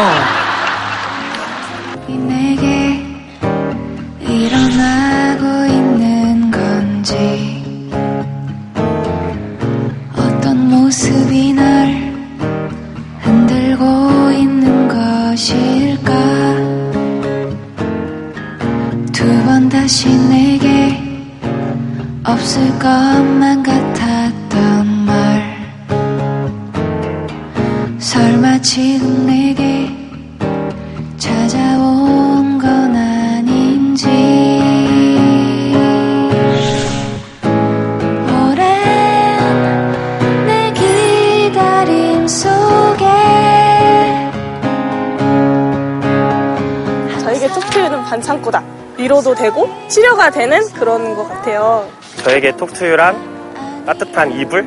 되는 50.34 50.60
그런 50.72 51.14
것 51.14 51.28
같아요. 51.28 51.88
저에게 52.24 52.56
톡투유란 52.56 53.84
따뜻한 53.86 54.32
이불, 54.32 54.64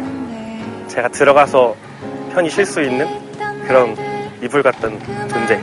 제가 0.88 1.10
들어가서 1.10 1.76
편히 2.34 2.50
쉴 2.50 2.66
수 2.66 2.82
있는 2.82 3.08
그런 3.68 3.96
이불 4.42 4.64
같은 4.64 5.00
존재. 5.30 5.60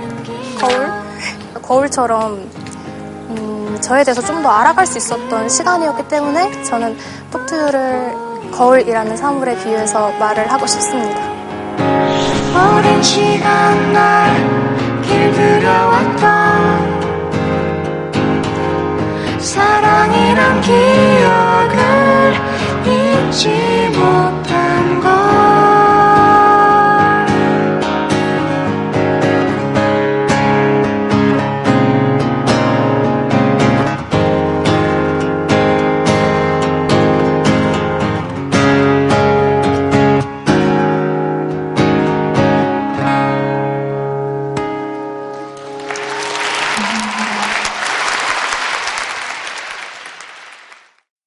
거울? 0.60 0.92
거울처럼 1.62 2.50
음, 3.30 3.78
저에 3.80 4.04
대해서 4.04 4.20
좀 4.20 4.42
더 4.42 4.50
알아갈 4.50 4.86
수 4.86 4.98
있었던 4.98 5.48
시간이었기 5.48 6.08
때문에 6.08 6.62
저는 6.64 6.96
톡투유를 7.30 8.50
거울이라는 8.52 9.16
사물에 9.16 9.56
비유해서 9.62 10.10
말을 10.18 10.52
하고 10.52 10.66
싶습니다. 10.66 11.18
오랜 12.76 13.02
시간 13.02 13.92
날 13.92 15.02
길들여왔던 15.02 16.53
사랑이란 19.54 20.60
기억을 20.62 22.34
잊지 22.84 23.88
못한 23.96 25.00
걸 25.00 25.23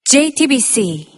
JTBC 0.09 1.16